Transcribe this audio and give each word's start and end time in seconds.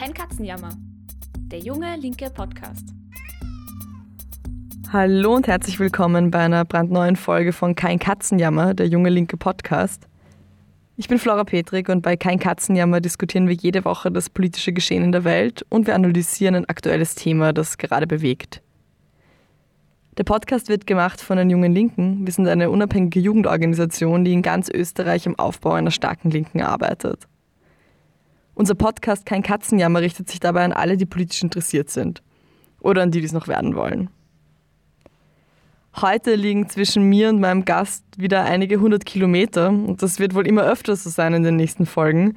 Kein 0.00 0.14
Katzenjammer. 0.14 0.70
Der 1.52 1.58
junge 1.58 1.94
linke 1.96 2.30
Podcast. 2.30 2.86
Hallo 4.90 5.34
und 5.34 5.46
herzlich 5.46 5.78
willkommen 5.78 6.30
bei 6.30 6.38
einer 6.38 6.64
brandneuen 6.64 7.16
Folge 7.16 7.52
von 7.52 7.74
Kein 7.74 7.98
Katzenjammer, 7.98 8.72
der 8.72 8.86
junge 8.86 9.10
linke 9.10 9.36
Podcast. 9.36 10.08
Ich 10.96 11.06
bin 11.06 11.18
Flora 11.18 11.44
Petrik 11.44 11.90
und 11.90 12.00
bei 12.00 12.16
Kein 12.16 12.38
Katzenjammer 12.38 13.02
diskutieren 13.02 13.46
wir 13.46 13.54
jede 13.54 13.84
Woche 13.84 14.10
das 14.10 14.30
politische 14.30 14.72
Geschehen 14.72 15.04
in 15.04 15.12
der 15.12 15.24
Welt 15.24 15.66
und 15.68 15.86
wir 15.86 15.94
analysieren 15.94 16.54
ein 16.54 16.68
aktuelles 16.70 17.14
Thema, 17.14 17.52
das 17.52 17.76
gerade 17.76 18.06
bewegt. 18.06 18.62
Der 20.16 20.24
Podcast 20.24 20.70
wird 20.70 20.86
gemacht 20.86 21.20
von 21.20 21.36
den 21.36 21.50
Jungen 21.50 21.74
Linken. 21.74 22.26
Wir 22.26 22.32
sind 22.32 22.48
eine 22.48 22.70
unabhängige 22.70 23.20
Jugendorganisation, 23.20 24.24
die 24.24 24.32
in 24.32 24.40
ganz 24.40 24.70
Österreich 24.70 25.26
am 25.26 25.38
Aufbau 25.38 25.72
einer 25.72 25.90
starken 25.90 26.30
Linken 26.30 26.62
arbeitet. 26.62 27.28
Unser 28.54 28.74
Podcast 28.74 29.26
Kein 29.26 29.42
Katzenjammer 29.42 30.00
richtet 30.00 30.28
sich 30.28 30.40
dabei 30.40 30.64
an 30.64 30.72
alle, 30.72 30.96
die 30.96 31.06
politisch 31.06 31.42
interessiert 31.42 31.90
sind. 31.90 32.22
Oder 32.80 33.02
an 33.02 33.10
die, 33.10 33.20
die 33.20 33.26
es 33.26 33.32
noch 33.32 33.48
werden 33.48 33.74
wollen. 33.74 34.10
Heute 35.96 36.36
liegen 36.36 36.68
zwischen 36.68 37.02
mir 37.02 37.28
und 37.28 37.40
meinem 37.40 37.64
Gast 37.64 38.04
wieder 38.16 38.44
einige 38.44 38.80
hundert 38.80 39.04
Kilometer 39.04 39.70
und 39.70 40.02
das 40.02 40.20
wird 40.20 40.34
wohl 40.34 40.46
immer 40.46 40.62
öfter 40.62 40.94
so 40.94 41.10
sein 41.10 41.34
in 41.34 41.42
den 41.42 41.56
nächsten 41.56 41.84
Folgen, 41.84 42.36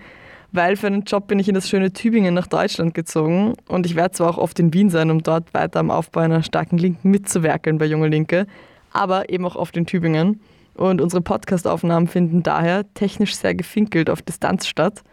weil 0.52 0.76
für 0.76 0.88
einen 0.88 1.04
Job 1.04 1.28
bin 1.28 1.38
ich 1.38 1.48
in 1.48 1.54
das 1.54 1.70
schöne 1.70 1.94
Tübingen 1.94 2.34
nach 2.34 2.48
Deutschland 2.48 2.96
gezogen 2.96 3.54
und 3.68 3.86
ich 3.86 3.96
werde 3.96 4.16
zwar 4.16 4.32
auch 4.32 4.38
oft 4.40 4.60
in 4.60 4.74
Wien 4.74 4.90
sein, 4.90 5.12
um 5.12 5.22
dort 5.22 5.54
weiter 5.54 5.80
am 5.80 5.92
Aufbau 5.92 6.22
einer 6.22 6.42
starken 6.42 6.80
Linken 6.80 7.12
mitzuwerkeln 7.12 7.78
bei 7.78 7.86
Junge 7.86 8.08
Linke, 8.08 8.48
aber 8.92 9.30
eben 9.30 9.46
auch 9.46 9.56
oft 9.56 9.78
in 9.78 9.86
Tübingen. 9.86 10.42
Und 10.74 11.00
unsere 11.00 11.22
Podcastaufnahmen 11.22 12.08
finden 12.08 12.42
daher 12.42 12.92
technisch 12.96 13.36
sehr 13.36 13.54
gefinkelt 13.54 14.10
auf 14.10 14.24
Distanz 14.24 14.66
statt. 14.66 15.04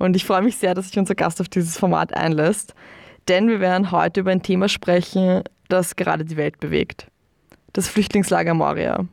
Und 0.00 0.16
ich 0.16 0.24
freue 0.24 0.42
mich 0.42 0.56
sehr, 0.56 0.74
dass 0.74 0.88
sich 0.88 0.98
unser 0.98 1.14
Gast 1.14 1.40
auf 1.40 1.48
dieses 1.48 1.78
Format 1.78 2.12
einlässt, 2.12 2.74
denn 3.28 3.46
wir 3.46 3.60
werden 3.60 3.92
heute 3.92 4.20
über 4.20 4.32
ein 4.32 4.42
Thema 4.42 4.68
sprechen, 4.68 5.44
das 5.68 5.94
gerade 5.94 6.24
die 6.24 6.36
Welt 6.36 6.58
bewegt 6.58 7.06
das 7.72 7.88
Flüchtlingslager 7.88 8.54
Moria. 8.54 9.06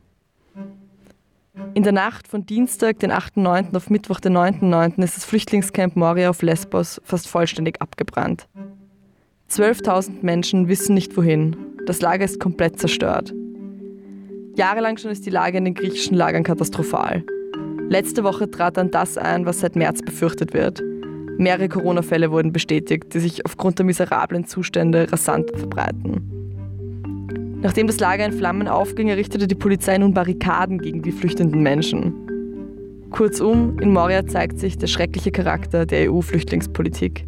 In 1.74 1.82
der 1.82 1.92
Nacht 1.92 2.28
von 2.28 2.46
Dienstag, 2.46 3.00
den 3.00 3.10
8.9. 3.10 3.76
auf 3.76 3.90
Mittwoch, 3.90 4.20
den 4.20 4.36
9.9. 4.36 5.02
ist 5.02 5.16
das 5.16 5.24
Flüchtlingscamp 5.24 5.96
Moria 5.96 6.30
auf 6.30 6.42
Lesbos 6.42 7.00
fast 7.04 7.28
vollständig 7.28 7.80
abgebrannt. 7.82 8.48
12.000 9.50 10.22
Menschen 10.22 10.68
wissen 10.68 10.94
nicht 10.94 11.16
wohin. 11.16 11.56
Das 11.86 12.00
Lager 12.00 12.24
ist 12.24 12.38
komplett 12.38 12.78
zerstört. 12.78 13.32
Jahrelang 14.54 14.98
schon 14.98 15.10
ist 15.10 15.24
die 15.26 15.30
Lage 15.30 15.58
in 15.58 15.64
den 15.64 15.74
griechischen 15.74 16.16
Lagern 16.16 16.42
katastrophal. 16.42 17.24
Letzte 17.90 18.22
Woche 18.22 18.50
trat 18.50 18.76
dann 18.76 18.90
das 18.90 19.16
ein, 19.16 19.46
was 19.46 19.60
seit 19.60 19.74
März 19.74 20.02
befürchtet 20.02 20.52
wird. 20.52 20.82
Mehrere 21.38 21.68
Corona-Fälle 21.68 22.30
wurden 22.30 22.52
bestätigt, 22.52 23.14
die 23.14 23.20
sich 23.20 23.46
aufgrund 23.46 23.78
der 23.78 23.86
miserablen 23.86 24.44
Zustände 24.44 25.10
rasant 25.10 25.50
verbreiten. 25.56 27.58
Nachdem 27.62 27.86
das 27.86 27.98
Lager 27.98 28.26
in 28.26 28.32
Flammen 28.32 28.68
aufging, 28.68 29.08
errichtete 29.08 29.46
die 29.46 29.54
Polizei 29.54 29.96
nun 29.96 30.12
Barrikaden 30.12 30.78
gegen 30.78 31.00
die 31.00 31.12
flüchtenden 31.12 31.62
Menschen. 31.62 33.08
Kurzum, 33.10 33.78
in 33.78 33.92
Moria 33.92 34.26
zeigt 34.26 34.58
sich 34.58 34.76
der 34.76 34.86
schreckliche 34.86 35.30
Charakter 35.30 35.86
der 35.86 36.12
EU-Flüchtlingspolitik. 36.12 37.26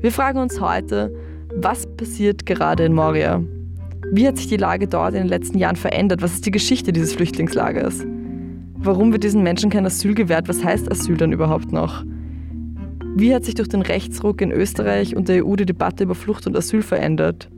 Wir 0.00 0.12
fragen 0.12 0.38
uns 0.38 0.60
heute, 0.60 1.12
was 1.56 1.84
passiert 1.96 2.46
gerade 2.46 2.84
in 2.84 2.94
Moria? 2.94 3.42
Wie 4.12 4.26
hat 4.26 4.36
sich 4.36 4.46
die 4.46 4.56
Lage 4.56 4.86
dort 4.86 5.14
in 5.14 5.22
den 5.22 5.28
letzten 5.28 5.58
Jahren 5.58 5.76
verändert? 5.76 6.22
Was 6.22 6.34
ist 6.34 6.46
die 6.46 6.52
Geschichte 6.52 6.92
dieses 6.92 7.12
Flüchtlingslagers? 7.12 8.06
Warum 8.82 9.12
wird 9.12 9.24
diesen 9.24 9.42
Menschen 9.42 9.68
kein 9.68 9.84
Asyl 9.84 10.14
gewährt? 10.14 10.48
Was 10.48 10.64
heißt 10.64 10.90
Asyl 10.90 11.18
dann 11.18 11.32
überhaupt 11.32 11.70
noch? 11.70 12.02
Wie 13.14 13.34
hat 13.34 13.44
sich 13.44 13.54
durch 13.54 13.68
den 13.68 13.82
Rechtsruck 13.82 14.40
in 14.40 14.50
Österreich 14.50 15.14
und 15.14 15.28
der 15.28 15.44
EU 15.44 15.54
die 15.54 15.66
Debatte 15.66 16.04
über 16.04 16.14
Flucht 16.14 16.46
und 16.46 16.56
Asyl 16.56 16.80
verändert? 16.80 17.50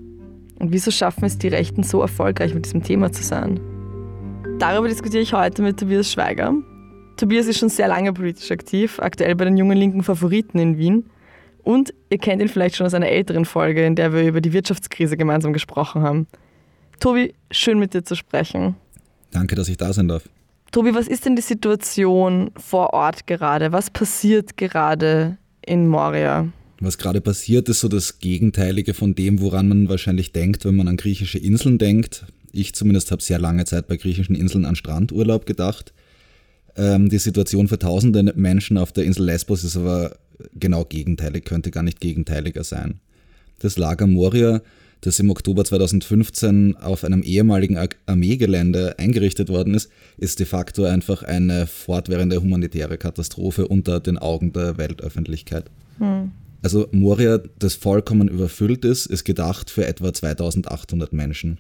Und 0.59 0.73
wieso 0.73 0.91
schaffen 0.91 1.25
es 1.25 1.39
die 1.39 1.47
Rechten 1.47 1.85
so 1.85 2.01
erfolgreich 2.01 2.55
mit 2.55 2.65
diesem 2.65 2.83
Thema 2.83 3.13
zu 3.13 3.23
sein? 3.23 3.61
Darüber 4.59 4.89
diskutiere 4.89 5.23
ich 5.23 5.33
heute 5.33 5.63
mit 5.63 5.79
Tobias 5.79 6.11
Schweiger. 6.11 6.55
Tobias 7.17 7.47
ist 7.47 7.59
schon 7.59 7.69
sehr 7.69 7.87
lange 7.87 8.13
politisch 8.13 8.51
aktiv, 8.51 8.99
aktuell 8.99 9.37
bei 9.37 9.45
den 9.45 9.57
jungen 9.57 9.79
linken 9.79 10.03
Favoriten 10.03 10.59
in 10.59 10.77
Wien. 10.77 11.07
Und 11.63 11.95
ihr 12.11 12.19
kennt 12.19 12.43
ihn 12.43 12.49
vielleicht 12.49 12.75
schon 12.75 12.87
aus 12.87 12.95
einer 12.95 13.09
älteren 13.09 13.45
Folge, 13.45 13.87
in 13.87 13.95
der 13.95 14.13
wir 14.13 14.25
über 14.25 14.41
die 14.41 14.53
Wirtschaftskrise 14.53 15.17
gemeinsam 15.17 15.53
gesprochen 15.53 16.03
haben. 16.03 16.27
Tobi, 16.99 17.33
schön 17.53 17.79
mit 17.79 17.95
dir 17.95 18.03
zu 18.03 18.17
sprechen. 18.17 18.75
Danke, 19.31 19.55
dass 19.55 19.69
ich 19.69 19.77
da 19.77 19.93
sein 19.93 20.09
darf. 20.09 20.29
Tobi, 20.73 20.95
was 20.95 21.07
ist 21.07 21.27
denn 21.27 21.37
die 21.37 21.43
Situation 21.43 22.51
vor 22.57 22.95
Ort 22.95 23.27
gerade? 23.27 23.73
Was 23.73 23.91
passiert 23.91 24.57
gerade 24.57 25.37
in 25.65 25.87
Moria? 25.87 26.49
Was 26.81 26.97
gerade 26.97 27.21
passiert, 27.21 27.69
ist 27.69 27.81
so 27.81 27.89
das 27.89 28.21
Gegenteilige 28.21 28.95
von 28.95 29.15
dem, 29.15 29.43
woran 29.43 29.69
man 29.69 29.91
wahrscheinlich 29.91 30.33
denkt, 30.33 30.65
wenn 30.65 30.75
man 30.75 30.89
an 30.89 30.97
griechische 30.97 31.39
Inseln 31.39 31.77
denkt. 31.77 32.25
Ich 32.53 32.75
zumindest 32.75 33.11
habe 33.11 33.23
sehr 33.23 33.39
lange 33.39 33.67
Zeit 33.67 33.87
bei 33.87 33.99
griechischen 33.99 34.35
Inseln 34.35 34.65
an 34.65 34.75
Strandurlaub 34.75 35.45
gedacht. 35.45 35.93
Ähm, 36.75 37.11
die 37.11 37.19
Situation 37.19 37.69
für 37.69 37.79
tausende 37.79 38.33
Menschen 38.35 38.79
auf 38.79 38.93
der 38.93 39.05
Insel 39.05 39.27
Lesbos 39.27 39.65
ist 39.65 39.77
aber 39.77 40.17
genau 40.55 40.87
gegenteilig, 40.87 41.45
könnte 41.45 41.71
gar 41.71 41.83
nicht 41.83 42.01
gegenteiliger 42.01 42.65
sein. 42.65 43.01
Das 43.59 43.77
Lager 43.77 44.07
Moria, 44.07 44.63
das 45.03 45.19
im 45.19 45.31
Oktober 45.31 45.65
2015 45.65 46.77
auf 46.77 47.05
einem 47.05 47.23
ehemaligen 47.23 47.77
Armeegelände 48.07 48.99
eingerichtet 48.99 49.49
worden 49.49 49.75
ist, 49.75 49.91
ist 50.17 50.39
de 50.39 50.47
facto 50.47 50.85
einfach 50.85 51.25
eine 51.25 51.67
fortwährende 51.67 52.41
humanitäre 52.41 52.97
Katastrophe 52.99 53.67
unter 53.67 53.99
den 53.99 54.17
Augen 54.17 54.53
der 54.53 54.79
Weltöffentlichkeit. 54.79 55.71
Hm. 55.99 56.31
Also 56.63 56.87
Moria, 56.93 57.41
das 57.59 57.75
vollkommen 57.75 58.29
überfüllt 58.29 58.85
ist, 58.85 59.07
ist 59.07 59.25
gedacht 59.25 59.71
für 59.71 59.85
etwa 59.85 60.13
2800 60.13 61.13
Menschen. 61.13 61.59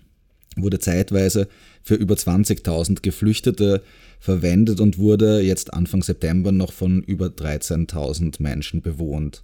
Wurde 0.56 0.78
zeitweise 0.78 1.48
für 1.82 1.96
über 1.96 2.14
20.000 2.14 3.02
Geflüchtete 3.02 3.82
verwendet 4.20 4.80
und 4.80 4.98
wurde 4.98 5.40
jetzt 5.40 5.74
Anfang 5.74 6.04
September 6.04 6.52
noch 6.52 6.72
von 6.72 7.02
über 7.02 7.26
13.000 7.26 8.40
Menschen 8.40 8.82
bewohnt. 8.82 9.42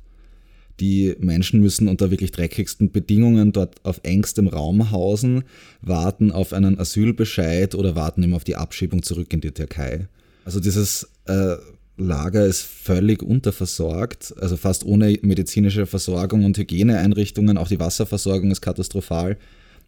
Die 0.80 1.16
Menschen 1.18 1.60
müssen 1.60 1.88
unter 1.88 2.10
wirklich 2.10 2.30
dreckigsten 2.30 2.92
Bedingungen 2.92 3.52
dort 3.52 3.84
auf 3.84 4.00
engstem 4.04 4.46
Raum 4.46 4.90
hausen, 4.90 5.44
warten 5.82 6.30
auf 6.30 6.52
einen 6.52 6.78
Asylbescheid 6.78 7.74
oder 7.74 7.96
warten 7.96 8.22
eben 8.22 8.34
auf 8.34 8.44
die 8.44 8.56
Abschiebung 8.56 9.02
zurück 9.02 9.32
in 9.32 9.40
die 9.40 9.50
Türkei. 9.50 10.06
Also 10.44 10.60
dieses 10.60 11.08
äh, 11.26 11.56
Lager 11.96 12.46
ist 12.46 12.62
völlig 12.62 13.22
unterversorgt, 13.24 14.32
also 14.40 14.56
fast 14.56 14.86
ohne 14.86 15.18
medizinische 15.22 15.84
Versorgung 15.84 16.44
und 16.44 16.56
Hygieneeinrichtungen. 16.56 17.58
Auch 17.58 17.68
die 17.68 17.80
Wasserversorgung 17.80 18.52
ist 18.52 18.60
katastrophal. 18.60 19.36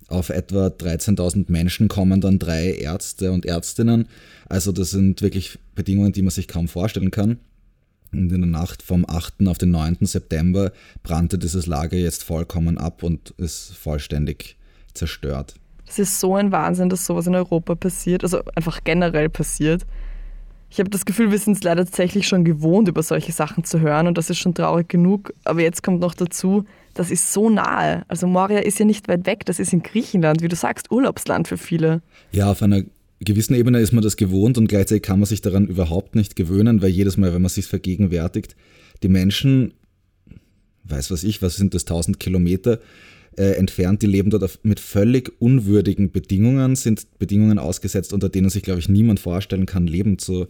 Auf 0.09 0.29
etwa 0.29 0.67
13.000 0.67 1.45
Menschen 1.49 1.87
kommen 1.87 2.21
dann 2.21 2.41
drei 2.41 2.73
Ärzte 2.73 3.31
und 3.31 3.47
Ärztinnen. 3.47 4.09
Also 4.49 4.73
das 4.73 4.91
sind 4.91 5.23
wirklich 5.23 5.59
Bedingungen, 5.77 6.13
die 6.13 6.23
man 6.23 6.31
sich 6.31 6.49
kaum 6.49 6.67
vorstellen 6.67 7.13
kann. 7.13 7.39
Und 8.13 8.33
in 8.33 8.41
der 8.41 8.51
Nacht 8.51 8.83
vom 8.83 9.05
8. 9.09 9.47
auf 9.47 9.59
den 9.59 9.71
9. 9.71 9.99
September 10.01 10.73
brannte 11.03 11.39
dieses 11.39 11.67
Lager 11.67 11.97
jetzt 11.97 12.25
vollkommen 12.25 12.79
ab 12.79 13.03
und 13.03 13.31
ist 13.37 13.77
vollständig 13.77 14.57
zerstört. 14.95 15.55
Es 15.87 15.99
ist 15.99 16.21
so 16.21 16.37
ein 16.37 16.53
Wahnsinn, 16.53 16.89
dass 16.89 17.07
sowas 17.07 17.27
in 17.27 17.35
Europa 17.35 17.75
passiert, 17.75 18.23
also 18.23 18.43
einfach 18.55 18.85
generell 18.85 19.29
passiert. 19.29 19.87
Ich 20.73 20.79
habe 20.79 20.89
das 20.89 21.05
Gefühl, 21.05 21.33
wir 21.33 21.39
sind 21.39 21.55
es 21.55 21.65
leider 21.65 21.85
tatsächlich 21.85 22.29
schon 22.29 22.45
gewohnt, 22.45 22.87
über 22.87 23.03
solche 23.03 23.33
Sachen 23.33 23.65
zu 23.65 23.81
hören 23.81 24.07
und 24.07 24.17
das 24.17 24.31
ist 24.31 24.39
schon 24.39 24.55
traurig 24.55 24.89
genug. 24.89 25.35
Aber 25.45 25.63
jetzt 25.63 25.83
kommt 25.83 26.01
noch 26.01 26.15
dazu, 26.15 26.65
das 26.95 27.11
ist 27.11 27.33
so 27.33 27.51
nahe. 27.51 28.05
Also 28.07 28.29
Moria 28.29 28.61
ist 28.61 28.79
ja 28.79 28.85
nicht 28.85 29.09
weit 29.09 29.27
weg, 29.27 29.45
das 29.47 29.59
ist 29.59 29.73
in 29.73 29.83
Griechenland, 29.83 30.43
wie 30.43 30.49
du 30.49 30.55
sagst, 30.55 30.93
Urlaubsland 30.93 31.49
für 31.49 31.57
viele. 31.57 32.03
Ja, 32.31 32.53
auf 32.53 32.63
einer 32.63 32.83
gewissen 33.21 33.55
Ebene 33.55 33.81
ist 33.81 33.93
man 33.93 34.03
das 34.03 34.17
gewohnt 34.17 34.59
und 34.59 34.69
gleichzeitig 34.69 35.03
kann 35.03 35.19
man 35.19 35.27
sich 35.27 35.43
daran 35.43 35.67
überhaupt 35.67 36.15
nicht 36.15 36.37
gewöhnen, 36.37 36.83
weil 36.83 36.91
jedes 36.91 37.17
Mal, 37.17 37.35
wenn 37.35 37.43
man 37.43 37.51
sich 37.51 37.67
vergegenwärtigt, 37.67 38.57
die 39.03 39.09
Menschen, 39.09 39.75
weiß 40.85 41.11
was 41.11 41.25
ich, 41.25 41.43
was 41.43 41.57
sind 41.57 41.75
das, 41.75 41.83
1000 41.83 42.19
Kilometer, 42.19 42.81
äh, 43.37 43.53
entfernt. 43.53 44.03
Die 44.03 44.07
leben 44.07 44.31
dort 44.31 44.45
auf, 44.45 44.59
mit 44.63 44.81
völlig 44.81 45.33
unwürdigen 45.39 46.11
Bedingungen, 46.11 46.77
sind 46.77 47.07
Bedingungen 47.19 47.59
ausgesetzt, 47.59 48.13
unter 48.13 48.29
denen 48.29 48.51
sich, 48.51 48.63
glaube 48.63 48.81
ich, 48.81 48.89
niemand 48.89 49.21
vorstellen 49.21 49.67
kann, 49.67 49.87
leben 49.87 50.19
zu 50.19 50.47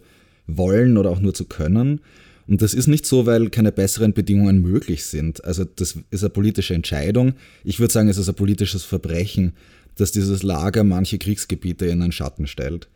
wollen 0.47 0.97
oder 0.97 1.09
auch 1.09 1.19
nur 1.19 1.33
zu 1.33 1.45
können. 1.45 2.01
Und 2.47 2.61
das 2.61 2.73
ist 2.73 2.87
nicht 2.87 3.05
so, 3.05 3.25
weil 3.25 3.49
keine 3.49 3.71
besseren 3.71 4.13
Bedingungen 4.13 4.61
möglich 4.61 5.05
sind. 5.05 5.43
Also 5.45 5.63
das 5.63 5.97
ist 6.09 6.23
eine 6.23 6.31
politische 6.31 6.73
Entscheidung. 6.73 7.33
Ich 7.63 7.79
würde 7.79 7.93
sagen, 7.93 8.09
es 8.09 8.17
ist 8.17 8.27
ein 8.27 8.35
politisches 8.35 8.83
Verbrechen, 8.83 9.53
dass 9.95 10.11
dieses 10.11 10.43
Lager 10.43 10.83
manche 10.83 11.17
Kriegsgebiete 11.17 11.85
in 11.85 11.99
den 11.99 12.11
Schatten 12.11 12.47
stellt. 12.47 12.89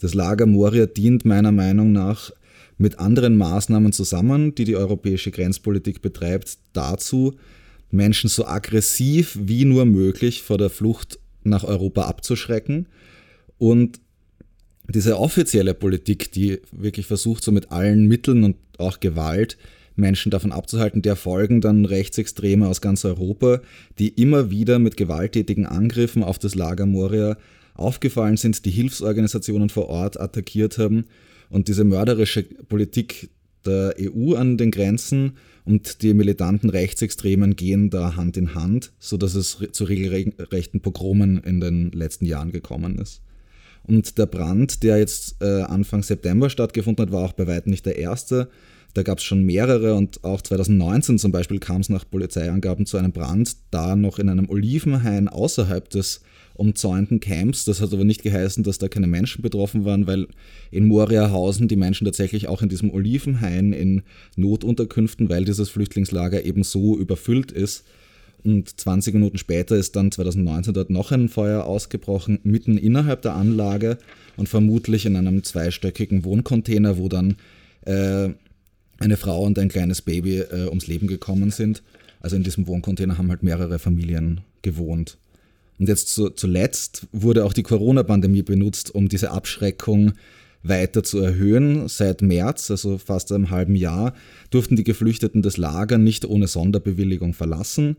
Das 0.00 0.14
Lager 0.14 0.46
Moria 0.46 0.86
dient 0.86 1.24
meiner 1.24 1.52
Meinung 1.52 1.92
nach 1.92 2.30
mit 2.78 2.98
anderen 2.98 3.36
Maßnahmen 3.36 3.92
zusammen, 3.92 4.54
die 4.54 4.64
die 4.64 4.76
europäische 4.76 5.30
Grenzpolitik 5.30 6.02
betreibt, 6.02 6.58
dazu, 6.72 7.36
Menschen 7.90 8.28
so 8.28 8.46
aggressiv 8.46 9.38
wie 9.40 9.64
nur 9.64 9.86
möglich 9.86 10.42
vor 10.42 10.58
der 10.58 10.70
Flucht 10.70 11.18
nach 11.44 11.64
Europa 11.64 12.02
abzuschrecken. 12.02 12.86
Und 13.58 14.00
diese 14.88 15.18
offizielle 15.18 15.74
Politik, 15.74 16.32
die 16.32 16.60
wirklich 16.72 17.06
versucht, 17.06 17.42
so 17.42 17.52
mit 17.52 17.72
allen 17.72 18.06
Mitteln 18.06 18.44
und 18.44 18.56
auch 18.78 19.00
Gewalt 19.00 19.56
Menschen 19.96 20.30
davon 20.30 20.52
abzuhalten. 20.52 21.02
Der 21.02 21.16
folgen 21.16 21.60
dann 21.60 21.84
Rechtsextreme 21.84 22.68
aus 22.68 22.80
ganz 22.80 23.04
Europa, 23.04 23.60
die 23.98 24.08
immer 24.08 24.50
wieder 24.50 24.78
mit 24.78 24.96
gewalttätigen 24.96 25.66
Angriffen 25.66 26.22
auf 26.22 26.38
das 26.38 26.54
Lager 26.54 26.86
Moria 26.86 27.36
aufgefallen 27.74 28.36
sind, 28.36 28.64
die 28.64 28.70
Hilfsorganisationen 28.70 29.68
vor 29.68 29.88
Ort 29.88 30.18
attackiert 30.20 30.78
haben 30.78 31.04
und 31.50 31.68
diese 31.68 31.84
mörderische 31.84 32.42
Politik 32.42 33.30
der 33.64 33.96
EU 34.00 34.34
an 34.34 34.56
den 34.56 34.70
Grenzen 34.70 35.36
und 35.64 36.02
die 36.02 36.14
militanten 36.14 36.70
Rechtsextremen 36.70 37.56
gehen 37.56 37.90
da 37.90 38.16
Hand 38.16 38.36
in 38.36 38.54
Hand, 38.54 38.92
sodass 38.98 39.34
es 39.34 39.58
zu 39.72 39.84
regelrechten 39.84 40.80
Pogromen 40.80 41.38
in 41.38 41.60
den 41.60 41.90
letzten 41.90 42.24
Jahren 42.24 42.52
gekommen 42.52 42.98
ist. 42.98 43.20
Und 43.82 44.18
der 44.18 44.26
Brand, 44.26 44.82
der 44.82 44.98
jetzt 44.98 45.36
äh, 45.40 45.62
Anfang 45.62 46.02
September 46.02 46.50
stattgefunden 46.50 47.06
hat, 47.06 47.12
war 47.12 47.24
auch 47.24 47.32
bei 47.32 47.46
weitem 47.46 47.70
nicht 47.70 47.86
der 47.86 47.98
erste. 47.98 48.48
Da 48.96 49.02
gab 49.02 49.18
es 49.18 49.24
schon 49.24 49.44
mehrere 49.44 49.94
und 49.94 50.24
auch 50.24 50.40
2019 50.40 51.18
zum 51.18 51.30
Beispiel 51.30 51.58
kam 51.58 51.82
es 51.82 51.90
nach 51.90 52.08
Polizeiangaben 52.08 52.86
zu 52.86 52.96
einem 52.96 53.12
Brand, 53.12 53.54
da 53.70 53.94
noch 53.94 54.18
in 54.18 54.30
einem 54.30 54.48
Olivenhain 54.48 55.28
außerhalb 55.28 55.90
des 55.90 56.22
umzäunten 56.54 57.20
Camps. 57.20 57.66
Das 57.66 57.82
hat 57.82 57.92
aber 57.92 58.04
nicht 58.04 58.22
geheißen, 58.22 58.64
dass 58.64 58.78
da 58.78 58.88
keine 58.88 59.06
Menschen 59.06 59.42
betroffen 59.42 59.84
waren, 59.84 60.06
weil 60.06 60.28
in 60.70 60.88
Moria 60.88 61.30
hausen 61.30 61.68
die 61.68 61.76
Menschen 61.76 62.06
tatsächlich 62.06 62.48
auch 62.48 62.62
in 62.62 62.70
diesem 62.70 62.90
Olivenhain 62.90 63.74
in 63.74 64.02
Notunterkünften, 64.36 65.28
weil 65.28 65.44
dieses 65.44 65.68
Flüchtlingslager 65.68 66.46
eben 66.46 66.62
so 66.62 66.96
überfüllt 66.96 67.52
ist. 67.52 67.84
Und 68.44 68.80
20 68.80 69.12
Minuten 69.12 69.36
später 69.36 69.76
ist 69.76 69.94
dann 69.96 70.10
2019 70.10 70.72
dort 70.72 70.88
noch 70.88 71.12
ein 71.12 71.28
Feuer 71.28 71.64
ausgebrochen, 71.64 72.38
mitten 72.44 72.78
innerhalb 72.78 73.20
der 73.20 73.34
Anlage 73.34 73.98
und 74.38 74.48
vermutlich 74.48 75.04
in 75.04 75.16
einem 75.16 75.44
zweistöckigen 75.44 76.24
Wohncontainer, 76.24 76.96
wo 76.96 77.10
dann 77.10 77.36
äh, 77.82 78.30
eine 78.98 79.16
Frau 79.16 79.42
und 79.42 79.58
ein 79.58 79.68
kleines 79.68 80.02
Baby 80.02 80.38
äh, 80.38 80.68
ums 80.68 80.86
Leben 80.86 81.06
gekommen 81.06 81.50
sind. 81.50 81.82
Also 82.20 82.36
in 82.36 82.42
diesem 82.42 82.66
Wohncontainer 82.66 83.18
haben 83.18 83.30
halt 83.30 83.42
mehrere 83.42 83.78
Familien 83.78 84.40
gewohnt. 84.62 85.18
Und 85.78 85.88
jetzt 85.88 86.08
zu, 86.08 86.30
zuletzt 86.30 87.06
wurde 87.12 87.44
auch 87.44 87.52
die 87.52 87.62
Corona-Pandemie 87.62 88.42
benutzt, 88.42 88.94
um 88.94 89.08
diese 89.08 89.30
Abschreckung 89.30 90.12
weiter 90.62 91.02
zu 91.02 91.18
erhöhen. 91.18 91.88
Seit 91.88 92.22
März, 92.22 92.70
also 92.70 92.98
fast 92.98 93.30
einem 93.32 93.50
halben 93.50 93.74
Jahr, 93.74 94.14
durften 94.50 94.76
die 94.76 94.84
Geflüchteten 94.84 95.42
das 95.42 95.56
Lager 95.56 95.98
nicht 95.98 96.24
ohne 96.24 96.46
Sonderbewilligung 96.46 97.34
verlassen. 97.34 97.96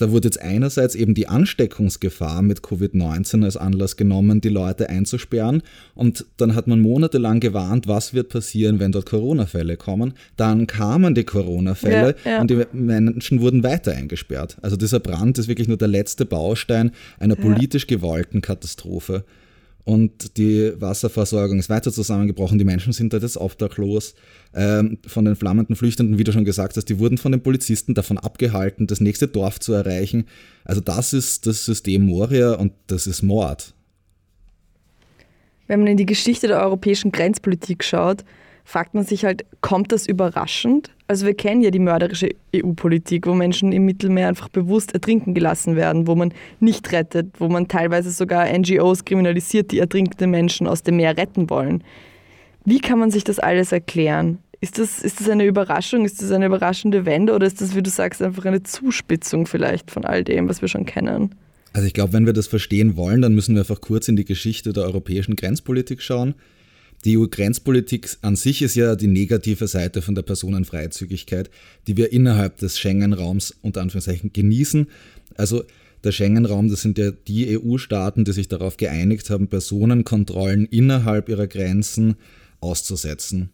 Da 0.00 0.10
wurde 0.10 0.28
jetzt 0.28 0.40
einerseits 0.40 0.94
eben 0.94 1.12
die 1.12 1.28
Ansteckungsgefahr 1.28 2.40
mit 2.40 2.60
Covid-19 2.60 3.44
als 3.44 3.58
Anlass 3.58 3.98
genommen, 3.98 4.40
die 4.40 4.48
Leute 4.48 4.88
einzusperren. 4.88 5.62
Und 5.94 6.24
dann 6.38 6.54
hat 6.54 6.66
man 6.66 6.80
monatelang 6.80 7.38
gewarnt, 7.38 7.86
was 7.86 8.14
wird 8.14 8.30
passieren, 8.30 8.80
wenn 8.80 8.92
dort 8.92 9.04
Corona-Fälle 9.04 9.76
kommen. 9.76 10.14
Dann 10.38 10.66
kamen 10.66 11.14
die 11.14 11.24
Corona-Fälle 11.24 12.16
ja, 12.24 12.30
ja. 12.30 12.40
und 12.40 12.50
die 12.50 12.64
Menschen 12.72 13.42
wurden 13.42 13.62
weiter 13.62 13.92
eingesperrt. 13.92 14.56
Also 14.62 14.76
dieser 14.76 15.00
Brand 15.00 15.36
ist 15.36 15.48
wirklich 15.48 15.68
nur 15.68 15.76
der 15.76 15.88
letzte 15.88 16.24
Baustein 16.24 16.92
einer 17.18 17.36
politisch 17.36 17.86
gewollten 17.86 18.40
Katastrophe 18.40 19.24
und 19.84 20.36
die 20.36 20.72
Wasserversorgung 20.80 21.58
ist 21.58 21.70
weiter 21.70 21.92
zusammengebrochen. 21.92 22.58
Die 22.58 22.64
Menschen 22.64 22.92
sind 22.92 23.12
dort 23.12 23.22
jetzt 23.22 23.36
obdachlos. 23.36 24.14
Ähm, 24.54 24.98
von 25.06 25.24
den 25.24 25.36
flammenden 25.36 25.76
Flüchtenden, 25.76 26.18
wie 26.18 26.24
du 26.24 26.32
schon 26.32 26.44
gesagt 26.44 26.76
hast, 26.76 26.86
die 26.86 26.98
wurden 26.98 27.18
von 27.18 27.32
den 27.32 27.42
Polizisten 27.42 27.94
davon 27.94 28.18
abgehalten, 28.18 28.86
das 28.86 29.00
nächste 29.00 29.28
Dorf 29.28 29.60
zu 29.60 29.72
erreichen. 29.72 30.26
Also 30.64 30.80
das 30.80 31.12
ist 31.12 31.46
das 31.46 31.64
System 31.64 32.06
Moria 32.06 32.54
und 32.54 32.72
das 32.88 33.06
ist 33.06 33.22
Mord. 33.22 33.74
Wenn 35.66 35.80
man 35.80 35.88
in 35.88 35.96
die 35.96 36.06
Geschichte 36.06 36.48
der 36.48 36.60
europäischen 36.60 37.12
Grenzpolitik 37.12 37.84
schaut, 37.84 38.24
fragt 38.70 38.94
man 38.94 39.04
sich 39.04 39.24
halt, 39.24 39.44
kommt 39.62 39.90
das 39.90 40.06
überraschend? 40.06 40.92
Also 41.08 41.26
wir 41.26 41.34
kennen 41.34 41.60
ja 41.60 41.72
die 41.72 41.80
mörderische 41.80 42.28
EU-Politik, 42.54 43.26
wo 43.26 43.34
Menschen 43.34 43.72
im 43.72 43.84
Mittelmeer 43.84 44.28
einfach 44.28 44.48
bewusst 44.48 44.94
ertrinken 44.94 45.34
gelassen 45.34 45.74
werden, 45.74 46.06
wo 46.06 46.14
man 46.14 46.32
nicht 46.60 46.92
rettet, 46.92 47.40
wo 47.40 47.48
man 47.48 47.66
teilweise 47.66 48.12
sogar 48.12 48.46
NGOs 48.46 49.04
kriminalisiert, 49.04 49.72
die 49.72 49.80
ertrinkende 49.80 50.28
Menschen 50.28 50.68
aus 50.68 50.84
dem 50.84 50.98
Meer 50.98 51.16
retten 51.16 51.50
wollen. 51.50 51.82
Wie 52.64 52.78
kann 52.78 53.00
man 53.00 53.10
sich 53.10 53.24
das 53.24 53.40
alles 53.40 53.72
erklären? 53.72 54.38
Ist 54.60 54.78
das, 54.78 55.02
ist 55.02 55.20
das 55.20 55.28
eine 55.28 55.46
Überraschung? 55.46 56.04
Ist 56.04 56.22
das 56.22 56.30
eine 56.30 56.46
überraschende 56.46 57.04
Wende 57.06 57.34
oder 57.34 57.48
ist 57.48 57.60
das, 57.60 57.74
wie 57.74 57.82
du 57.82 57.90
sagst, 57.90 58.22
einfach 58.22 58.44
eine 58.44 58.62
Zuspitzung 58.62 59.46
vielleicht 59.46 59.90
von 59.90 60.04
all 60.04 60.22
dem, 60.22 60.48
was 60.48 60.60
wir 60.60 60.68
schon 60.68 60.86
kennen? 60.86 61.34
Also 61.72 61.88
ich 61.88 61.94
glaube, 61.94 62.12
wenn 62.12 62.26
wir 62.26 62.34
das 62.34 62.46
verstehen 62.46 62.96
wollen, 62.96 63.20
dann 63.20 63.34
müssen 63.34 63.56
wir 63.56 63.62
einfach 63.62 63.80
kurz 63.80 64.06
in 64.06 64.14
die 64.14 64.24
Geschichte 64.24 64.72
der 64.72 64.84
europäischen 64.84 65.34
Grenzpolitik 65.34 66.02
schauen. 66.02 66.36
Die 67.04 67.16
EU-Grenzpolitik 67.16 68.18
an 68.20 68.36
sich 68.36 68.60
ist 68.60 68.74
ja 68.74 68.94
die 68.94 69.06
negative 69.06 69.66
Seite 69.68 70.02
von 70.02 70.14
der 70.14 70.22
Personenfreizügigkeit, 70.22 71.50
die 71.86 71.96
wir 71.96 72.12
innerhalb 72.12 72.58
des 72.58 72.78
Schengen-Raums 72.78 73.56
unter 73.62 73.80
Anführungszeichen 73.80 74.32
genießen. 74.34 74.86
Also 75.34 75.64
der 76.04 76.12
Schengen-Raum, 76.12 76.68
das 76.68 76.82
sind 76.82 76.98
ja 76.98 77.10
die 77.10 77.58
EU-Staaten, 77.58 78.24
die 78.24 78.32
sich 78.32 78.48
darauf 78.48 78.76
geeinigt 78.76 79.30
haben, 79.30 79.48
Personenkontrollen 79.48 80.66
innerhalb 80.66 81.30
ihrer 81.30 81.46
Grenzen 81.46 82.16
auszusetzen. 82.60 83.50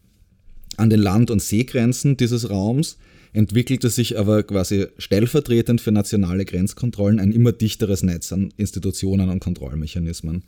An 0.75 0.89
den 0.89 0.99
Land- 0.99 1.31
und 1.31 1.41
Seegrenzen 1.41 2.17
dieses 2.17 2.49
Raums 2.49 2.97
entwickelte 3.31 3.89
sich 3.89 4.19
aber 4.19 4.43
quasi 4.43 4.87
stellvertretend 4.97 5.79
für 5.79 5.91
nationale 5.91 6.43
Grenzkontrollen 6.43 7.19
ein 7.19 7.31
immer 7.31 7.53
dichteres 7.53 8.03
Netz 8.03 8.31
an 8.33 8.53
Institutionen 8.57 9.29
und 9.29 9.39
Kontrollmechanismen. 9.39 10.43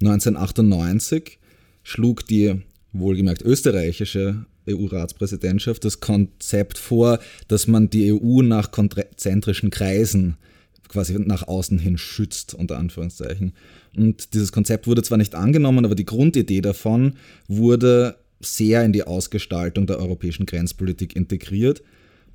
1998 0.00 1.38
schlug 1.84 2.26
die 2.26 2.62
wohlgemerkt 2.92 3.42
österreichische 3.42 4.46
EU-Ratspräsidentschaft 4.68 5.84
das 5.84 6.00
Konzept 6.00 6.78
vor, 6.78 7.18
dass 7.48 7.66
man 7.66 7.90
die 7.90 8.12
EU 8.12 8.42
nach 8.42 8.72
konzentrischen 8.72 9.70
Kreisen 9.70 10.36
quasi 10.88 11.18
nach 11.18 11.46
außen 11.46 11.78
hin 11.78 11.98
schützt, 11.98 12.54
unter 12.54 12.78
Anführungszeichen. 12.78 13.52
Und 13.96 14.34
dieses 14.34 14.52
Konzept 14.52 14.86
wurde 14.86 15.02
zwar 15.02 15.18
nicht 15.18 15.34
angenommen, 15.34 15.84
aber 15.84 15.94
die 15.94 16.04
Grundidee 16.04 16.60
davon 16.60 17.14
wurde 17.48 18.16
sehr 18.40 18.84
in 18.84 18.92
die 18.92 19.04
Ausgestaltung 19.04 19.86
der 19.86 19.98
europäischen 19.98 20.46
Grenzpolitik 20.46 21.16
integriert. 21.16 21.82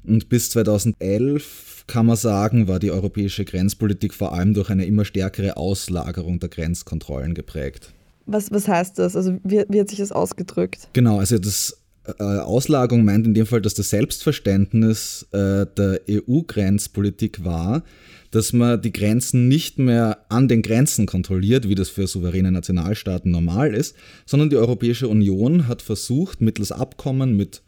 Und 0.03 0.29
bis 0.29 0.49
2011 0.51 1.85
kann 1.87 2.05
man 2.05 2.15
sagen, 2.15 2.67
war 2.67 2.79
die 2.79 2.91
europäische 2.91 3.45
Grenzpolitik 3.45 4.13
vor 4.13 4.33
allem 4.33 4.53
durch 4.53 4.69
eine 4.69 4.85
immer 4.85 5.05
stärkere 5.05 5.57
Auslagerung 5.57 6.39
der 6.39 6.49
Grenzkontrollen 6.49 7.33
geprägt. 7.33 7.93
Was, 8.31 8.51
was 8.51 8.67
heißt 8.67 8.99
das? 8.99 9.15
Also 9.15 9.37
wie, 9.43 9.63
wie 9.69 9.79
hat 9.79 9.89
sich 9.89 9.99
das 9.99 10.11
ausgedrückt? 10.11 10.87
Genau, 10.93 11.19
also 11.19 11.37
das 11.37 11.77
äh, 12.05 12.23
Auslagerung 12.23 13.03
meint 13.03 13.25
in 13.25 13.33
dem 13.33 13.45
Fall, 13.45 13.61
dass 13.61 13.73
das 13.73 13.89
Selbstverständnis 13.89 15.27
äh, 15.31 15.65
der 15.65 16.01
EU-Grenzpolitik 16.09 17.43
war, 17.43 17.83
dass 18.31 18.53
man 18.53 18.81
die 18.81 18.93
Grenzen 18.93 19.47
nicht 19.47 19.79
mehr 19.79 20.25
an 20.29 20.47
den 20.47 20.61
Grenzen 20.61 21.05
kontrolliert, 21.05 21.67
wie 21.67 21.75
das 21.75 21.89
für 21.89 22.07
souveräne 22.07 22.51
Nationalstaaten 22.51 23.31
normal 23.31 23.73
ist, 23.73 23.95
sondern 24.25 24.49
die 24.49 24.57
Europäische 24.57 25.07
Union 25.07 25.67
hat 25.67 25.81
versucht, 25.81 26.41
mittels 26.41 26.71
Abkommen 26.71 27.35
mit 27.35 27.63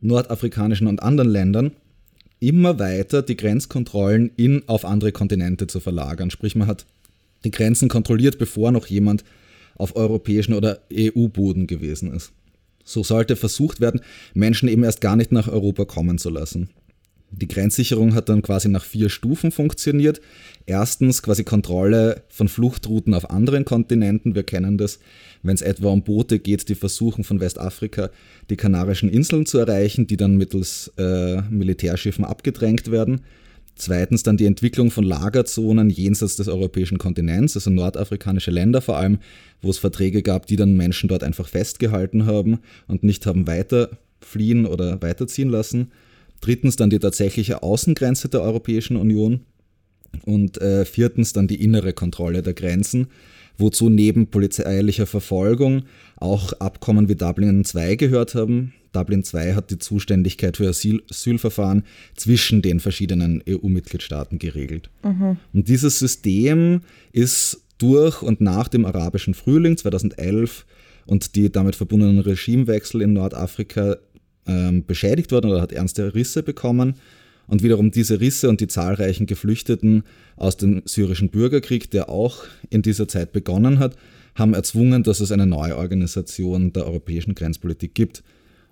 nordafrikanischen 0.00 0.86
und 0.86 1.02
anderen 1.02 1.30
Ländern 1.30 1.72
immer 2.40 2.78
weiter 2.78 3.22
die 3.22 3.36
Grenzkontrollen 3.36 4.32
in, 4.36 4.64
auf 4.66 4.84
andere 4.84 5.12
Kontinente 5.12 5.68
zu 5.68 5.80
verlagern. 5.80 6.30
Sprich, 6.30 6.56
man 6.56 6.66
hat 6.66 6.86
die 7.44 7.52
Grenzen 7.52 7.88
kontrolliert, 7.88 8.38
bevor 8.38 8.72
noch 8.72 8.86
jemand 8.86 9.24
auf 9.76 9.96
europäischen 9.96 10.54
oder 10.54 10.80
EU-Boden 10.92 11.66
gewesen 11.66 12.12
ist. 12.12 12.32
So 12.84 13.02
sollte 13.02 13.36
versucht 13.36 13.80
werden, 13.80 14.00
Menschen 14.34 14.68
eben 14.68 14.84
erst 14.84 15.00
gar 15.00 15.16
nicht 15.16 15.32
nach 15.32 15.48
Europa 15.48 15.84
kommen 15.84 16.18
zu 16.18 16.30
lassen. 16.30 16.70
Die 17.34 17.48
Grenzsicherung 17.48 18.14
hat 18.14 18.28
dann 18.28 18.42
quasi 18.42 18.68
nach 18.68 18.84
vier 18.84 19.08
Stufen 19.08 19.52
funktioniert. 19.52 20.20
Erstens 20.66 21.22
quasi 21.22 21.44
Kontrolle 21.44 22.24
von 22.28 22.46
Fluchtrouten 22.46 23.14
auf 23.14 23.30
anderen 23.30 23.64
Kontinenten. 23.64 24.34
Wir 24.34 24.42
kennen 24.42 24.76
das, 24.76 24.98
wenn 25.42 25.54
es 25.54 25.62
etwa 25.62 25.88
um 25.88 26.02
Boote 26.02 26.38
geht, 26.38 26.68
die 26.68 26.74
versuchen 26.74 27.24
von 27.24 27.40
Westafrika 27.40 28.10
die 28.50 28.56
Kanarischen 28.56 29.08
Inseln 29.08 29.46
zu 29.46 29.58
erreichen, 29.58 30.06
die 30.06 30.18
dann 30.18 30.36
mittels 30.36 30.92
äh, 30.98 31.40
Militärschiffen 31.42 32.26
abgedrängt 32.26 32.90
werden. 32.90 33.22
Zweitens 33.74 34.22
dann 34.22 34.36
die 34.36 34.46
Entwicklung 34.46 34.90
von 34.90 35.04
Lagerzonen 35.04 35.90
jenseits 35.90 36.36
des 36.36 36.48
europäischen 36.48 36.98
Kontinents, 36.98 37.56
also 37.56 37.70
nordafrikanische 37.70 38.50
Länder 38.50 38.82
vor 38.82 38.96
allem, 38.96 39.18
wo 39.60 39.70
es 39.70 39.78
Verträge 39.78 40.22
gab, 40.22 40.46
die 40.46 40.56
dann 40.56 40.76
Menschen 40.76 41.08
dort 41.08 41.24
einfach 41.24 41.48
festgehalten 41.48 42.26
haben 42.26 42.58
und 42.86 43.02
nicht 43.02 43.26
haben 43.26 43.46
weiter 43.46 43.90
fliehen 44.20 44.66
oder 44.66 45.00
weiterziehen 45.02 45.48
lassen. 45.48 45.90
Drittens 46.40 46.76
dann 46.76 46.90
die 46.90 46.98
tatsächliche 46.98 47.62
Außengrenze 47.62 48.28
der 48.28 48.42
Europäischen 48.42 48.96
Union. 48.96 49.40
Und 50.26 50.60
äh, 50.60 50.84
viertens 50.84 51.32
dann 51.32 51.48
die 51.48 51.62
innere 51.62 51.94
Kontrolle 51.94 52.42
der 52.42 52.52
Grenzen, 52.52 53.06
wozu 53.56 53.88
neben 53.88 54.26
polizeilicher 54.26 55.06
Verfolgung 55.06 55.84
auch 56.16 56.52
Abkommen 56.54 57.08
wie 57.08 57.14
Dublin 57.14 57.64
II 57.74 57.96
gehört 57.96 58.34
haben, 58.34 58.74
Dublin 58.92 59.22
II 59.32 59.54
hat 59.54 59.70
die 59.70 59.78
Zuständigkeit 59.78 60.56
für 60.56 60.68
Asyl 60.68 61.02
Asylverfahren 61.10 61.84
zwischen 62.14 62.62
den 62.62 62.80
verschiedenen 62.80 63.42
EU-Mitgliedstaaten 63.48 64.38
geregelt. 64.38 64.90
Mhm. 65.02 65.38
Und 65.52 65.68
dieses 65.68 65.98
System 65.98 66.82
ist 67.12 67.62
durch 67.78 68.22
und 68.22 68.40
nach 68.40 68.68
dem 68.68 68.84
arabischen 68.84 69.34
Frühling 69.34 69.76
2011 69.76 70.66
und 71.06 71.34
die 71.34 71.50
damit 71.50 71.74
verbundenen 71.74 72.20
Regimewechsel 72.20 73.02
in 73.02 73.14
Nordafrika 73.14 73.96
ähm, 74.46 74.84
beschädigt 74.86 75.32
worden 75.32 75.50
oder 75.50 75.62
hat 75.62 75.72
ernste 75.72 76.14
Risse 76.14 76.42
bekommen. 76.42 76.94
Und 77.48 77.62
wiederum 77.62 77.90
diese 77.90 78.20
Risse 78.20 78.48
und 78.48 78.60
die 78.60 78.68
zahlreichen 78.68 79.26
Geflüchteten 79.26 80.04
aus 80.36 80.56
dem 80.56 80.82
syrischen 80.84 81.28
Bürgerkrieg, 81.28 81.90
der 81.90 82.08
auch 82.08 82.44
in 82.70 82.82
dieser 82.82 83.08
Zeit 83.08 83.32
begonnen 83.32 83.78
hat, 83.78 83.96
haben 84.34 84.54
erzwungen, 84.54 85.02
dass 85.02 85.20
es 85.20 85.32
eine 85.32 85.46
neue 85.46 85.76
Organisation 85.76 86.72
der 86.72 86.86
europäischen 86.86 87.34
Grenzpolitik 87.34 87.94
gibt. 87.94 88.22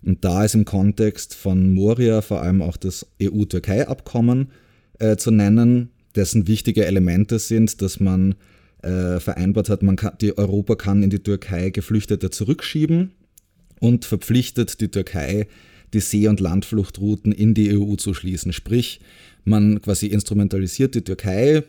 Und 0.02 0.24
da 0.24 0.44
ist 0.44 0.54
im 0.54 0.64
Kontext 0.64 1.34
von 1.34 1.74
Moria 1.74 2.22
vor 2.22 2.42
allem 2.42 2.62
auch 2.62 2.76
das 2.76 3.06
EU-Türkei-Abkommen 3.22 4.50
äh, 4.98 5.16
zu 5.16 5.30
nennen, 5.30 5.90
dessen 6.14 6.46
wichtige 6.46 6.86
Elemente 6.86 7.38
sind, 7.38 7.82
dass 7.82 8.00
man 8.00 8.34
äh, 8.82 9.20
vereinbart 9.20 9.68
hat, 9.68 9.82
man 9.82 9.96
kann, 9.96 10.14
die 10.20 10.36
Europa 10.36 10.74
kann 10.74 11.02
in 11.02 11.10
die 11.10 11.22
Türkei 11.22 11.70
Geflüchtete 11.70 12.30
zurückschieben 12.30 13.12
und 13.78 14.04
verpflichtet 14.04 14.80
die 14.80 14.88
Türkei, 14.88 15.46
die 15.92 16.00
See- 16.00 16.28
und 16.28 16.40
Landfluchtrouten 16.40 17.32
in 17.32 17.54
die 17.54 17.76
EU 17.76 17.96
zu 17.96 18.14
schließen. 18.14 18.52
Sprich, 18.52 19.00
man 19.44 19.82
quasi 19.82 20.06
instrumentalisiert 20.06 20.94
die 20.94 21.02
Türkei, 21.02 21.62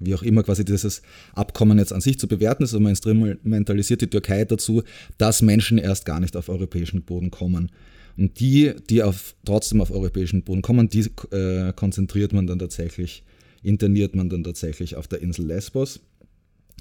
wie 0.00 0.14
auch 0.14 0.22
immer 0.22 0.42
quasi 0.42 0.64
dieses 0.64 1.02
Abkommen 1.34 1.78
jetzt 1.78 1.92
an 1.92 2.00
sich 2.00 2.18
zu 2.18 2.28
bewerten 2.28 2.62
ist, 2.62 2.70
also 2.70 2.80
man 2.80 2.90
instrumentalisiert 2.90 4.00
die 4.00 4.10
Türkei 4.10 4.44
dazu, 4.44 4.82
dass 5.16 5.42
Menschen 5.42 5.78
erst 5.78 6.04
gar 6.04 6.20
nicht 6.20 6.36
auf 6.36 6.48
europäischen 6.48 7.02
Boden 7.02 7.30
kommen. 7.30 7.70
Und 8.16 8.40
die, 8.40 8.72
die 8.90 9.02
auf, 9.02 9.34
trotzdem 9.44 9.80
auf 9.80 9.92
europäischen 9.92 10.42
Boden 10.42 10.62
kommen, 10.62 10.88
die 10.88 11.08
äh, 11.30 11.72
konzentriert 11.72 12.32
man 12.32 12.46
dann 12.46 12.58
tatsächlich, 12.58 13.22
interniert 13.62 14.16
man 14.16 14.28
dann 14.28 14.42
tatsächlich 14.42 14.96
auf 14.96 15.06
der 15.06 15.20
Insel 15.20 15.46
Lesbos. 15.46 16.00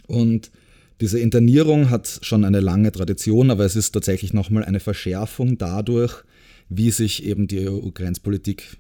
Und 0.08 0.52
diese 1.00 1.20
Internierung 1.20 1.92
hat 1.92 2.20
schon 2.24 2.44
eine 2.44 2.60
lange 2.60 2.92
Tradition, 2.92 3.52
aber 3.52 3.66
es 3.66 3.76
ist 3.76 3.92
tatsächlich 3.92 4.34
nochmal 4.34 4.66
eine 4.66 4.80
Verschärfung 4.80 5.60
dadurch, 5.60 6.24
wie 6.70 6.90
sich 6.90 7.24
eben 7.24 7.48
die 7.48 7.70
EU-Grenzpolitik 7.70 8.78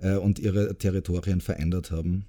äh, 0.00 0.16
und 0.16 0.38
ihre 0.38 0.76
Territorien 0.76 1.40
verändert 1.40 1.90
haben. 1.90 2.26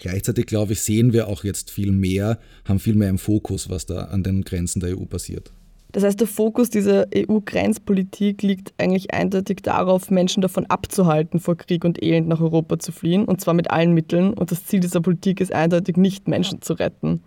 Gleichzeitig, 0.00 0.46
glaube 0.46 0.72
ich, 0.72 0.80
sehen 0.80 1.12
wir 1.12 1.28
auch 1.28 1.44
jetzt 1.44 1.70
viel 1.70 1.92
mehr, 1.92 2.38
haben 2.64 2.80
viel 2.80 2.94
mehr 2.94 3.10
im 3.10 3.18
Fokus, 3.18 3.68
was 3.68 3.84
da 3.84 4.04
an 4.04 4.22
den 4.22 4.42
Grenzen 4.42 4.80
der 4.80 4.98
EU 4.98 5.04
passiert. 5.04 5.52
Das 5.92 6.04
heißt, 6.04 6.18
der 6.18 6.26
Fokus 6.26 6.70
dieser 6.70 7.06
EU-Grenzpolitik 7.14 8.42
liegt 8.42 8.72
eigentlich 8.78 9.12
eindeutig 9.12 9.58
darauf, 9.62 10.10
Menschen 10.10 10.40
davon 10.40 10.66
abzuhalten, 10.66 11.38
vor 11.38 11.56
Krieg 11.56 11.84
und 11.84 12.02
Elend 12.02 12.28
nach 12.28 12.40
Europa 12.40 12.78
zu 12.78 12.92
fliehen, 12.92 13.26
und 13.26 13.40
zwar 13.42 13.54
mit 13.54 13.70
allen 13.70 13.92
Mitteln. 13.92 14.32
Und 14.32 14.50
das 14.50 14.64
Ziel 14.64 14.80
dieser 14.80 15.02
Politik 15.02 15.40
ist 15.40 15.52
eindeutig 15.52 15.96
nicht, 15.96 16.28
Menschen 16.28 16.62
zu 16.62 16.74
retten. 16.74 17.22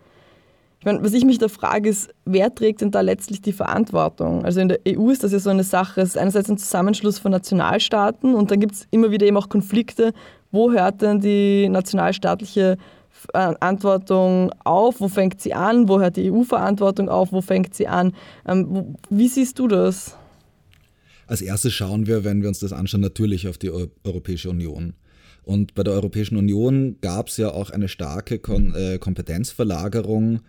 Ich 0.79 0.85
meine, 0.85 1.03
was 1.03 1.13
ich 1.13 1.25
mich 1.25 1.37
da 1.37 1.49
frage, 1.49 1.89
ist, 1.89 2.09
wer 2.25 2.53
trägt 2.53 2.81
denn 2.81 2.91
da 2.91 3.01
letztlich 3.01 3.41
die 3.41 3.53
Verantwortung? 3.53 4.43
Also 4.43 4.59
in 4.61 4.69
der 4.69 4.79
EU 4.87 5.11
ist 5.11 5.23
das 5.23 5.31
ja 5.31 5.39
so 5.39 5.49
eine 5.49 5.63
Sache. 5.63 6.01
Es 6.01 6.09
ist 6.09 6.17
einerseits 6.17 6.49
ein 6.49 6.57
Zusammenschluss 6.57 7.19
von 7.19 7.31
Nationalstaaten 7.31 8.33
und 8.33 8.49
dann 8.49 8.59
gibt 8.59 8.73
es 8.75 8.87
immer 8.91 9.11
wieder 9.11 9.25
eben 9.25 9.37
auch 9.37 9.47
Konflikte. 9.47 10.13
Wo 10.53 10.71
hört 10.71 11.01
denn 11.01 11.19
die 11.19 11.67
nationalstaatliche 11.67 12.77
Verantwortung 13.09 14.51
auf? 14.63 15.01
Wo 15.01 15.07
fängt 15.07 15.41
sie 15.41 15.55
an? 15.55 15.89
Wo 15.89 15.99
hört 15.99 16.15
die 16.15 16.31
EU-Verantwortung 16.31 17.09
auf? 17.09 17.31
Wo 17.31 17.41
fängt 17.41 17.73
sie 17.73 17.87
an? 17.87 18.13
Ähm, 18.47 18.95
wie 19.09 19.27
siehst 19.27 19.57
du 19.57 19.67
das? 19.67 20.15
Als 21.25 21.41
erstes 21.41 21.73
schauen 21.73 22.05
wir, 22.05 22.23
wenn 22.23 22.43
wir 22.43 22.49
uns 22.49 22.59
das 22.59 22.71
anschauen, 22.71 23.01
natürlich 23.01 23.47
auf 23.47 23.57
die 23.57 23.71
Europäische 23.71 24.51
Union. 24.51 24.93
Und 25.41 25.73
bei 25.73 25.81
der 25.81 25.93
Europäischen 25.93 26.37
Union 26.37 26.97
gab 27.01 27.29
es 27.29 27.37
ja 27.37 27.49
auch 27.51 27.71
eine 27.71 27.87
starke 27.87 28.37
Kon 28.37 28.75
äh, 28.75 28.99
Kompetenzverlagerung 28.99 30.41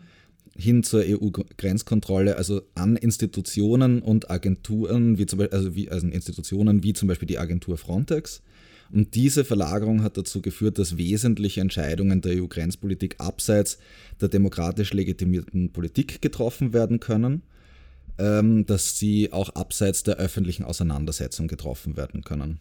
hin 0.54 0.82
zur 0.82 1.02
EU-Grenzkontrolle, 1.02 2.36
also 2.36 2.60
an 2.74 2.96
Institutionen 2.96 4.02
und 4.02 4.30
Agenturen, 4.30 5.16
wie 5.16 5.24
zum 5.24 5.38
Beispiel, 5.38 5.56
also, 5.56 5.74
wie, 5.74 5.90
also 5.90 6.06
Institutionen 6.08 6.82
wie 6.82 6.92
zum 6.92 7.08
Beispiel 7.08 7.26
die 7.26 7.38
Agentur 7.38 7.78
Frontex. 7.78 8.42
Und 8.94 9.16
diese 9.16 9.44
Verlagerung 9.44 10.04
hat 10.04 10.16
dazu 10.16 10.40
geführt, 10.40 10.78
dass 10.78 10.96
wesentliche 10.96 11.60
Entscheidungen 11.60 12.20
der 12.20 12.40
EU-Grenzpolitik 12.40 13.16
abseits 13.18 13.78
der 14.20 14.28
demokratisch 14.28 14.92
legitimierten 14.92 15.72
Politik 15.72 16.22
getroffen 16.22 16.72
werden 16.72 17.00
können, 17.00 17.42
ähm, 18.18 18.66
dass 18.66 18.96
sie 18.96 19.32
auch 19.32 19.50
abseits 19.56 20.04
der 20.04 20.18
öffentlichen 20.18 20.62
Auseinandersetzung 20.62 21.48
getroffen 21.48 21.96
werden 21.96 22.22
können. 22.22 22.60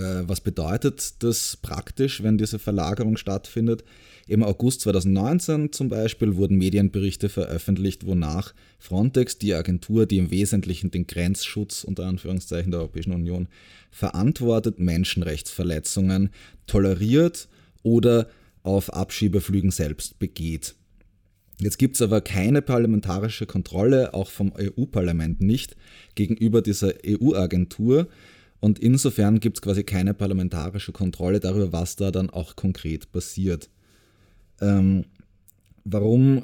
Äh, 0.00 0.28
was 0.28 0.40
bedeutet 0.40 1.22
das 1.22 1.58
praktisch, 1.60 2.22
wenn 2.22 2.38
diese 2.38 2.58
Verlagerung 2.58 3.16
stattfindet? 3.16 3.84
Im 4.26 4.42
August 4.42 4.82
2019 4.82 5.72
zum 5.72 5.88
Beispiel 5.88 6.36
wurden 6.36 6.56
Medienberichte 6.56 7.28
veröffentlicht, 7.28 8.06
wonach 8.06 8.54
Frontex, 8.78 9.38
die 9.38 9.54
Agentur, 9.54 10.06
die 10.06 10.18
im 10.18 10.30
Wesentlichen 10.30 10.90
den 10.90 11.06
Grenzschutz 11.06 11.84
unter 11.84 12.06
Anführungszeichen 12.06 12.70
der 12.70 12.80
Europäischen 12.80 13.12
Union 13.12 13.48
verantwortet, 13.90 14.78
Menschenrechtsverletzungen 14.78 16.30
toleriert 16.66 17.48
oder 17.82 18.28
auf 18.62 18.92
Abschiebeflügen 18.92 19.70
selbst 19.70 20.18
begeht. 20.18 20.76
Jetzt 21.58 21.78
gibt 21.78 21.96
es 21.96 22.02
aber 22.02 22.20
keine 22.22 22.62
parlamentarische 22.62 23.44
Kontrolle, 23.46 24.14
auch 24.14 24.30
vom 24.30 24.52
EU-Parlament 24.56 25.40
nicht, 25.40 25.76
gegenüber 26.14 26.62
dieser 26.62 26.94
EU-Agentur, 27.06 28.08
und 28.60 28.78
insofern 28.78 29.40
gibt 29.40 29.58
es 29.58 29.62
quasi 29.62 29.84
keine 29.84 30.14
parlamentarische 30.14 30.92
Kontrolle 30.92 31.40
darüber, 31.40 31.72
was 31.72 31.96
da 31.96 32.10
dann 32.10 32.30
auch 32.30 32.56
konkret 32.56 33.10
passiert. 33.10 33.70
Ähm, 34.60 35.06
warum 35.84 36.42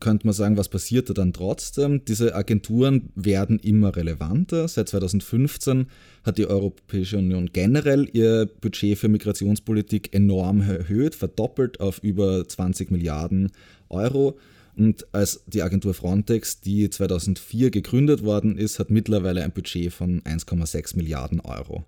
könnte 0.00 0.26
man 0.26 0.34
sagen, 0.34 0.56
was 0.56 0.68
passiert 0.68 1.10
da 1.10 1.14
dann 1.14 1.32
trotzdem? 1.32 2.04
Diese 2.04 2.34
Agenturen 2.34 3.10
werden 3.16 3.58
immer 3.58 3.96
relevanter. 3.96 4.68
Seit 4.68 4.88
2015 4.88 5.86
hat 6.22 6.38
die 6.38 6.46
Europäische 6.46 7.18
Union 7.18 7.50
generell 7.52 8.08
ihr 8.12 8.48
Budget 8.60 8.96
für 8.98 9.08
Migrationspolitik 9.08 10.14
enorm 10.14 10.60
erhöht, 10.60 11.16
verdoppelt 11.16 11.80
auf 11.80 11.98
über 12.02 12.46
20 12.46 12.92
Milliarden 12.92 13.50
Euro. 13.88 14.38
Und 14.78 15.12
als 15.12 15.42
die 15.46 15.62
Agentur 15.62 15.92
Frontex, 15.92 16.60
die 16.60 16.88
2004 16.88 17.70
gegründet 17.70 18.22
worden 18.22 18.56
ist, 18.56 18.78
hat 18.78 18.90
mittlerweile 18.90 19.42
ein 19.42 19.50
Budget 19.50 19.92
von 19.92 20.22
1,6 20.22 20.96
Milliarden 20.96 21.40
Euro. 21.40 21.84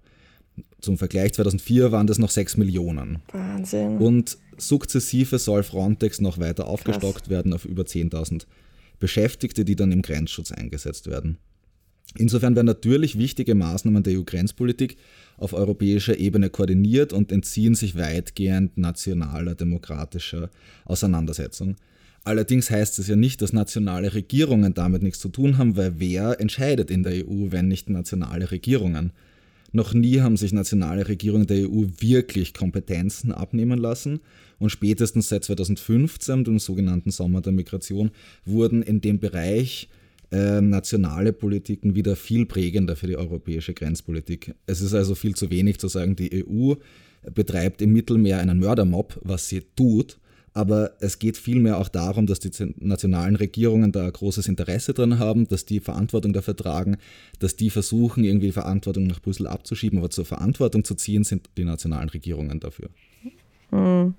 Zum 0.80 0.98
Vergleich 0.98 1.34
2004 1.34 1.92
waren 1.92 2.08
das 2.08 2.18
noch 2.18 2.30
6 2.30 2.56
Millionen. 2.56 3.20
Wahnsinn. 3.32 3.98
Und 3.98 4.38
sukzessive 4.56 5.38
soll 5.38 5.62
Frontex 5.62 6.20
noch 6.20 6.38
weiter 6.38 6.66
aufgestockt 6.66 7.20
Krass. 7.20 7.30
werden 7.30 7.52
auf 7.52 7.64
über 7.64 7.84
10.000 7.84 8.46
Beschäftigte, 8.98 9.64
die 9.64 9.76
dann 9.76 9.92
im 9.92 10.02
Grenzschutz 10.02 10.50
eingesetzt 10.50 11.06
werden. 11.06 11.38
Insofern 12.18 12.56
werden 12.56 12.66
natürlich 12.66 13.18
wichtige 13.18 13.54
Maßnahmen 13.54 14.02
der 14.02 14.18
EU-Grenzpolitik 14.18 14.96
auf 15.36 15.52
europäischer 15.52 16.18
Ebene 16.18 16.50
koordiniert 16.50 17.12
und 17.12 17.30
entziehen 17.30 17.76
sich 17.76 17.96
weitgehend 17.96 18.76
nationaler 18.76 19.54
demokratischer 19.54 20.50
Auseinandersetzung. 20.84 21.76
Allerdings 22.24 22.70
heißt 22.70 22.98
es 22.98 23.08
ja 23.08 23.16
nicht, 23.16 23.40
dass 23.40 23.52
nationale 23.52 24.14
Regierungen 24.14 24.74
damit 24.74 25.02
nichts 25.02 25.20
zu 25.20 25.30
tun 25.30 25.56
haben, 25.56 25.76
weil 25.76 25.94
wer 25.98 26.38
entscheidet 26.40 26.90
in 26.90 27.02
der 27.02 27.26
EU, 27.26 27.50
wenn 27.50 27.68
nicht 27.68 27.88
nationale 27.88 28.50
Regierungen? 28.50 29.12
Noch 29.72 29.94
nie 29.94 30.20
haben 30.20 30.36
sich 30.36 30.52
nationale 30.52 31.08
Regierungen 31.08 31.46
der 31.46 31.68
EU 31.68 31.84
wirklich 31.98 32.54
Kompetenzen 32.54 33.32
abnehmen 33.32 33.78
lassen 33.78 34.20
und 34.58 34.70
spätestens 34.70 35.28
seit 35.28 35.44
2015, 35.44 36.44
dem 36.44 36.58
sogenannten 36.58 37.10
Sommer 37.10 37.40
der 37.40 37.52
Migration, 37.52 38.10
wurden 38.44 38.82
in 38.82 39.00
dem 39.00 39.20
Bereich 39.20 39.88
äh, 40.32 40.60
nationale 40.60 41.32
Politiken 41.32 41.94
wieder 41.94 42.16
viel 42.16 42.46
prägender 42.46 42.96
für 42.96 43.06
die 43.06 43.16
europäische 43.16 43.72
Grenzpolitik. 43.72 44.54
Es 44.66 44.80
ist 44.80 44.92
also 44.92 45.14
viel 45.14 45.34
zu 45.34 45.50
wenig 45.50 45.78
zu 45.78 45.88
sagen, 45.88 46.16
die 46.16 46.44
EU 46.44 46.74
betreibt 47.34 47.80
im 47.80 47.92
Mittelmeer 47.92 48.38
einen 48.38 48.58
Mördermob, 48.58 49.18
was 49.22 49.48
sie 49.48 49.62
tut, 49.76 50.18
aber 50.52 50.92
es 51.00 51.18
geht 51.18 51.36
vielmehr 51.36 51.78
auch 51.78 51.88
darum, 51.88 52.26
dass 52.26 52.40
die 52.40 52.50
nationalen 52.78 53.36
Regierungen 53.36 53.92
da 53.92 54.08
großes 54.08 54.48
Interesse 54.48 54.94
dran 54.94 55.18
haben, 55.18 55.46
dass 55.48 55.64
die 55.64 55.80
Verantwortung 55.80 56.32
dafür 56.32 56.56
tragen, 56.56 56.96
dass 57.38 57.56
die 57.56 57.70
versuchen, 57.70 58.24
irgendwie 58.24 58.52
Verantwortung 58.52 59.06
nach 59.06 59.20
Brüssel 59.20 59.46
abzuschieben, 59.46 59.98
aber 59.98 60.10
zur 60.10 60.24
Verantwortung 60.24 60.84
zu 60.84 60.94
ziehen, 60.94 61.24
sind 61.24 61.48
die 61.56 61.64
nationalen 61.64 62.08
Regierungen 62.08 62.58
dafür. 62.60 62.88
Hm. 63.70 64.14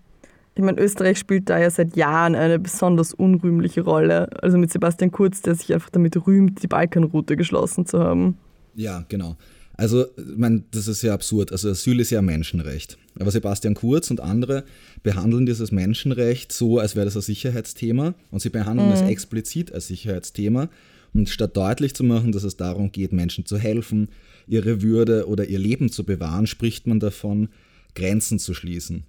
Ich 0.56 0.64
meine, 0.64 0.82
Österreich 0.82 1.18
spielt 1.18 1.50
da 1.50 1.58
ja 1.60 1.70
seit 1.70 1.96
Jahren 1.96 2.36
eine 2.36 2.60
besonders 2.60 3.14
unrühmliche 3.14 3.82
Rolle. 3.82 4.30
Also 4.42 4.58
mit 4.58 4.72
Sebastian 4.72 5.12
Kurz, 5.12 5.42
der 5.42 5.56
sich 5.56 5.74
einfach 5.74 5.90
damit 5.90 6.28
rühmt, 6.28 6.62
die 6.62 6.68
Balkanroute 6.68 7.38
geschlossen 7.38 7.86
zu 7.86 8.00
haben. 8.00 8.38
Ja, 8.76 9.06
genau. 9.08 9.38
Also, 9.82 10.06
ich 10.16 10.38
meine, 10.38 10.64
das 10.70 10.88
ist 10.88 11.02
ja 11.02 11.12
absurd. 11.12 11.52
Also, 11.52 11.72
Asyl 11.72 12.00
ist 12.00 12.12
ja 12.12 12.20
ein 12.20 12.26
Menschenrecht. 12.26 13.00
Aber 13.20 13.32
Sebastian 13.32 13.74
Kurz 13.74 14.12
und 14.12 14.20
andere 14.20 14.64
behandeln 15.02 15.48
dieses 15.48 15.72
Menschenrecht 15.72 16.54
so, 16.54 16.78
als 16.78 16.96
wäre 16.96 17.06
das 17.06 17.16
ein 17.16 17.24
Sicherheitsthema. 17.24 18.14
Und 18.30 18.44
sie 18.44 18.52
behandeln 18.52 18.90
mhm. 18.90 18.94
es 18.94 19.02
explizit 19.02 19.74
als 19.74 19.88
Sicherheitsthema. 19.88 20.70
Und 21.16 21.30
statt 21.30 21.58
deutlich 21.58 21.96
zu 21.96 22.04
machen, 22.04 22.32
dass 22.32 22.44
es 22.44 22.58
darum 22.58 22.92
geht, 22.92 23.12
Menschen 23.12 23.48
zu 23.48 23.58
helfen, 23.58 24.10
ihre 24.46 24.84
Würde 24.84 25.28
oder 25.28 25.48
ihr 25.48 25.58
Leben 25.58 25.92
zu 25.92 26.04
bewahren, 26.04 26.46
spricht 26.46 26.86
man 26.86 27.00
davon, 27.00 27.50
Grenzen 27.96 28.38
zu 28.38 28.54
schließen. 28.54 29.06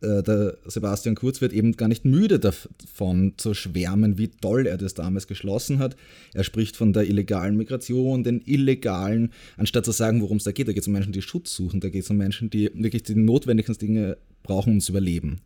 Äh, 0.00 0.22
der 0.22 0.56
Sebastian 0.66 1.14
Kurz 1.14 1.40
wird 1.40 1.52
eben 1.52 1.76
gar 1.76 1.88
nicht 1.88 2.04
müde 2.04 2.38
davon 2.38 3.34
zu 3.36 3.54
schwärmen, 3.54 4.18
wie 4.18 4.28
toll 4.28 4.66
er 4.66 4.76
das 4.76 4.94
damals 4.94 5.26
geschlossen 5.26 5.78
hat. 5.78 5.96
Er 6.34 6.44
spricht 6.44 6.76
von 6.76 6.92
der 6.92 7.08
illegalen 7.08 7.56
Migration, 7.56 8.24
den 8.24 8.42
illegalen, 8.44 9.32
anstatt 9.56 9.84
zu 9.84 9.92
sagen, 9.92 10.20
worum 10.20 10.38
es 10.38 10.44
da 10.44 10.52
geht. 10.52 10.68
Da 10.68 10.72
geht 10.72 10.82
es 10.82 10.86
um 10.86 10.92
Menschen, 10.92 11.12
die 11.12 11.22
Schutz 11.22 11.54
suchen, 11.54 11.80
da 11.80 11.88
geht 11.88 12.04
es 12.04 12.10
um 12.10 12.16
Menschen, 12.16 12.50
die 12.50 12.70
wirklich 12.74 13.02
die 13.02 13.14
notwendigsten 13.14 13.78
Dinge 13.78 14.16
brauchen, 14.42 14.74
um 14.74 14.80
zu 14.80 14.92
überleben. 14.92 15.40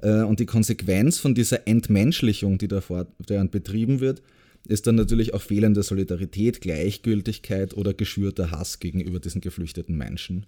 Äh, 0.00 0.22
und 0.22 0.40
die 0.40 0.46
Konsequenz 0.46 1.18
von 1.18 1.34
dieser 1.34 1.66
Entmenschlichung, 1.66 2.58
die 2.58 2.68
da 2.68 2.80
fortwährend 2.80 3.50
betrieben 3.50 4.00
wird, 4.00 4.22
ist 4.66 4.86
dann 4.86 4.94
natürlich 4.94 5.34
auch 5.34 5.42
fehlende 5.42 5.82
Solidarität, 5.82 6.60
Gleichgültigkeit 6.60 7.74
oder 7.74 7.92
geschürter 7.92 8.50
Hass 8.50 8.78
gegenüber 8.78 9.20
diesen 9.20 9.40
geflüchteten 9.40 9.96
Menschen. 9.96 10.46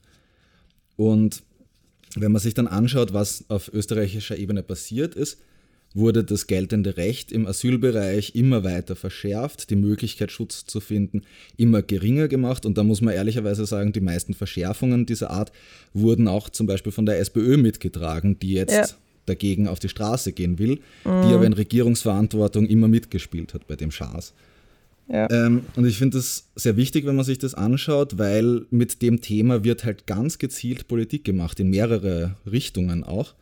Und 0.97 1.43
wenn 2.21 2.33
man 2.33 2.41
sich 2.41 2.55
dann 2.55 2.67
anschaut, 2.67 3.13
was 3.13 3.45
auf 3.49 3.73
österreichischer 3.73 4.37
Ebene 4.37 4.63
passiert 4.63 5.15
ist, 5.15 5.39
wurde 5.95 6.25
das 6.25 6.47
geltende 6.47 6.97
Recht 6.97 7.33
im 7.33 7.47
Asylbereich 7.47 8.35
immer 8.35 8.65
weiter 8.65 8.97
verschärft, 8.97 9.71
die 9.71 9.77
Möglichkeit, 9.77 10.31
Schutz 10.31 10.67
zu 10.67 10.81
finden, 10.81 11.23
immer 11.57 11.81
geringer 11.81 12.29
gemacht. 12.29 12.67
Und 12.67 12.77
da 12.77 12.85
muss 12.85 13.01
man 13.01 13.15
ehrlicherweise 13.15 13.65
sagen, 13.65 13.93
die 13.93 14.03
meisten 14.03 14.35
Verschärfungen 14.35 15.07
dieser 15.07 15.31
Art 15.31 15.53
wurden 15.95 16.29
auch 16.29 16.51
zum 16.51 16.67
Beispiel 16.67 16.93
von 16.93 17.07
der 17.07 17.19
SPÖ 17.19 17.57
mitgetragen, 17.57 18.39
die 18.39 18.53
jetzt 18.53 18.75
ja. 18.75 18.87
dagegen 19.25 19.69
auf 19.69 19.79
die 19.79 19.89
Straße 19.89 20.33
gehen 20.33 20.59
will, 20.59 20.81
mhm. 21.05 21.23
die 21.23 21.35
aber 21.35 21.47
in 21.47 21.55
Regierungsverantwortung 21.55 22.67
immer 22.67 22.89
mitgespielt 22.89 23.55
hat 23.55 23.67
bei 23.67 23.77
dem 23.77 23.91
Schaas. 23.91 24.35
Ja. 25.09 25.31
Ähm, 25.31 25.63
und 25.77 25.87
ich 25.87 25.99
finde 25.99 26.19
das 26.19 26.49
sehr 26.57 26.77
wichtig, 26.77 27.07
wenn 27.07 27.17
man 27.17 27.25
sich 27.25 27.39
das 27.39 27.55
anschaut, 27.55 28.19
weil 28.19 28.67
mit 28.71 29.03
dem 29.03 29.21
Thema 29.21 29.63
wird 29.63 29.85
halt 29.85 30.07
ganz 30.07 30.39
gezielt 30.39 30.89
Politik 30.89 31.25
gemacht, 31.25 31.61
in 31.61 31.71
mehrere 31.71 32.37
Richtungen 32.51 33.05
auch. 33.05 33.35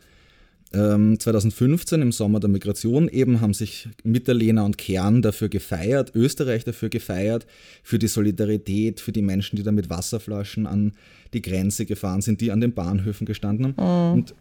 Ähm, 0.73 1.19
2015 1.19 2.01
im 2.01 2.11
Sommer 2.11 2.39
der 2.39 2.49
Migration 2.49 3.07
eben 3.07 3.39
haben 3.39 3.53
sich 3.53 3.87
Mitterlehner 4.03 4.65
und 4.65 4.77
Kern 4.77 5.21
dafür 5.21 5.47
gefeiert, 5.47 6.11
Österreich 6.15 6.65
dafür 6.65 6.89
gefeiert, 6.89 7.45
für 7.81 7.97
die 7.97 8.07
Solidarität, 8.07 8.99
für 8.99 9.11
die 9.11 9.21
Menschen, 9.21 9.55
die 9.55 9.63
da 9.63 9.71
mit 9.71 9.89
Wasserflaschen 9.89 10.67
an 10.67 10.93
die 11.33 11.41
Grenze 11.41 11.85
gefahren 11.85 12.21
sind, 12.21 12.41
die 12.41 12.51
an 12.51 12.61
den 12.61 12.73
Bahnhöfen 12.73 13.25
gestanden 13.25 13.75
haben. 13.77 14.09
Mhm. 14.09 14.13
Und 14.19 14.35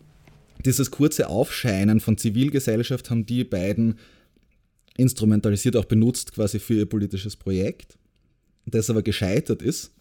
dieses 0.65 0.91
kurze 0.91 1.29
Aufscheinen 1.29 2.01
von 2.01 2.17
Zivilgesellschaft 2.17 3.11
haben 3.11 3.27
die 3.27 3.45
beiden 3.45 3.97
instrumentalisiert 4.97 5.77
auch 5.77 5.85
benutzt 5.85 6.33
quasi 6.33 6.59
für 6.59 6.75
ihr 6.75 6.87
politisches 6.87 7.37
Projekt, 7.37 7.99
das 8.67 8.91
aber 8.91 9.03
gescheitert 9.03 9.63
ist. 9.63 9.93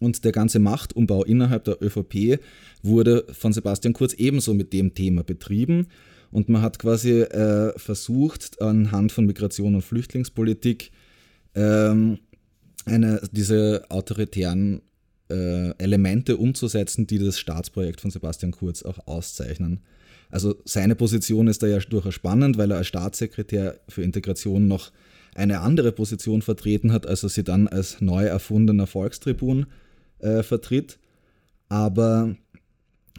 Und 0.00 0.24
der 0.24 0.32
ganze 0.32 0.58
Machtumbau 0.58 1.24
innerhalb 1.24 1.64
der 1.64 1.80
ÖVP 1.80 2.40
wurde 2.82 3.24
von 3.32 3.52
Sebastian 3.52 3.94
Kurz 3.94 4.12
ebenso 4.14 4.52
mit 4.52 4.72
dem 4.72 4.94
Thema 4.94 5.22
betrieben. 5.22 5.86
Und 6.30 6.48
man 6.48 6.62
hat 6.62 6.78
quasi 6.78 7.20
äh, 7.20 7.78
versucht, 7.78 8.60
anhand 8.60 9.12
von 9.12 9.24
Migration 9.24 9.76
und 9.76 9.82
Flüchtlingspolitik 9.82 10.90
ähm, 11.54 12.18
eine, 12.84 13.20
diese 13.32 13.84
autoritären 13.88 14.82
äh, 15.30 15.70
Elemente 15.78 16.36
umzusetzen, 16.36 17.06
die 17.06 17.18
das 17.18 17.38
Staatsprojekt 17.38 18.00
von 18.00 18.10
Sebastian 18.10 18.52
Kurz 18.52 18.82
auch 18.82 19.06
auszeichnen. 19.06 19.80
Also 20.34 20.56
seine 20.64 20.96
Position 20.96 21.46
ist 21.46 21.62
da 21.62 21.68
ja 21.68 21.78
durchaus 21.78 22.14
spannend, 22.14 22.58
weil 22.58 22.72
er 22.72 22.78
als 22.78 22.88
Staatssekretär 22.88 23.78
für 23.88 24.02
Integration 24.02 24.66
noch 24.66 24.90
eine 25.36 25.60
andere 25.60 25.92
Position 25.92 26.42
vertreten 26.42 26.90
hat, 26.90 27.06
als 27.06 27.22
er 27.22 27.28
sie 27.28 27.44
dann 27.44 27.68
als 27.68 28.00
neu 28.00 28.24
erfundener 28.24 28.88
Volkstribun 28.88 29.66
äh, 30.18 30.42
vertritt. 30.42 30.98
Aber 31.68 32.34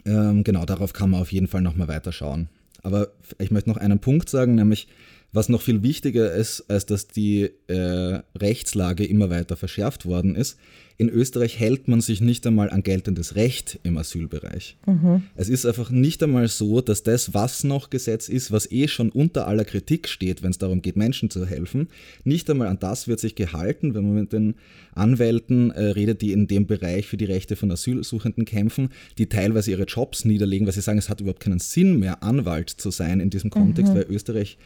ähm, 0.04 0.44
genau, 0.44 0.66
darauf 0.66 0.92
kann 0.92 1.08
man 1.08 1.22
auf 1.22 1.32
jeden 1.32 1.46
Fall 1.46 1.62
nochmal 1.62 1.88
weiter 1.88 2.12
schauen. 2.12 2.50
Aber 2.82 3.08
ich 3.38 3.50
möchte 3.50 3.70
noch 3.70 3.78
einen 3.78 3.98
Punkt 3.98 4.28
sagen, 4.28 4.54
nämlich 4.54 4.86
was 5.32 5.48
noch 5.48 5.62
viel 5.62 5.82
wichtiger 5.82 6.32
ist, 6.32 6.62
als 6.68 6.86
dass 6.86 7.08
die 7.08 7.50
äh, 7.68 8.20
Rechtslage 8.36 9.04
immer 9.04 9.30
weiter 9.30 9.56
verschärft 9.56 10.06
worden 10.06 10.34
ist, 10.34 10.56
in 10.98 11.10
Österreich 11.10 11.58
hält 11.58 11.88
man 11.88 12.00
sich 12.00 12.22
nicht 12.22 12.46
einmal 12.46 12.70
an 12.70 12.82
geltendes 12.82 13.36
Recht 13.36 13.78
im 13.82 13.98
Asylbereich. 13.98 14.78
Mhm. 14.86 15.24
Es 15.34 15.50
ist 15.50 15.66
einfach 15.66 15.90
nicht 15.90 16.22
einmal 16.22 16.48
so, 16.48 16.80
dass 16.80 17.02
das, 17.02 17.34
was 17.34 17.64
noch 17.64 17.90
Gesetz 17.90 18.30
ist, 18.30 18.50
was 18.50 18.70
eh 18.72 18.88
schon 18.88 19.10
unter 19.10 19.46
aller 19.46 19.66
Kritik 19.66 20.08
steht, 20.08 20.42
wenn 20.42 20.52
es 20.52 20.58
darum 20.58 20.80
geht, 20.80 20.96
Menschen 20.96 21.28
zu 21.28 21.44
helfen, 21.44 21.88
nicht 22.24 22.48
einmal 22.48 22.68
an 22.68 22.78
das 22.78 23.08
wird 23.08 23.20
sich 23.20 23.34
gehalten, 23.34 23.94
wenn 23.94 24.04
man 24.04 24.14
mit 24.14 24.32
den 24.32 24.54
Anwälten 24.94 25.70
äh, 25.70 25.84
redet, 25.84 26.22
die 26.22 26.32
in 26.32 26.46
dem 26.46 26.66
Bereich 26.66 27.06
für 27.06 27.18
die 27.18 27.26
Rechte 27.26 27.56
von 27.56 27.70
Asylsuchenden 27.70 28.46
kämpfen, 28.46 28.88
die 29.18 29.28
teilweise 29.28 29.72
ihre 29.72 29.84
Jobs 29.84 30.24
niederlegen, 30.24 30.66
weil 30.66 30.72
sie 30.72 30.80
sagen, 30.80 30.98
es 30.98 31.10
hat 31.10 31.20
überhaupt 31.20 31.40
keinen 31.40 31.58
Sinn 31.58 31.98
mehr, 31.98 32.22
Anwalt 32.22 32.70
zu 32.70 32.90
sein 32.90 33.20
in 33.20 33.28
diesem 33.28 33.50
Kontext, 33.50 33.92
mhm. 33.92 33.98
weil 33.98 34.06
Österreich 34.08 34.56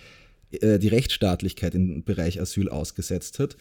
äh, 0.53 0.79
die 0.79 0.89
Rechtsstaatlichkeit 0.89 1.75
im 1.75 2.03
Bereich 2.05 2.41
Asyl 2.41 2.69
ausgesetzt 2.69 3.39
hat. 3.39 3.57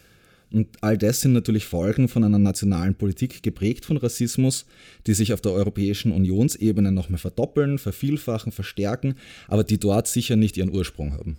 Und 0.52 0.66
all 0.80 0.98
das 0.98 1.20
sind 1.20 1.32
natürlich 1.32 1.64
Folgen 1.64 2.08
von 2.08 2.24
einer 2.24 2.38
nationalen 2.38 2.96
Politik 2.96 3.42
geprägt 3.42 3.84
von 3.84 3.96
Rassismus, 3.96 4.66
die 5.06 5.14
sich 5.14 5.32
auf 5.32 5.40
der 5.40 5.52
Europäischen 5.52 6.10
Unionsebene 6.10 6.90
noch 6.90 7.08
mehr 7.08 7.18
verdoppeln, 7.18 7.78
vervielfachen, 7.78 8.50
verstärken, 8.50 9.14
aber 9.46 9.62
die 9.62 9.78
dort 9.78 10.08
sicher 10.08 10.34
nicht 10.34 10.56
ihren 10.56 10.74
Ursprung 10.74 11.12
haben. 11.12 11.38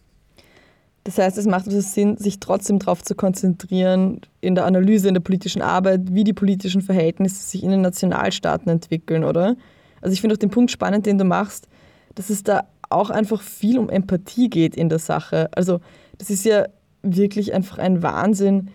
Das 1.04 1.18
heißt, 1.18 1.38
es 1.38 1.48
macht 1.48 1.66
also 1.66 1.82
Sinn, 1.82 2.18
sich 2.18 2.40
trotzdem 2.40 2.78
darauf 2.78 3.02
zu 3.02 3.16
konzentrieren, 3.16 4.22
in 4.40 4.56
der 4.56 4.66
Analyse, 4.66 5.08
in 5.08 5.16
der 5.16 5.22
politischen 5.22 5.62
Arbeit, 5.62 6.02
wie 6.14 6.24
die 6.24 6.34
politischen 6.34 6.82
Verhältnisse 6.82 7.44
sich 7.50 7.64
in 7.64 7.72
den 7.72 7.82
Nationalstaaten 7.82 8.70
entwickeln, 8.70 9.24
oder? 9.24 9.58
Also 10.00 10.14
ich 10.14 10.22
finde 10.22 10.36
auch 10.36 10.40
den 10.40 10.52
Punkt 10.52 10.72
spannend, 10.72 11.06
den 11.06 11.18
du 11.18 11.26
machst, 11.26 11.68
dass 12.16 12.30
es 12.30 12.44
da 12.44 12.68
auch 12.92 13.10
einfach 13.10 13.42
viel 13.42 13.78
um 13.80 13.90
Empathie 13.90 14.50
geht 14.50 14.76
in 14.76 14.90
der 14.90 15.00
Sache. 15.00 15.50
Also 15.56 15.80
das 16.18 16.30
ist 16.30 16.46
ja 16.46 16.68
wirklich 17.04 17.54
einfach 17.54 17.78
ein 17.78 18.04
Wahnsinn, 18.04 18.70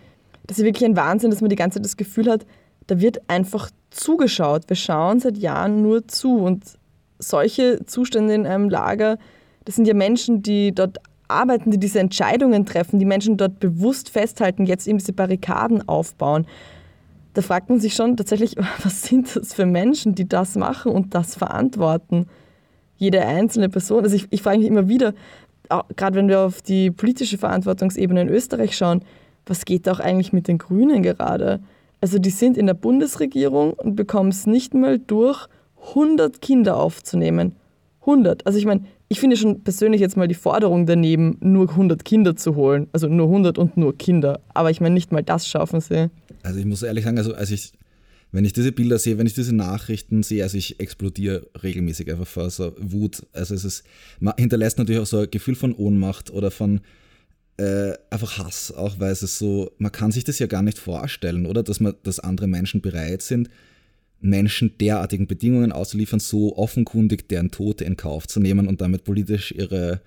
das 0.47 0.59
ist 0.59 0.65
wirklich 0.65 0.85
ein 0.85 0.95
Wahnsinn, 0.95 1.29
dass 1.29 1.41
man 1.41 1.49
die 1.49 1.55
ganze 1.55 1.79
Zeit 1.79 1.85
das 1.85 1.97
Gefühl 1.97 2.29
hat, 2.29 2.45
da 2.87 3.01
wird 3.01 3.29
einfach 3.29 3.69
zugeschaut. 3.91 4.63
Wir 4.67 4.77
schauen 4.77 5.19
seit 5.19 5.37
Jahren 5.37 5.81
nur 5.81 6.07
zu. 6.07 6.37
Und 6.37 6.63
solche 7.19 7.85
Zustände 7.85 8.33
in 8.33 8.47
einem 8.47 8.69
Lager, 8.69 9.17
das 9.65 9.75
sind 9.75 9.87
ja 9.87 9.93
Menschen, 9.93 10.41
die 10.41 10.73
dort 10.73 10.99
arbeiten, 11.27 11.71
die 11.71 11.79
diese 11.79 11.99
Entscheidungen 11.99 12.65
treffen, 12.65 12.99
die 12.99 13.05
Menschen 13.05 13.35
dort 13.35 13.59
bewusst 13.59 14.09
festhalten, 14.09 14.65
jetzt 14.65 14.87
eben 14.87 14.97
diese 14.97 15.13
Barrikaden 15.13 15.87
aufbauen. 15.87 16.47
Da 17.33 17.41
fragt 17.41 17.69
man 17.69 17.79
sich 17.79 17.93
schon 17.93 18.15
tatsächlich, 18.15 18.55
was 18.83 19.03
sind 19.03 19.35
das 19.35 19.53
für 19.53 19.65
Menschen, 19.65 20.15
die 20.15 20.27
das 20.27 20.55
machen 20.55 20.93
und 20.93 21.13
das 21.13 21.35
verantworten? 21.35 22.27
Jede 22.97 23.25
einzelne 23.25 23.69
Person. 23.69 24.03
Also 24.03 24.15
ich, 24.15 24.27
ich 24.29 24.41
frage 24.41 24.59
mich 24.59 24.67
immer 24.67 24.87
wieder, 24.87 25.13
gerade 25.95 26.15
wenn 26.15 26.27
wir 26.27 26.41
auf 26.41 26.61
die 26.61 26.91
politische 26.91 27.37
Verantwortungsebene 27.37 28.21
in 28.21 28.29
Österreich 28.29 28.75
schauen, 28.75 29.01
was 29.45 29.65
geht 29.65 29.87
auch 29.87 29.99
eigentlich 29.99 30.33
mit 30.33 30.47
den 30.47 30.57
Grünen 30.57 31.03
gerade? 31.03 31.61
Also 32.01 32.19
die 32.19 32.29
sind 32.29 32.57
in 32.57 32.67
der 32.67 32.73
Bundesregierung 32.73 33.73
und 33.73 33.95
bekommen 33.95 34.29
es 34.29 34.45
nicht 34.45 34.73
mal 34.73 34.99
durch, 34.99 35.47
100 35.89 36.41
Kinder 36.41 36.77
aufzunehmen. 36.77 37.55
100. 38.01 38.45
Also 38.45 38.59
ich 38.59 38.65
meine, 38.65 38.81
ich 39.09 39.19
finde 39.19 39.37
schon 39.37 39.61
persönlich 39.61 40.01
jetzt 40.01 40.17
mal 40.17 40.27
die 40.27 40.35
Forderung 40.35 40.85
daneben, 40.85 41.37
nur 41.39 41.69
100 41.69 42.03
Kinder 42.03 42.35
zu 42.35 42.55
holen. 42.55 42.87
Also 42.91 43.07
nur 43.07 43.27
100 43.27 43.57
und 43.57 43.77
nur 43.77 43.97
Kinder. 43.97 44.41
Aber 44.53 44.69
ich 44.69 44.81
meine, 44.81 44.93
nicht 44.93 45.11
mal 45.11 45.23
das 45.23 45.47
schaffen 45.47 45.79
sie. 45.79 46.09
Also 46.43 46.59
ich 46.59 46.65
muss 46.65 46.83
ehrlich 46.83 47.05
sagen, 47.05 47.17
also 47.17 47.33
als 47.33 47.51
ich, 47.51 47.71
wenn 48.31 48.45
ich 48.45 48.53
diese 48.53 48.71
Bilder 48.71 48.99
sehe, 48.99 49.17
wenn 49.17 49.27
ich 49.27 49.33
diese 49.33 49.55
Nachrichten 49.55 50.23
sehe, 50.23 50.43
also 50.43 50.57
ich 50.57 50.79
explodiere 50.79 51.47
regelmäßig 51.63 52.11
einfach 52.11 52.27
vor 52.27 52.49
so 52.49 52.75
Wut. 52.77 53.25
Also 53.33 53.55
es 53.55 53.63
ist, 53.63 53.83
hinterlässt 54.37 54.77
natürlich 54.77 55.01
auch 55.01 55.07
so 55.07 55.19
ein 55.19 55.31
Gefühl 55.31 55.55
von 55.55 55.73
Ohnmacht 55.73 56.29
oder 56.29 56.51
von, 56.51 56.81
äh, 57.57 57.93
einfach 58.09 58.37
Hass, 58.37 58.71
auch 58.71 58.99
weil 58.99 59.11
es 59.11 59.23
ist 59.23 59.39
so, 59.39 59.71
man 59.77 59.91
kann 59.91 60.11
sich 60.11 60.23
das 60.23 60.39
ja 60.39 60.47
gar 60.47 60.61
nicht 60.61 60.77
vorstellen, 60.77 61.45
oder? 61.45 61.63
Dass 61.63 61.79
man, 61.79 61.95
dass 62.03 62.19
andere 62.19 62.47
Menschen 62.47 62.81
bereit 62.81 63.21
sind, 63.21 63.49
Menschen 64.19 64.77
derartigen 64.79 65.27
Bedingungen 65.27 65.71
auszuliefern, 65.71 66.19
so 66.19 66.55
offenkundig 66.57 67.29
deren 67.29 67.51
Tote 67.51 67.83
in 67.83 67.97
Kauf 67.97 68.27
zu 68.27 68.39
nehmen 68.39 68.67
und 68.67 68.81
damit 68.81 69.03
politisch 69.03 69.51
ihre 69.51 70.01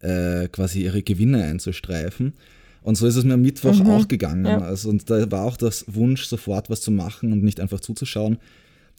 äh, 0.00 0.48
quasi 0.48 0.82
ihre 0.82 1.02
Gewinne 1.02 1.44
einzustreifen. 1.44 2.34
Und 2.84 2.96
so 2.96 3.06
ist 3.06 3.16
es 3.16 3.24
mir 3.24 3.32
am 3.32 3.40
Mittwoch 3.40 3.82
mhm. 3.82 3.88
auch 3.88 4.08
gegangen. 4.08 4.44
Ja. 4.44 4.58
Also, 4.58 4.90
und 4.90 5.08
da 5.08 5.30
war 5.32 5.44
auch 5.44 5.56
das 5.56 5.86
Wunsch, 5.88 6.26
sofort 6.26 6.68
was 6.68 6.82
zu 6.82 6.90
machen 6.90 7.32
und 7.32 7.42
nicht 7.42 7.58
einfach 7.58 7.80
zuzuschauen. 7.80 8.36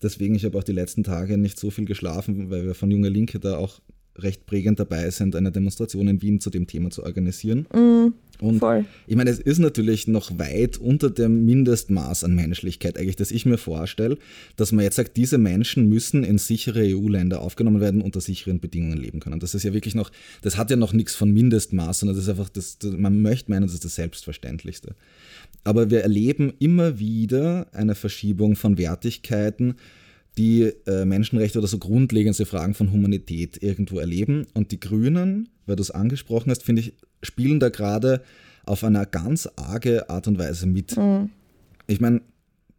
Deswegen, 0.01 0.33
ich 0.33 0.43
habe 0.43 0.57
auch 0.57 0.63
die 0.63 0.71
letzten 0.71 1.03
Tage 1.03 1.37
nicht 1.37 1.59
so 1.59 1.69
viel 1.69 1.85
geschlafen, 1.85 2.49
weil 2.49 2.65
wir 2.65 2.73
von 2.73 2.89
Junge 2.89 3.09
Linke 3.09 3.39
da 3.39 3.57
auch 3.57 3.79
recht 4.17 4.45
prägend 4.45 4.79
dabei 4.79 5.09
sind, 5.09 5.35
eine 5.35 5.51
Demonstration 5.51 6.07
in 6.07 6.21
Wien 6.21 6.39
zu 6.39 6.49
dem 6.49 6.67
Thema 6.67 6.89
zu 6.89 7.03
organisieren. 7.03 7.67
Mm, 7.73 8.13
und 8.39 8.59
voll. 8.59 8.85
ich 9.07 9.15
meine, 9.15 9.29
es 9.29 9.39
ist 9.39 9.59
natürlich 9.59 10.07
noch 10.07 10.37
weit 10.37 10.77
unter 10.77 11.09
dem 11.09 11.45
Mindestmaß 11.45 12.23
an 12.23 12.35
Menschlichkeit, 12.35 12.97
eigentlich, 12.97 13.15
das 13.15 13.31
ich 13.31 13.45
mir 13.45 13.57
vorstelle, 13.57 14.17
dass 14.55 14.71
man 14.71 14.83
jetzt 14.83 14.95
sagt, 14.95 15.17
diese 15.17 15.37
Menschen 15.37 15.87
müssen 15.87 16.23
in 16.23 16.37
sichere 16.37 16.83
EU-Länder 16.83 17.41
aufgenommen 17.41 17.81
werden, 17.81 18.01
unter 18.01 18.21
sicheren 18.21 18.59
Bedingungen 18.59 18.97
leben 18.97 19.19
können. 19.19 19.39
Das 19.39 19.55
ist 19.55 19.63
ja 19.63 19.73
wirklich 19.73 19.95
noch, 19.95 20.11
das 20.41 20.57
hat 20.57 20.69
ja 20.69 20.75
noch 20.75 20.93
nichts 20.93 21.15
von 21.15 21.31
Mindestmaß, 21.31 21.99
sondern 21.99 22.15
das 22.15 22.25
ist 22.25 22.29
einfach, 22.29 22.49
das, 22.49 22.77
man 22.83 23.21
möchte 23.21 23.51
meinen, 23.51 23.63
das 23.63 23.73
ist 23.73 23.85
das 23.85 23.95
Selbstverständlichste. 23.95 24.95
Aber 25.63 25.89
wir 25.89 26.01
erleben 26.01 26.53
immer 26.59 26.99
wieder 26.99 27.67
eine 27.73 27.95
Verschiebung 27.95 28.55
von 28.55 28.77
Wertigkeiten, 28.77 29.75
die 30.37 30.73
äh, 30.85 31.05
Menschenrechte 31.05 31.59
oder 31.59 31.67
so 31.67 31.77
grundlegende 31.77 32.45
Fragen 32.45 32.73
von 32.73 32.91
Humanität 32.91 33.61
irgendwo 33.61 33.99
erleben. 33.99 34.47
Und 34.53 34.71
die 34.71 34.79
Grünen, 34.79 35.49
weil 35.65 35.75
du 35.75 35.81
es 35.81 35.91
angesprochen 35.91 36.51
hast, 36.51 36.63
finde 36.63 36.81
ich, 36.81 36.93
spielen 37.23 37.59
da 37.59 37.69
gerade 37.69 38.21
auf 38.65 38.83
einer 38.83 39.05
ganz 39.05 39.47
arge 39.55 40.09
Art 40.09 40.27
und 40.27 40.37
Weise 40.37 40.65
mit. 40.65 40.97
Mhm. 40.97 41.29
Ich 41.87 42.01
meine, 42.01 42.21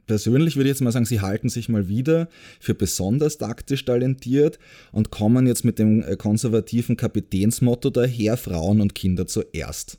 persönlich 0.06 0.56
würde 0.56 0.68
ich 0.68 0.74
jetzt 0.74 0.82
mal 0.82 0.92
sagen, 0.92 1.06
sie 1.06 1.20
halten 1.20 1.48
sich 1.48 1.68
mal 1.68 1.88
wieder 1.88 2.28
für 2.60 2.74
besonders 2.74 3.38
taktisch 3.38 3.84
talentiert 3.84 4.58
und 4.92 5.10
kommen 5.10 5.46
jetzt 5.46 5.64
mit 5.64 5.78
dem 5.78 6.02
äh, 6.02 6.16
konservativen 6.16 6.96
Kapitänsmotto 6.96 7.90
daher, 7.90 8.36
Frauen 8.36 8.80
und 8.80 8.94
Kinder 8.94 9.26
zuerst. 9.26 9.98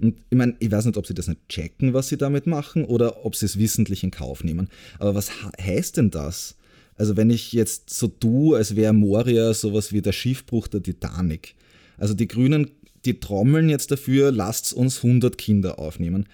Und 0.00 0.16
ich 0.30 0.36
meine, 0.36 0.56
ich 0.58 0.70
weiß 0.70 0.86
nicht, 0.86 0.96
ob 0.96 1.06
sie 1.06 1.14
das 1.14 1.28
nicht 1.28 1.48
checken, 1.48 1.94
was 1.94 2.08
sie 2.08 2.16
damit 2.16 2.46
machen, 2.46 2.84
oder 2.84 3.24
ob 3.24 3.36
sie 3.36 3.46
es 3.46 3.58
wissentlich 3.58 4.02
in 4.02 4.10
Kauf 4.10 4.42
nehmen. 4.42 4.68
Aber 4.98 5.14
was 5.14 5.30
heißt 5.60 5.96
denn 5.96 6.10
das? 6.10 6.56
Also 6.96 7.16
wenn 7.16 7.30
ich 7.30 7.52
jetzt 7.52 7.90
so 7.90 8.08
tue, 8.08 8.56
als 8.56 8.76
wäre 8.76 8.92
Moria 8.92 9.52
sowas 9.54 9.92
wie 9.92 10.02
der 10.02 10.12
Schiffbruch 10.12 10.68
der 10.68 10.82
Titanic. 10.82 11.54
Also 11.98 12.14
die 12.14 12.28
Grünen, 12.28 12.70
die 13.04 13.20
trommeln 13.20 13.68
jetzt 13.68 13.90
dafür, 13.90 14.30
lasst 14.30 14.72
uns 14.72 15.04
100 15.04 15.36
Kinder 15.36 15.78
aufnehmen 15.78 16.26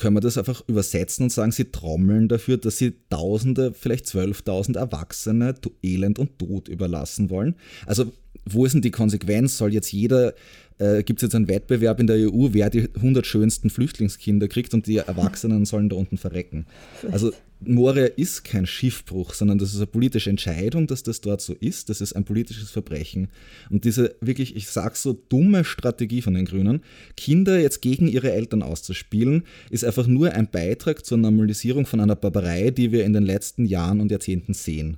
können 0.00 0.16
wir 0.16 0.20
das 0.22 0.38
einfach 0.38 0.62
übersetzen 0.66 1.24
und 1.24 1.30
sagen, 1.30 1.52
sie 1.52 1.66
trommeln 1.66 2.26
dafür, 2.26 2.56
dass 2.56 2.78
sie 2.78 2.94
Tausende, 3.10 3.74
vielleicht 3.74 4.06
12.000 4.06 4.78
Erwachsene 4.78 5.54
elend 5.82 6.18
und 6.18 6.38
tot 6.38 6.68
überlassen 6.68 7.28
wollen. 7.28 7.54
Also 7.84 8.10
wo 8.44 8.64
ist 8.64 8.72
denn 8.72 8.82
die 8.82 8.90
Konsequenz? 8.90 9.58
Soll 9.58 9.72
jetzt 9.72 9.92
jeder 9.92 10.34
äh, 10.80 11.02
gibt 11.02 11.18
es 11.20 11.22
jetzt 11.22 11.34
einen 11.34 11.48
Wettbewerb 11.48 12.00
in 12.00 12.06
der 12.06 12.16
EU, 12.16 12.48
wer 12.52 12.70
die 12.70 12.88
100 12.94 13.26
schönsten 13.26 13.70
Flüchtlingskinder 13.70 14.48
kriegt 14.48 14.72
und 14.72 14.86
die 14.86 14.96
Erwachsenen 14.96 15.66
sollen 15.66 15.90
da 15.90 15.96
unten 15.96 16.16
verrecken. 16.16 16.66
Also 17.12 17.32
Moria 17.60 18.06
ist 18.06 18.44
kein 18.44 18.66
Schiffbruch, 18.66 19.34
sondern 19.34 19.58
das 19.58 19.70
ist 19.70 19.76
eine 19.76 19.86
politische 19.86 20.30
Entscheidung, 20.30 20.86
dass 20.86 21.02
das 21.02 21.20
dort 21.20 21.42
so 21.42 21.52
ist. 21.52 21.90
Das 21.90 22.00
ist 22.00 22.14
ein 22.14 22.24
politisches 22.24 22.70
Verbrechen. 22.70 23.28
Und 23.68 23.84
diese 23.84 24.16
wirklich, 24.22 24.56
ich 24.56 24.68
sag 24.68 24.96
so, 24.96 25.12
dumme 25.12 25.64
Strategie 25.64 26.22
von 26.22 26.32
den 26.32 26.46
Grünen, 26.46 26.80
Kinder 27.16 27.60
jetzt 27.60 27.82
gegen 27.82 28.08
ihre 28.08 28.32
Eltern 28.32 28.62
auszuspielen, 28.62 29.42
ist 29.68 29.84
einfach 29.84 30.06
nur 30.06 30.32
ein 30.32 30.50
Beitrag 30.50 31.04
zur 31.04 31.18
Normalisierung 31.18 31.84
von 31.84 32.00
einer 32.00 32.16
Barbarei, 32.16 32.70
die 32.70 32.90
wir 32.90 33.04
in 33.04 33.12
den 33.12 33.24
letzten 33.24 33.66
Jahren 33.66 34.00
und 34.00 34.10
Jahrzehnten 34.10 34.54
sehen. 34.54 34.96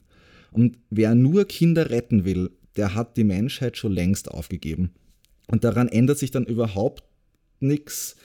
Und 0.53 0.79
wer 0.91 1.17
nur 1.17 1.47
Kinder 1.47 1.91
retten 1.91 2.25
will, 2.25 2.51
der 2.77 2.95
hat 2.95 3.17
die 3.17 3.25
Menschheit 3.25 3.77
schon 3.77 3.93
längst 3.93 4.31
aufgegeben. 4.31 4.93
Und 5.49 5.65
daran 5.65 5.89
ändert 5.89 6.19
sich 6.19 6.31
dann 6.31 6.45
überhaupt 6.45 7.05
nichts, 7.61 8.17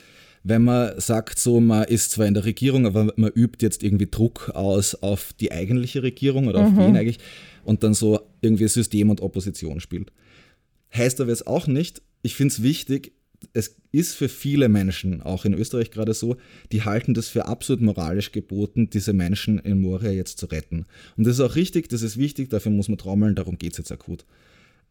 wenn 0.44 0.64
man 0.64 1.00
sagt, 1.00 1.40
so 1.40 1.60
man 1.60 1.84
ist 1.86 2.12
zwar 2.12 2.26
in 2.26 2.34
der 2.34 2.46
Regierung, 2.46 2.86
aber 2.86 3.12
man 3.16 3.32
übt 3.32 3.58
jetzt 3.62 3.84
irgendwie 3.84 4.08
Druck 4.10 4.52
aus 4.54 4.96
auf 4.96 5.34
die 5.34 5.52
eigentliche 5.52 6.04
Regierung 6.04 6.48
oder 6.48 6.62
auf 6.62 6.72
mhm. 6.72 6.78
wen 6.78 6.98
eigentlich 6.98 7.20
und 7.64 7.84
dann 7.84 7.94
so 7.94 8.22
irgendwie 8.42 8.68
System 8.68 9.10
und 9.10 9.22
Opposition 9.22 9.82
spielt. 9.82 10.12
Heißt 10.96 11.20
aber 11.20 11.32
jetzt 11.32 11.48
auch 11.48 11.68
nicht, 11.68 12.02
ich 12.22 12.36
finde 12.36 12.54
es 12.54 12.64
wichtig, 12.64 13.12
es 13.54 13.76
ist 13.92 14.16
für 14.16 14.30
viele 14.30 14.70
Menschen, 14.70 15.22
auch 15.22 15.46
in 15.46 15.54
Österreich 15.54 15.92
gerade 15.92 16.14
so, 16.14 16.38
die 16.72 16.84
halten 16.84 17.14
das 17.14 17.28
für 17.28 17.46
absolut 17.46 17.82
moralisch 17.82 18.32
geboten, 18.32 18.90
diese 18.90 19.14
Menschen 19.14 19.60
in 19.60 19.82
Moria 19.82 20.12
jetzt 20.12 20.40
zu 20.40 20.48
retten. 20.48 20.86
Und 21.16 21.26
das 21.26 21.36
ist 21.36 21.42
auch 21.42 21.56
richtig, 21.56 21.90
das 21.90 22.02
ist 22.02 22.18
wichtig, 22.18 22.50
dafür 22.50 22.72
muss 22.72 22.90
man 22.90 22.98
trommeln, 22.98 23.36
darum 23.36 23.58
geht 23.58 23.74
es 23.74 23.78
jetzt 23.78 23.92
akut. 23.92 24.26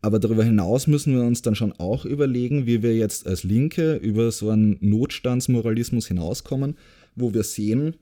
Aber 0.03 0.19
darüber 0.19 0.45
hinaus 0.45 0.87
müssen 0.87 1.15
wir 1.15 1.25
uns 1.25 1.43
dann 1.43 1.55
schon 1.55 1.73
auch 1.73 2.05
überlegen, 2.05 2.67
wie 2.67 2.83
wir 2.83 2.97
jetzt 2.97 3.27
als 3.27 3.45
Linke 3.45 3.97
über 3.97 4.31
so 4.31 4.51
einen 4.51 4.77
Notstandsmoralismus 4.81 6.07
hinauskommen, 6.07 6.77
wo 7.15 7.35
wir 7.35 7.43
sehen, 7.43 7.97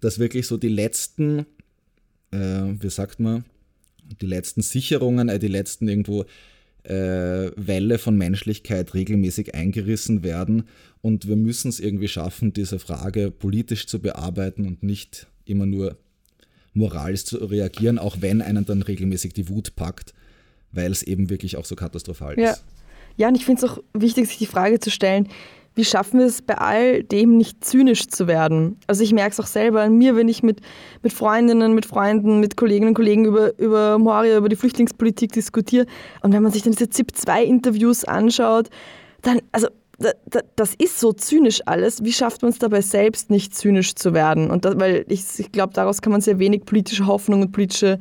dass 0.00 0.18
wirklich 0.18 0.46
so 0.46 0.56
die 0.56 0.68
letzten, 0.68 1.40
äh, 2.30 2.62
wie 2.78 2.90
sagt 2.90 3.20
man, 3.20 3.44
die 4.20 4.26
letzten 4.26 4.62
Sicherungen, 4.62 5.28
äh, 5.28 5.38
die 5.38 5.48
letzten 5.48 5.88
irgendwo 5.88 6.24
äh, 6.84 7.50
Welle 7.56 7.98
von 7.98 8.16
Menschlichkeit 8.16 8.94
regelmäßig 8.94 9.54
eingerissen 9.54 10.22
werden. 10.22 10.64
Und 11.02 11.28
wir 11.28 11.36
müssen 11.36 11.68
es 11.68 11.80
irgendwie 11.80 12.08
schaffen, 12.08 12.52
diese 12.52 12.78
Frage 12.78 13.30
politisch 13.30 13.86
zu 13.86 14.00
bearbeiten 14.00 14.66
und 14.66 14.82
nicht 14.82 15.26
immer 15.44 15.66
nur 15.66 15.98
moralisch 16.72 17.24
zu 17.24 17.36
reagieren, 17.36 17.98
auch 17.98 18.16
wenn 18.20 18.42
einen 18.42 18.64
dann 18.64 18.82
regelmäßig 18.82 19.32
die 19.32 19.48
Wut 19.48 19.76
packt 19.76 20.14
weil 20.74 20.90
es 20.90 21.02
eben 21.02 21.30
wirklich 21.30 21.56
auch 21.56 21.64
so 21.64 21.76
katastrophal 21.76 22.38
ja. 22.38 22.50
ist. 22.50 22.64
Ja, 23.16 23.28
und 23.28 23.36
ich 23.36 23.44
finde 23.44 23.64
es 23.64 23.70
auch 23.70 23.78
wichtig, 23.92 24.26
sich 24.26 24.38
die 24.38 24.46
Frage 24.46 24.80
zu 24.80 24.90
stellen, 24.90 25.28
wie 25.74 25.84
schaffen 25.84 26.20
wir 26.20 26.26
es 26.26 26.42
bei 26.42 26.56
all 26.56 27.02
dem 27.02 27.36
nicht 27.36 27.64
zynisch 27.64 28.06
zu 28.08 28.26
werden? 28.26 28.78
Also 28.86 29.02
ich 29.02 29.12
merke 29.12 29.32
es 29.32 29.40
auch 29.40 29.46
selber 29.46 29.82
an 29.82 29.96
mir, 29.96 30.16
wenn 30.16 30.28
ich 30.28 30.42
mit, 30.42 30.60
mit 31.02 31.12
Freundinnen, 31.12 31.74
mit 31.74 31.86
Freunden, 31.86 32.40
mit 32.40 32.56
Kolleginnen 32.56 32.88
und 32.88 32.94
Kollegen 32.94 33.24
über, 33.24 33.58
über 33.58 33.98
Moria, 33.98 34.36
über 34.36 34.48
die 34.48 34.56
Flüchtlingspolitik 34.56 35.32
diskutiere 35.32 35.86
und 36.22 36.32
wenn 36.32 36.42
man 36.42 36.52
sich 36.52 36.62
dann 36.62 36.72
diese 36.72 36.88
ZIP-2-Interviews 36.88 38.04
anschaut, 38.04 38.68
dann, 39.22 39.40
also 39.52 39.68
das 40.56 40.74
ist 40.74 40.98
so 40.98 41.12
zynisch 41.12 41.60
alles. 41.66 42.02
Wie 42.02 42.12
schafft 42.12 42.42
man 42.42 42.50
es 42.50 42.58
dabei 42.58 42.80
selbst 42.80 43.30
nicht 43.30 43.54
zynisch 43.54 43.94
zu 43.94 44.12
werden? 44.12 44.50
Und 44.50 44.64
das, 44.64 44.78
weil 44.78 45.04
ich, 45.08 45.24
ich 45.38 45.52
glaube, 45.52 45.72
daraus 45.72 46.02
kann 46.02 46.12
man 46.12 46.20
sehr 46.20 46.38
wenig 46.38 46.64
politische 46.64 47.06
Hoffnung 47.06 47.42
und 47.42 47.52
politische 47.52 47.98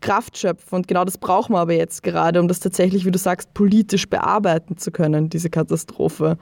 Kraft 0.00 0.38
schöpfen. 0.38 0.76
Und 0.76 0.88
genau 0.88 1.04
das 1.04 1.18
brauchen 1.18 1.54
wir 1.54 1.60
aber 1.60 1.74
jetzt 1.74 2.02
gerade, 2.02 2.40
um 2.40 2.48
das 2.48 2.60
tatsächlich, 2.60 3.04
wie 3.04 3.10
du 3.10 3.18
sagst, 3.18 3.52
politisch 3.54 4.08
bearbeiten 4.08 4.76
zu 4.76 4.90
können, 4.90 5.28
diese 5.28 5.50
Katastrophe. 5.50 6.38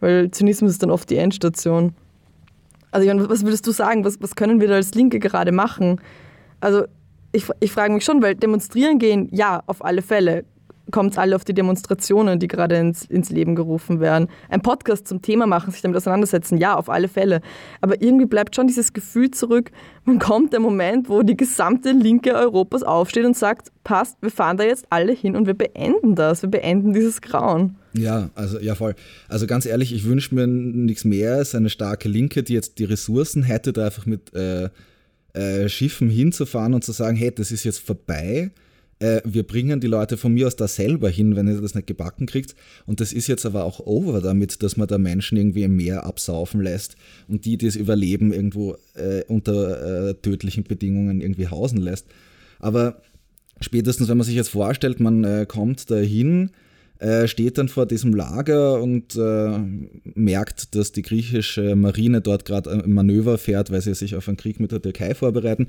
Weil 0.00 0.30
Zynismus 0.30 0.72
ist 0.72 0.82
dann 0.82 0.90
oft 0.90 1.10
die 1.10 1.16
Endstation. 1.16 1.94
Also, 2.90 3.08
was 3.28 3.44
würdest 3.44 3.66
du 3.66 3.72
sagen? 3.72 4.04
Was, 4.04 4.20
was 4.20 4.34
können 4.34 4.60
wir 4.60 4.68
da 4.68 4.74
als 4.74 4.94
Linke 4.94 5.18
gerade 5.18 5.52
machen? 5.52 6.00
Also, 6.60 6.84
ich, 7.32 7.46
ich 7.60 7.72
frage 7.72 7.92
mich 7.92 8.04
schon, 8.04 8.22
weil 8.22 8.34
demonstrieren 8.34 8.98
gehen, 8.98 9.28
ja, 9.32 9.62
auf 9.66 9.84
alle 9.84 10.02
Fälle 10.02 10.44
kommt 10.90 11.12
es 11.12 11.18
alle 11.18 11.36
auf 11.36 11.44
die 11.44 11.54
Demonstrationen, 11.54 12.38
die 12.38 12.48
gerade 12.48 12.76
ins, 12.76 13.04
ins 13.04 13.30
Leben 13.30 13.54
gerufen 13.54 14.00
werden. 14.00 14.28
Ein 14.48 14.62
Podcast 14.62 15.06
zum 15.06 15.22
Thema 15.22 15.46
machen, 15.46 15.70
sich 15.70 15.82
damit 15.82 15.96
auseinandersetzen, 15.96 16.58
ja, 16.58 16.76
auf 16.76 16.88
alle 16.88 17.08
Fälle. 17.08 17.40
Aber 17.80 18.00
irgendwie 18.00 18.26
bleibt 18.26 18.56
schon 18.56 18.66
dieses 18.66 18.92
Gefühl 18.92 19.30
zurück, 19.30 19.70
man 20.04 20.18
kommt 20.18 20.52
der 20.52 20.60
Moment, 20.60 21.08
wo 21.08 21.22
die 21.22 21.36
gesamte 21.36 21.92
Linke 21.92 22.34
Europas 22.34 22.82
aufsteht 22.82 23.24
und 23.24 23.36
sagt, 23.36 23.68
passt, 23.84 24.16
wir 24.20 24.30
fahren 24.30 24.56
da 24.56 24.64
jetzt 24.64 24.86
alle 24.90 25.12
hin 25.12 25.36
und 25.36 25.46
wir 25.46 25.54
beenden 25.54 26.14
das, 26.14 26.42
wir 26.42 26.50
beenden 26.50 26.92
dieses 26.92 27.20
Grauen. 27.20 27.76
Ja, 27.94 28.30
also 28.34 28.58
ja 28.58 28.74
voll. 28.74 28.94
Also 29.28 29.46
ganz 29.46 29.66
ehrlich, 29.66 29.92
ich 29.92 30.04
wünsche 30.04 30.34
mir 30.34 30.46
nichts 30.46 31.04
mehr 31.04 31.34
als 31.34 31.54
eine 31.54 31.70
starke 31.70 32.08
Linke, 32.08 32.42
die 32.42 32.54
jetzt 32.54 32.78
die 32.78 32.84
Ressourcen 32.84 33.42
hätte, 33.42 33.72
da 33.72 33.86
einfach 33.86 34.06
mit 34.06 34.34
äh, 34.34 34.68
äh, 35.34 35.68
Schiffen 35.68 36.08
hinzufahren 36.08 36.74
und 36.74 36.84
zu 36.84 36.92
sagen, 36.92 37.16
hey, 37.16 37.32
das 37.34 37.52
ist 37.52 37.64
jetzt 37.64 37.78
vorbei 37.78 38.50
äh, 39.00 39.20
wir 39.24 39.44
bringen 39.44 39.80
die 39.80 39.86
Leute 39.86 40.16
von 40.16 40.34
mir 40.34 40.46
aus 40.46 40.56
da 40.56 40.66
selber 40.66 41.08
hin, 41.08 41.36
wenn 41.36 41.46
ihr 41.46 41.60
das 41.60 41.74
nicht 41.74 41.86
gebacken 41.86 42.26
kriegt. 42.26 42.54
Und 42.86 43.00
das 43.00 43.12
ist 43.12 43.26
jetzt 43.26 43.46
aber 43.46 43.64
auch 43.64 43.80
over 43.80 44.20
damit, 44.20 44.62
dass 44.62 44.76
man 44.76 44.88
da 44.88 44.98
Menschen 44.98 45.38
irgendwie 45.38 45.62
im 45.62 45.76
Meer 45.76 46.04
absaufen 46.04 46.60
lässt 46.60 46.96
und 47.28 47.44
die, 47.44 47.56
die 47.56 47.66
es 47.66 47.76
überleben, 47.76 48.32
irgendwo 48.32 48.76
äh, 48.94 49.22
unter 49.28 50.08
äh, 50.08 50.14
tödlichen 50.14 50.64
Bedingungen 50.64 51.20
irgendwie 51.20 51.48
hausen 51.48 51.80
lässt. 51.80 52.06
Aber 52.58 53.00
spätestens, 53.60 54.08
wenn 54.08 54.18
man 54.18 54.26
sich 54.26 54.36
jetzt 54.36 54.50
vorstellt, 54.50 55.00
man 55.00 55.24
äh, 55.24 55.46
kommt 55.46 55.90
da 55.90 55.96
hin, 55.96 56.50
äh, 56.98 57.28
steht 57.28 57.58
dann 57.58 57.68
vor 57.68 57.86
diesem 57.86 58.12
Lager 58.12 58.82
und 58.82 59.14
äh, 59.14 59.58
merkt, 60.14 60.74
dass 60.74 60.90
die 60.90 61.02
griechische 61.02 61.76
Marine 61.76 62.20
dort 62.20 62.44
gerade 62.44 62.70
ein 62.70 62.92
Manöver 62.92 63.38
fährt, 63.38 63.70
weil 63.70 63.80
sie 63.80 63.94
sich 63.94 64.16
auf 64.16 64.26
einen 64.26 64.36
Krieg 64.36 64.58
mit 64.58 64.72
der 64.72 64.82
Türkei 64.82 65.14
vorbereiten, 65.14 65.68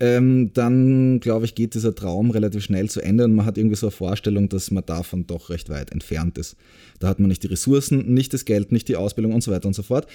ähm, 0.00 0.50
dann 0.52 1.20
glaube 1.20 1.46
ich, 1.46 1.54
geht 1.54 1.74
dieser 1.74 1.94
Traum 1.94 2.30
relativ 2.30 2.62
schnell 2.62 2.90
zu 2.90 3.00
Ende 3.00 3.24
und 3.24 3.34
man 3.34 3.46
hat 3.46 3.56
irgendwie 3.56 3.76
so 3.76 3.86
eine 3.86 3.92
Vorstellung, 3.92 4.50
dass 4.50 4.70
man 4.70 4.84
davon 4.84 5.26
doch 5.26 5.48
recht 5.48 5.70
weit 5.70 5.92
entfernt 5.92 6.36
ist. 6.36 6.56
Da 7.00 7.08
hat 7.08 7.20
man 7.20 7.28
nicht 7.28 7.42
die 7.42 7.48
Ressourcen, 7.48 8.12
nicht 8.12 8.34
das 8.34 8.44
Geld, 8.44 8.70
nicht 8.70 8.88
die 8.88 8.96
Ausbildung 8.96 9.32
und 9.32 9.42
so 9.42 9.52
weiter 9.52 9.68
und 9.68 9.74
so 9.74 9.82
fort. 9.82 10.06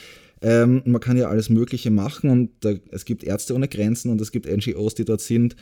Ähm, 0.44 0.84
man 0.86 1.02
kann 1.02 1.18
ja 1.18 1.28
alles 1.28 1.50
Mögliche 1.50 1.90
machen 1.90 2.30
und 2.30 2.52
da, 2.60 2.74
es 2.92 3.06
gibt 3.06 3.24
Ärzte 3.24 3.56
ohne 3.56 3.68
Grenzen 3.68 4.12
und 4.12 4.22
es 4.22 4.32
gibt 4.32 4.46
NGOs, 4.46 4.94
die 4.94 5.06
dort 5.06 5.22
sind 5.22 5.54
äh, 5.54 5.58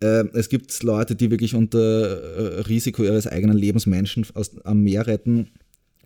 es 0.00 0.48
gibt 0.48 0.82
Leute, 0.82 1.16
die 1.16 1.30
wirklich 1.30 1.54
unter 1.54 1.78
äh, 1.78 2.60
Risiko 2.62 3.02
ihres 3.02 3.26
eigenen 3.26 3.56
Lebens 3.56 3.86
Menschen 3.86 4.24
aus, 4.34 4.56
am 4.64 4.82
Meer 4.82 5.06
retten. 5.06 5.48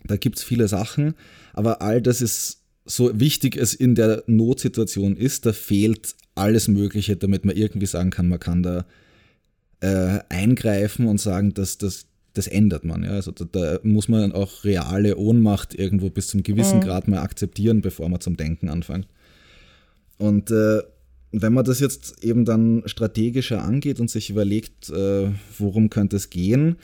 Da 0.05 0.17
gibt 0.17 0.37
es 0.37 0.43
viele 0.43 0.67
Sachen, 0.67 1.13
aber 1.53 1.81
all 1.81 2.01
das 2.01 2.21
ist 2.21 2.63
so 2.85 3.17
wichtig 3.19 3.55
es 3.55 3.73
in 3.73 3.95
der 3.95 4.23
Notsituation 4.27 5.15
ist, 5.15 5.45
da 5.45 5.53
fehlt 5.53 6.15
alles 6.35 6.67
Mögliche, 6.67 7.15
damit 7.15 7.45
man 7.45 7.55
irgendwie 7.55 7.85
sagen 7.85 8.09
kann, 8.09 8.27
man 8.27 8.39
kann 8.39 8.63
da 8.63 8.85
äh, 9.79 10.19
eingreifen 10.29 11.07
und 11.07 11.19
sagen, 11.19 11.53
dass 11.53 11.77
das, 11.77 12.07
das 12.33 12.47
ändert 12.47 12.83
man. 12.83 13.03
Ja? 13.03 13.11
Also 13.11 13.31
da, 13.31 13.45
da, 13.45 13.79
muss 13.83 14.09
man 14.09 14.31
auch 14.31 14.63
reale 14.63 15.17
Ohnmacht 15.17 15.73
irgendwo 15.75 16.09
bis 16.09 16.27
zum 16.27 16.43
gewissen 16.43 16.79
mhm. 16.79 16.83
Grad 16.83 17.07
mal 17.07 17.19
akzeptieren, 17.19 17.81
bevor 17.81 18.09
man 18.09 18.19
zum 18.19 18.35
Denken 18.35 18.69
anfängt. 18.69 19.07
Und 20.17 20.51
äh, 20.51 20.81
wenn 21.33 21.53
man 21.53 21.65
das 21.65 21.79
jetzt 21.79 22.23
eben 22.23 22.45
dann 22.45 22.83
strategischer 22.85 23.63
angeht 23.63 23.99
und 23.99 24.09
sich 24.09 24.29
überlegt, 24.29 24.89
äh, 24.91 25.31
worum 25.57 25.89
könnte 25.89 26.15
es 26.15 26.29
gehen, 26.29 26.75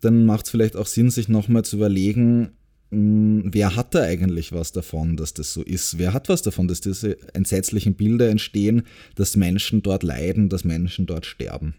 dann 0.00 0.26
macht 0.26 0.46
es 0.46 0.50
vielleicht 0.50 0.76
auch 0.76 0.86
Sinn, 0.86 1.10
sich 1.10 1.28
nochmal 1.28 1.64
zu 1.64 1.76
überlegen, 1.76 2.50
hm, 2.90 3.50
wer 3.52 3.76
hat 3.76 3.94
da 3.94 4.02
eigentlich 4.02 4.52
was 4.52 4.72
davon, 4.72 5.16
dass 5.16 5.32
das 5.32 5.52
so 5.52 5.62
ist? 5.62 5.96
Wer 5.96 6.12
hat 6.12 6.28
was 6.28 6.42
davon, 6.42 6.66
dass 6.66 6.80
diese 6.80 7.16
entsetzlichen 7.34 7.94
Bilder 7.94 8.28
entstehen, 8.28 8.82
dass 9.14 9.36
Menschen 9.36 9.82
dort 9.82 10.02
leiden, 10.02 10.48
dass 10.48 10.64
Menschen 10.64 11.06
dort 11.06 11.24
sterben? 11.24 11.74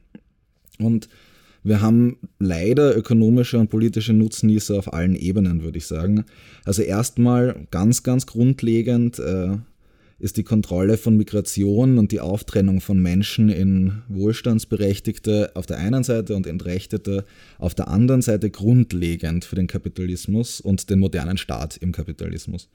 Und 0.80 1.10
wir 1.64 1.82
haben 1.82 2.18
leider 2.40 2.96
ökonomische 2.96 3.60
und 3.60 3.70
politische 3.70 4.14
Nutznießer 4.14 4.78
auf 4.78 4.94
allen 4.94 5.16
Ebenen, 5.16 5.64
würde 5.64 5.80
ich 5.80 5.88
sagen. 5.88 6.24
Also 6.64 6.82
erstmal 6.82 7.68
ganz, 7.72 8.04
ganz 8.04 8.26
grundlegend 8.26 9.20
äh, 9.20 9.58
ist 10.18 10.38
die 10.38 10.44
Kontrolle 10.44 10.98
von 10.98 11.18
Migration 11.18 11.98
und 11.98 12.12
die 12.12 12.22
Auftrennung 12.22 12.80
von 12.80 13.02
Menschen 13.02 13.50
in 13.50 14.02
Wohlstandsberechtigte 14.08 15.52
auf 15.56 15.66
der 15.66 15.78
einen 15.78 16.04
Seite 16.04 16.36
und 16.36 16.48
Entrechtete 16.48 17.26
auf 17.58 17.76
der 17.76 17.90
anderen 17.90 18.22
Seite 18.22 18.50
grundlegend 18.50 19.44
für 19.44 19.56
den 19.56 19.68
Kapitalismus 19.68 20.62
und 20.62 20.90
den 20.90 21.00
modernen 21.00 21.38
Staat 21.38 21.78
im 21.78 21.92
Kapitalismus. 21.92 22.70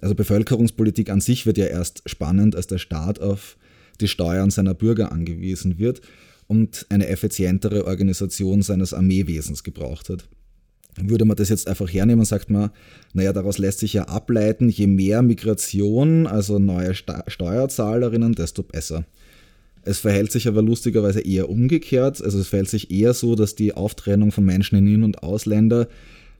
Also 0.00 0.14
Bevölkerungspolitik 0.14 1.08
an 1.08 1.22
sich 1.22 1.46
wird 1.46 1.56
ja 1.56 1.66
erst 1.66 2.02
spannend, 2.04 2.54
als 2.54 2.66
der 2.66 2.78
Staat 2.78 3.20
auf 3.20 3.56
die 4.00 4.08
Steuern 4.08 4.50
seiner 4.50 4.74
Bürger 4.74 5.10
angewiesen 5.12 5.78
wird 5.78 6.02
und 6.46 6.84
eine 6.90 7.08
effizientere 7.08 7.86
Organisation 7.86 8.60
seines 8.60 8.92
Armeewesens 8.92 9.64
gebraucht 9.64 10.10
hat 10.10 10.28
würde 10.96 11.24
man 11.24 11.36
das 11.36 11.48
jetzt 11.48 11.68
einfach 11.68 11.92
hernehmen, 11.92 12.24
sagt 12.24 12.50
man, 12.50 12.70
naja, 13.12 13.32
daraus 13.32 13.58
lässt 13.58 13.80
sich 13.80 13.92
ja 13.92 14.04
ableiten, 14.04 14.68
je 14.68 14.86
mehr 14.86 15.22
Migration, 15.22 16.26
also 16.26 16.58
neue 16.58 16.94
Steuerzahlerinnen, 16.94 18.34
desto 18.34 18.62
besser. 18.62 19.04
Es 19.82 19.98
verhält 20.00 20.32
sich 20.32 20.48
aber 20.48 20.62
lustigerweise 20.62 21.20
eher 21.20 21.48
umgekehrt. 21.48 22.20
Also 22.20 22.40
es 22.40 22.48
verhält 22.48 22.68
sich 22.68 22.90
eher 22.90 23.14
so, 23.14 23.36
dass 23.36 23.54
die 23.54 23.72
Auftrennung 23.72 24.32
von 24.32 24.44
Menschen 24.44 24.76
in 24.76 24.88
In- 24.88 25.04
und 25.04 25.22
Ausländer 25.22 25.88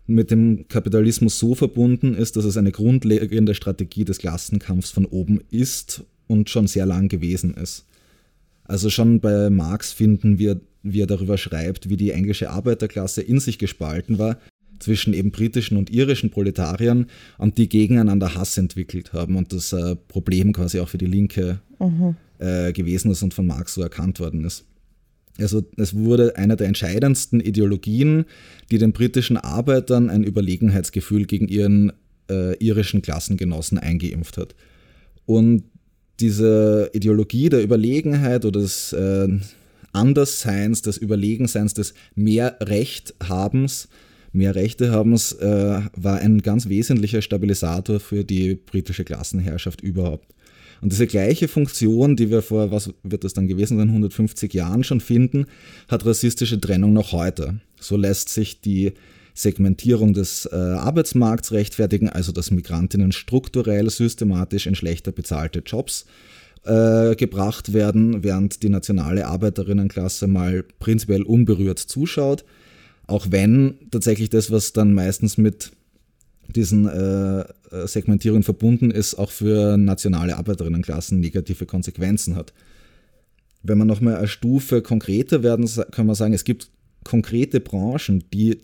mit 0.08 0.30
dem 0.30 0.66
Kapitalismus 0.68 1.38
so 1.38 1.54
verbunden 1.54 2.14
ist, 2.14 2.36
dass 2.36 2.44
es 2.44 2.56
eine 2.56 2.72
grundlegende 2.72 3.54
Strategie 3.54 4.04
des 4.04 4.18
Klassenkampfs 4.18 4.90
von 4.90 5.04
oben 5.04 5.40
ist 5.50 6.02
und 6.26 6.50
schon 6.50 6.66
sehr 6.66 6.86
lang 6.86 7.08
gewesen 7.08 7.54
ist. 7.54 7.86
Also 8.66 8.90
schon 8.90 9.20
bei 9.20 9.50
Marx 9.50 9.92
finden 9.92 10.38
wir 10.38 10.60
wie 10.86 11.02
er 11.02 11.06
darüber 11.06 11.36
schreibt, 11.36 11.88
wie 11.88 11.96
die 11.96 12.12
englische 12.12 12.50
Arbeiterklasse 12.50 13.20
in 13.20 13.40
sich 13.40 13.58
gespalten 13.58 14.18
war 14.18 14.38
zwischen 14.78 15.14
eben 15.14 15.30
britischen 15.30 15.78
und 15.78 15.90
irischen 15.90 16.30
Proletariern 16.30 17.06
und 17.38 17.58
die 17.58 17.68
gegeneinander 17.68 18.34
Hass 18.34 18.58
entwickelt 18.58 19.12
haben 19.12 19.36
und 19.36 19.52
das 19.52 19.72
äh, 19.72 19.96
Problem 19.96 20.52
quasi 20.52 20.80
auch 20.80 20.88
für 20.88 20.98
die 20.98 21.06
Linke 21.06 21.60
mhm. 21.78 22.16
äh, 22.38 22.72
gewesen 22.72 23.10
ist 23.10 23.22
und 23.22 23.32
von 23.32 23.46
Marx 23.46 23.74
so 23.74 23.82
erkannt 23.82 24.20
worden 24.20 24.44
ist. 24.44 24.64
Also 25.38 25.64
es 25.76 25.94
wurde 25.94 26.36
einer 26.36 26.56
der 26.56 26.66
entscheidendsten 26.66 27.40
Ideologien, 27.40 28.26
die 28.70 28.78
den 28.78 28.92
britischen 28.92 29.36
Arbeitern 29.36 30.08
ein 30.08 30.24
Überlegenheitsgefühl 30.24 31.26
gegen 31.26 31.48
ihren 31.48 31.92
äh, 32.30 32.54
irischen 32.56 33.02
Klassengenossen 33.02 33.78
eingeimpft 33.78 34.36
hat. 34.36 34.54
Und 35.24 35.64
diese 36.20 36.90
Ideologie 36.92 37.48
der 37.48 37.62
Überlegenheit 37.62 38.44
oder 38.44 38.60
des 38.60 38.92
äh, 38.92 39.28
Andersseins, 39.92 40.82
des 40.82 40.98
Überlegenseins, 40.98 41.74
des 41.74 41.94
Mehrrechthabens, 42.14 43.88
mehr 44.32 44.54
Rechte 44.54 44.92
habens, 44.92 45.32
äh, 45.32 45.80
war 45.96 46.18
ein 46.18 46.42
ganz 46.42 46.68
wesentlicher 46.68 47.22
Stabilisator 47.22 48.00
für 48.00 48.22
die 48.24 48.54
britische 48.54 49.04
Klassenherrschaft 49.04 49.80
überhaupt. 49.80 50.26
Und 50.82 50.92
diese 50.92 51.06
gleiche 51.06 51.48
Funktion, 51.48 52.16
die 52.16 52.30
wir 52.30 52.42
vor, 52.42 52.70
was 52.70 52.92
wird 53.02 53.24
das 53.24 53.32
dann 53.32 53.48
gewesen 53.48 53.78
sein, 53.78 53.88
150 53.88 54.52
Jahren 54.52 54.84
schon 54.84 55.00
finden, 55.00 55.46
hat 55.88 56.04
rassistische 56.04 56.60
Trennung 56.60 56.92
noch 56.92 57.12
heute. 57.12 57.60
So 57.80 57.96
lässt 57.96 58.28
sich 58.28 58.60
die 58.60 58.92
Segmentierung 59.36 60.14
des 60.14 60.46
äh, 60.50 60.56
Arbeitsmarkts 60.56 61.52
rechtfertigen, 61.52 62.08
also 62.08 62.32
dass 62.32 62.50
Migrantinnen 62.50 63.12
strukturell 63.12 63.90
systematisch 63.90 64.66
in 64.66 64.74
schlechter 64.74 65.12
bezahlte 65.12 65.58
Jobs 65.64 66.06
äh, 66.64 67.14
gebracht 67.16 67.74
werden, 67.74 68.24
während 68.24 68.62
die 68.62 68.70
nationale 68.70 69.26
Arbeiterinnenklasse 69.26 70.26
mal 70.26 70.64
prinzipiell 70.78 71.22
unberührt 71.22 71.78
zuschaut. 71.78 72.44
Auch 73.06 73.26
wenn 73.30 73.74
tatsächlich 73.90 74.30
das, 74.30 74.50
was 74.50 74.72
dann 74.72 74.94
meistens 74.94 75.36
mit 75.36 75.72
diesen 76.48 76.88
äh, 76.88 77.40
äh, 77.40 77.44
Segmentierungen 77.86 78.42
verbunden 78.42 78.90
ist, 78.90 79.16
auch 79.16 79.30
für 79.30 79.76
nationale 79.76 80.38
Arbeiterinnenklassen 80.38 81.20
negative 81.20 81.66
Konsequenzen 81.66 82.36
hat. 82.36 82.54
Wenn 83.62 83.76
man 83.76 83.86
nochmal 83.86 84.16
eine 84.16 84.28
Stufe 84.28 84.80
konkreter 84.80 85.42
werden, 85.42 85.68
kann 85.90 86.06
man 86.06 86.14
sagen, 86.14 86.32
es 86.32 86.44
gibt 86.44 86.70
konkrete 87.04 87.60
Branchen, 87.60 88.24
die 88.32 88.62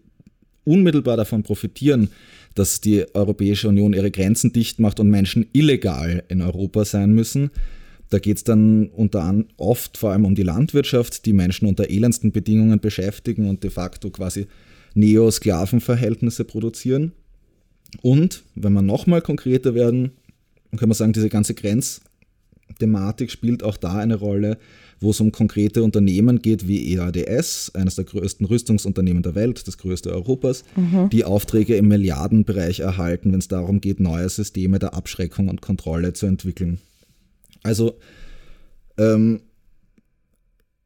unmittelbar 0.65 1.17
davon 1.17 1.43
profitieren, 1.43 2.11
dass 2.55 2.81
die 2.81 3.05
Europäische 3.15 3.69
Union 3.69 3.93
ihre 3.93 4.11
Grenzen 4.11 4.53
dicht 4.53 4.79
macht 4.79 5.01
und 5.01 5.09
Menschen 5.09 5.47
illegal 5.53 6.23
in 6.29 6.43
Europa 6.43 6.85
sein 6.85 7.13
müssen. 7.13 7.51
Da 8.11 8.19
geht 8.19 8.37
es 8.37 8.45
dann 8.45 8.89
unter 8.89 9.23
an, 9.23 9.47
oft 9.57 9.97
vor 9.97 10.11
allem 10.13 10.27
um 10.27 10.35
die 10.35 10.43
Landwirtschaft, 10.43 11.25
die 11.25 11.33
Menschen 11.33 11.67
unter 11.67 11.89
elendsten 11.89 12.31
Bedingungen 12.31 12.79
beschäftigen 12.79 13.49
und 13.49 13.65
de 13.65 13.71
facto 13.71 14.11
quasi 14.11 14.47
Neo-Sklaven-Verhältnisse 14.95 16.45
produzieren. 16.45 17.13
Und 18.03 18.43
wenn 18.55 18.75
wir 18.75 18.83
nochmal 18.83 19.23
konkreter 19.23 19.75
werden, 19.75 20.13
kann 20.77 20.89
man 20.89 20.97
sagen, 20.97 21.13
diese 21.13 21.29
ganze 21.29 21.55
Grenzthematik 22.73 23.31
spielt 23.31 23.63
auch 23.63 23.77
da 23.77 23.97
eine 23.97 24.17
Rolle, 24.17 24.59
wo 25.01 25.11
es 25.11 25.21
um 25.21 25.33
konkrete 25.33 25.83
Unternehmen 25.83 26.43
geht 26.43 26.69
wie 26.69 26.95
EADS, 26.95 27.73
eines 27.75 27.97
der 27.97 28.05
größten 28.05 28.47
Rüstungsunternehmen 28.47 29.23
der 29.23 29.35
Welt, 29.35 29.67
das 29.67 29.79
größte 29.79 30.13
Europas, 30.13 30.65
mhm. 30.77 31.11
die 31.11 31.25
Aufträge 31.25 31.77
im 31.77 31.89
Milliardenbereich 31.89 32.81
erhalten, 32.81 33.33
wenn 33.33 33.41
es 33.41 33.49
darum 33.49 33.81
geht, 33.81 34.01
neue 34.01 34.29
Systeme 34.29 34.79
der 34.79 34.95
Abschreckung 34.95 35.49
und 35.49 35.61
Kontrolle 35.61 36.13
zu 36.13 36.27
entwickeln. 36.27 36.79
Also, 37.63 37.99
ähm, 38.99 39.41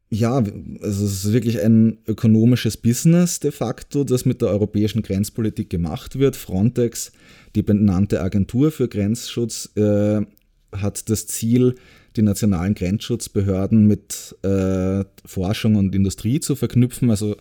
ja, 0.09 0.37
also 0.37 1.05
es 1.05 1.25
ist 1.25 1.33
wirklich 1.33 1.61
ein 1.61 1.99
ökonomisches 2.07 2.77
Business 2.77 3.40
de 3.40 3.51
facto, 3.51 4.05
das 4.05 4.25
mit 4.25 4.40
der 4.40 4.49
europäischen 4.49 5.03
Grenzpolitik 5.03 5.68
gemacht 5.68 6.18
wird. 6.18 6.37
Frontex, 6.37 7.11
die 7.57 7.62
benannte 7.62 8.20
Agentur 8.20 8.70
für 8.70 8.88
Grenzschutz, 8.88 9.70
äh, 9.75 10.22
hat 10.81 11.09
das 11.11 11.27
Ziel, 11.27 11.75
die 12.17 12.23
nationalen 12.23 12.75
Grenzschutzbehörden 12.75 13.87
mit 13.87 14.37
äh, 14.43 15.05
Forschung 15.25 15.77
und 15.77 15.95
Industrie 15.95 16.41
zu 16.41 16.57
verknüpfen. 16.57 17.11
Also 17.11 17.37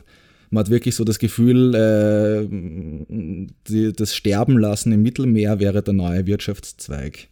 man 0.50 0.64
hat 0.64 0.70
wirklich 0.70 0.96
so 0.96 1.04
das 1.04 1.20
Gefühl, 1.20 1.74
äh, 1.76 2.48
die, 3.68 3.94
das 3.94 4.16
Sterbenlassen 4.16 4.92
im 4.92 5.02
Mittelmeer 5.02 5.60
wäre 5.60 5.82
der 5.82 5.94
neue 5.94 6.26
Wirtschaftszweig 6.26 7.28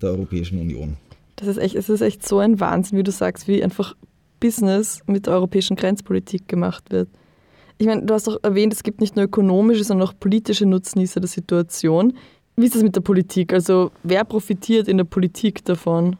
der 0.00 0.10
Europäischen 0.10 0.58
Union. 0.58 0.96
Das 1.36 1.48
ist 1.48 1.58
echt, 1.58 1.74
es 1.74 1.88
ist 1.88 2.02
echt 2.02 2.26
so 2.26 2.38
ein 2.38 2.60
Wahnsinn, 2.60 2.98
wie 2.98 3.02
du 3.02 3.10
sagst, 3.10 3.48
wie 3.48 3.62
einfach 3.62 3.96
Business 4.40 5.00
mit 5.06 5.26
der 5.26 5.34
europäischen 5.34 5.76
Grenzpolitik 5.76 6.48
gemacht 6.48 6.90
wird. 6.90 7.08
Ich 7.78 7.86
meine, 7.86 8.02
du 8.02 8.14
hast 8.14 8.26
doch 8.26 8.38
erwähnt, 8.42 8.72
es 8.72 8.82
gibt 8.82 9.00
nicht 9.00 9.16
nur 9.16 9.24
ökonomische, 9.24 9.84
sondern 9.84 10.08
auch 10.08 10.14
politische 10.18 10.66
Nutznießer 10.66 11.20
der 11.20 11.28
Situation. 11.28 12.14
Wie 12.56 12.66
ist 12.66 12.74
das 12.74 12.82
mit 12.82 12.94
der 12.94 13.00
Politik? 13.00 13.52
Also 13.52 13.92
wer 14.02 14.24
profitiert 14.24 14.88
in 14.88 14.98
der 14.98 15.04
Politik 15.04 15.64
davon? 15.64 16.16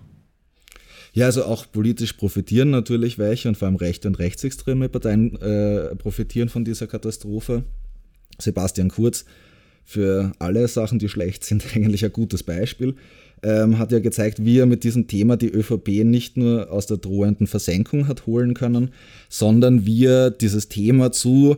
Ja, 1.12 1.26
also 1.26 1.44
auch 1.44 1.66
politisch 1.70 2.14
profitieren 2.14 2.70
natürlich 2.70 3.18
welche 3.18 3.48
und 3.48 3.56
vor 3.56 3.68
allem 3.68 3.76
rechte 3.76 4.08
und 4.08 4.18
rechtsextreme 4.18 4.88
Parteien 4.88 5.36
äh, 5.40 5.94
profitieren 5.96 6.48
von 6.48 6.64
dieser 6.64 6.86
Katastrophe. 6.86 7.64
Sebastian 8.38 8.88
Kurz 8.88 9.26
für 9.84 10.32
alle 10.38 10.66
Sachen, 10.68 10.98
die 10.98 11.08
schlecht 11.08 11.44
sind, 11.44 11.64
eigentlich 11.76 12.04
ein 12.04 12.12
gutes 12.12 12.42
Beispiel 12.42 12.94
ähm, 13.42 13.78
hat 13.78 13.92
ja 13.92 13.98
gezeigt, 13.98 14.44
wie 14.44 14.58
er 14.58 14.66
mit 14.66 14.84
diesem 14.84 15.08
Thema 15.08 15.36
die 15.36 15.50
ÖVP 15.50 16.04
nicht 16.04 16.36
nur 16.36 16.70
aus 16.70 16.86
der 16.86 16.98
drohenden 16.98 17.46
Versenkung 17.46 18.08
hat 18.08 18.26
holen 18.26 18.54
können, 18.54 18.90
sondern 19.28 19.84
wie 19.84 20.06
er 20.06 20.30
dieses 20.30 20.68
Thema 20.68 21.12
zu 21.12 21.56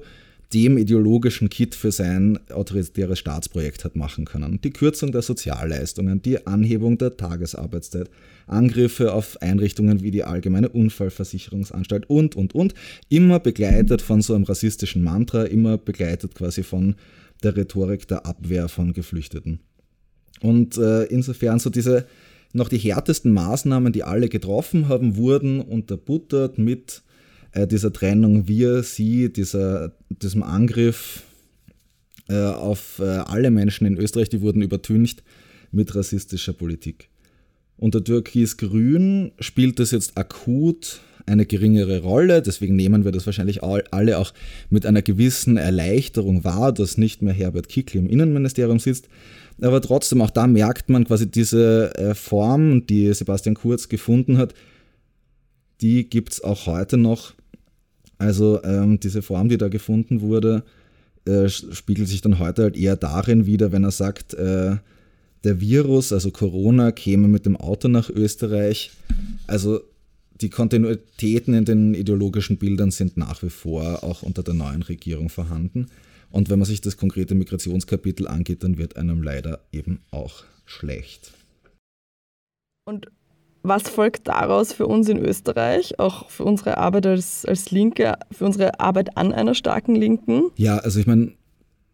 dem 0.55 0.79
ideologischen 0.79 1.51
Kit 1.51 1.75
für 1.75 1.90
sein 1.90 2.38
autoritäres 2.51 3.19
Staatsprojekt 3.19 3.85
hat 3.85 3.97
machen 3.97 4.25
können. 4.25 4.61
Die 4.62 4.71
Kürzung 4.71 5.11
der 5.11 5.23
Sozialleistungen, 5.23 6.23
die 6.23 6.47
Anhebung 6.47 6.97
der 6.97 7.17
Tagesarbeitszeit, 7.17 8.09
Angriffe 8.47 9.12
auf 9.12 9.43
Einrichtungen 9.43 10.03
wie 10.03 10.12
die 10.12 10.23
Allgemeine 10.23 10.69
Unfallversicherungsanstalt 10.69 12.09
und, 12.09 12.37
und, 12.37 12.55
und, 12.55 12.75
immer 13.09 13.40
begleitet 13.40 14.01
von 14.01 14.23
so 14.23 14.35
einem 14.35 14.45
rassistischen 14.45 15.03
Mantra, 15.03 15.45
immer 15.45 15.77
begleitet 15.77 16.35
quasi 16.35 16.62
von 16.62 16.95
der 17.43 17.57
Rhetorik 17.57 18.07
der 18.07 18.25
Abwehr 18.25 18.69
von 18.69 18.93
Geflüchteten. 18.93 19.59
Und 20.40 20.79
äh, 20.79 21.05
insofern 21.05 21.59
so 21.59 21.69
diese 21.69 22.07
noch 22.53 22.69
die 22.69 22.79
härtesten 22.79 23.33
Maßnahmen, 23.33 23.93
die 23.93 24.05
alle 24.05 24.29
getroffen 24.29 24.88
haben, 24.88 25.17
wurden 25.17 25.61
unterbuttert 25.61 26.59
mit 26.59 27.03
äh, 27.55 27.67
dieser 27.67 27.93
Trennung 27.93 28.47
wir, 28.47 28.83
sie, 28.83 29.33
dieser, 29.33 29.93
diesem 30.11 30.43
Angriff 30.43 31.23
äh, 32.29 32.37
auf 32.37 32.99
äh, 33.01 33.05
alle 33.05 33.51
Menschen 33.51 33.87
in 33.87 33.97
Österreich, 33.97 34.29
die 34.29 34.43
wurden 34.43 34.62
übertüncht 34.62 35.23
mit 35.71 35.95
rassistischer 35.95 36.53
Politik. 36.53 37.09
Unter 37.77 38.03
Türkis-Grün 38.03 39.33
spielt 39.40 39.79
das 39.79 39.90
jetzt 39.90 40.17
akut 40.17 41.01
eine 41.27 41.47
geringere 41.47 42.03
Rolle. 42.03 42.43
Deswegen 42.43 42.77
nehmen 42.77 43.05
wir 43.05 43.12
das 43.12 43.27
wahrscheinlich 43.27 43.62
alle 43.62 44.19
auch 44.19 44.33
mit 44.71 44.87
einer 44.87 45.03
gewissen 45.03 45.57
Erleichterung 45.57 46.45
wahr, 46.45 46.73
dass 46.73 46.99
nicht 46.99 47.23
mehr 47.23 47.33
Herbert 47.33 47.69
Kickl 47.69 47.99
im 47.99 48.07
Innenministerium 48.07 48.79
sitzt. 48.79 49.09
Aber 49.61 49.81
trotzdem, 49.81 50.21
auch 50.21 50.31
da 50.31 50.47
merkt 50.47 50.88
man 50.90 51.05
quasi 51.05 51.31
diese 51.31 51.95
äh, 51.97 52.14
Form, 52.14 52.87
die 52.87 53.12
Sebastian 53.14 53.55
Kurz 53.55 53.88
gefunden 53.88 54.37
hat, 54.38 54.55
die 55.81 56.09
gibt 56.09 56.33
es 56.33 56.45
auch 56.45 56.67
heute 56.67 56.97
noch. 56.97 57.35
Also 58.25 58.63
ähm, 58.65 58.99
diese 58.99 59.21
Form, 59.21 59.51
die 59.51 59.59
da 59.59 59.69
gefunden 59.69 60.23
wurde, 60.23 60.63
äh, 61.27 61.49
spiegelt 61.51 62.09
sich 62.09 62.23
dann 62.23 62.39
heute 62.39 62.63
halt 62.63 62.77
eher 62.77 62.97
darin 62.97 63.45
wieder, 63.45 63.71
wenn 63.71 63.85
er 63.85 63.91
sagt, 63.91 64.33
äh, 64.33 64.77
der 65.45 65.61
Virus, 65.61 66.11
also 66.11 66.31
Corona, 66.31 66.91
käme 66.91 67.29
mit 67.29 67.45
dem 67.45 67.55
Auto 67.55 67.89
nach 67.89 68.09
Österreich. 68.09 68.93
Also 69.47 69.81
die 70.41 70.49
Kontinuitäten 70.49 71.53
in 71.53 71.67
den 71.67 71.95
ideologischen 71.95 72.57
Bildern 72.57 72.91
sind 72.91 73.19
nach 73.19 73.43
wie 73.43 73.51
vor 73.51 74.03
auch 74.03 74.23
unter 74.23 74.43
der 74.43 74.55
neuen 74.55 74.83
Regierung 74.83 75.29
vorhanden. 75.29 75.89
Und 76.31 76.49
wenn 76.49 76.59
man 76.59 76.67
sich 76.67 76.81
das 76.81 76.97
konkrete 76.97 77.35
Migrationskapitel 77.35 78.27
angeht, 78.27 78.65
dann 78.65 78.79
wird 78.79 78.97
einem 78.97 79.23
leider 79.23 79.61
eben 79.71 80.01
auch 80.11 80.45
schlecht. 80.65 81.33
Und 82.87 83.09
was 83.64 83.88
folgt 83.88 84.29
daraus 84.29 84.72
für 84.72 84.87
uns 84.87 85.09
in 85.09 85.18
Österreich, 85.18 85.98
auch 85.98 86.31
für 86.31 86.44
unsere 86.44 86.77
Arbeit 86.77 87.07
als, 87.07 87.44
als 87.46 87.70
Linke, 87.70 88.14
für 88.31 88.44
unsere 88.44 88.79
Arbeit 88.79 89.16
an 89.16 89.33
einer 89.33 89.55
starken 89.55 89.94
Linken? 89.94 90.50
Ja, 90.57 90.77
also 90.77 91.00
ich 91.00 91.07
meine, 91.07 91.33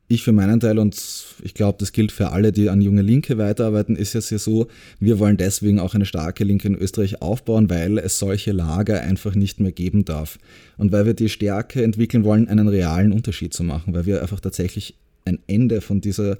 ich 0.08 0.24
für 0.24 0.32
meinen 0.32 0.58
Teil 0.58 0.80
und 0.80 1.00
ich 1.44 1.54
glaube, 1.54 1.78
das 1.78 1.92
gilt 1.92 2.10
für 2.10 2.32
alle, 2.32 2.50
die 2.50 2.68
an 2.68 2.80
junge 2.80 3.02
Linke 3.02 3.38
weiterarbeiten, 3.38 3.94
ist 3.94 4.16
es 4.16 4.28
ja 4.30 4.38
so, 4.38 4.66
wir 4.98 5.20
wollen 5.20 5.36
deswegen 5.36 5.78
auch 5.78 5.94
eine 5.94 6.06
starke 6.06 6.42
Linke 6.42 6.66
in 6.66 6.74
Österreich 6.74 7.22
aufbauen, 7.22 7.70
weil 7.70 7.98
es 7.98 8.18
solche 8.18 8.50
Lager 8.50 9.00
einfach 9.02 9.36
nicht 9.36 9.60
mehr 9.60 9.70
geben 9.70 10.04
darf. 10.04 10.38
Und 10.76 10.90
weil 10.90 11.06
wir 11.06 11.14
die 11.14 11.28
Stärke 11.28 11.84
entwickeln 11.84 12.24
wollen, 12.24 12.48
einen 12.48 12.66
realen 12.66 13.12
Unterschied 13.12 13.54
zu 13.54 13.62
machen, 13.62 13.94
weil 13.94 14.06
wir 14.06 14.20
einfach 14.20 14.40
tatsächlich 14.40 14.96
ein 15.24 15.38
Ende 15.46 15.80
von 15.80 16.00
dieser 16.00 16.36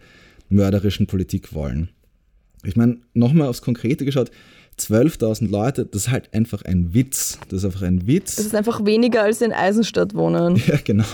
mörderischen 0.49 1.07
Politik 1.07 1.55
wollen. 1.55 1.91
Ich 2.65 2.77
meine, 2.77 2.99
nochmal 3.15 3.49
aufs 3.49 3.63
Konkrete 3.63 4.05
geschaut, 4.05 4.31
12.000 4.79 5.51
Leute, 5.51 5.85
das 5.85 6.03
ist 6.03 6.11
halt 6.11 6.33
einfach 6.33 6.63
ein 6.63 6.95
Witz. 6.95 7.39
Das 7.49 7.59
ist 7.59 7.65
einfach 7.65 7.83
ein 7.83 8.07
Witz. 8.07 8.37
Das 8.37 8.47
ist 8.47 8.55
einfach 8.55 8.85
weniger 8.85 9.23
als 9.23 9.43
in 9.43 9.53
Eisenstadt 9.53 10.15
wohnen. 10.15 10.61
Ja, 10.67 10.79
genau. 10.83 11.05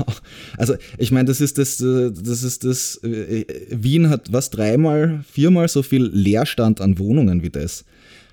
Also 0.57 0.75
ich 0.99 1.11
meine, 1.11 1.27
das 1.27 1.41
ist 1.41 1.59
das, 1.59 1.79
das 1.79 2.43
ist 2.43 2.65
das, 2.65 2.97
äh, 3.03 3.45
Wien 3.71 4.09
hat 4.09 4.33
was 4.33 4.51
dreimal, 4.51 5.25
viermal 5.31 5.69
so 5.69 5.83
viel 5.83 6.05
Leerstand 6.05 6.81
an 6.81 6.99
Wohnungen 6.99 7.43
wie 7.43 7.51
das. 7.51 7.85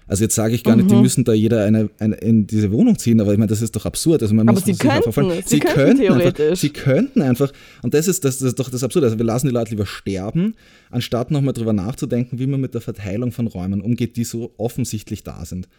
Also 0.07 0.23
jetzt 0.23 0.35
sage 0.35 0.53
ich 0.53 0.63
gar 0.63 0.75
mhm. 0.75 0.81
nicht, 0.81 0.91
die 0.91 0.95
mhm. 0.95 1.01
müssen 1.01 1.23
da 1.23 1.33
jeder 1.33 1.63
eine, 1.63 1.89
eine, 1.99 2.15
in 2.15 2.45
diese 2.47 2.71
Wohnung 2.71 2.97
ziehen, 2.97 3.21
aber 3.21 3.31
ich 3.31 3.37
meine, 3.37 3.49
das 3.49 3.61
ist 3.61 3.75
doch 3.75 3.85
absurd. 3.85 4.21
Also 4.21 4.33
man 4.35 4.47
aber 4.47 4.59
muss 4.59 4.65
sie, 4.65 4.75
könnten, 4.75 5.11
sie, 5.11 5.41
sie 5.45 5.59
könnten, 5.59 5.75
könnten 5.79 5.97
theoretisch. 5.97 6.45
Einfach, 6.45 6.57
sie 6.61 6.69
könnten 6.69 7.21
einfach, 7.21 7.51
und 7.81 7.93
das 7.93 8.07
ist, 8.07 8.25
das, 8.25 8.39
das 8.39 8.49
ist 8.49 8.59
doch 8.59 8.69
das 8.69 8.83
Absurde. 8.83 9.07
Also 9.07 9.17
wir 9.17 9.25
lassen 9.25 9.47
die 9.47 9.53
Leute 9.53 9.71
lieber 9.71 9.85
sterben, 9.85 10.55
anstatt 10.89 11.31
nochmal 11.31 11.53
drüber 11.53 11.73
nachzudenken, 11.73 12.39
wie 12.39 12.47
man 12.47 12.59
mit 12.59 12.73
der 12.73 12.81
Verteilung 12.81 13.31
von 13.31 13.47
Räumen 13.47 13.81
umgeht, 13.81 14.17
die 14.17 14.23
so 14.23 14.53
offensichtlich 14.57 15.23
da 15.23 15.45
sind. 15.45 15.69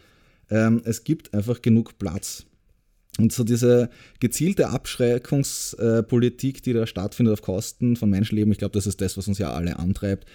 Ähm, 0.50 0.82
es 0.84 1.04
gibt 1.04 1.34
einfach 1.34 1.62
genug 1.62 1.98
Platz. 1.98 2.44
Und 3.18 3.32
so 3.32 3.44
diese 3.44 3.90
gezielte 4.18 4.70
Abschreckungspolitik, 4.70 6.62
die 6.62 6.72
da 6.72 6.86
stattfindet 6.86 7.32
auf 7.32 7.42
Kosten 7.42 7.94
von 7.94 8.10
Menschenleben, 8.10 8.52
ich 8.52 8.58
glaube, 8.58 8.72
das 8.72 8.86
ist 8.88 9.00
das, 9.00 9.16
was 9.16 9.28
uns 9.28 9.38
ja 9.38 9.52
alle 9.52 9.78
antreibt 9.78 10.26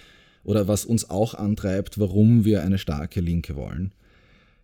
oder 0.44 0.68
was 0.68 0.84
uns 0.84 1.10
auch 1.10 1.34
antreibt, 1.34 1.98
warum 1.98 2.44
wir 2.44 2.62
eine 2.62 2.78
starke 2.78 3.20
Linke 3.20 3.56
wollen. 3.56 3.92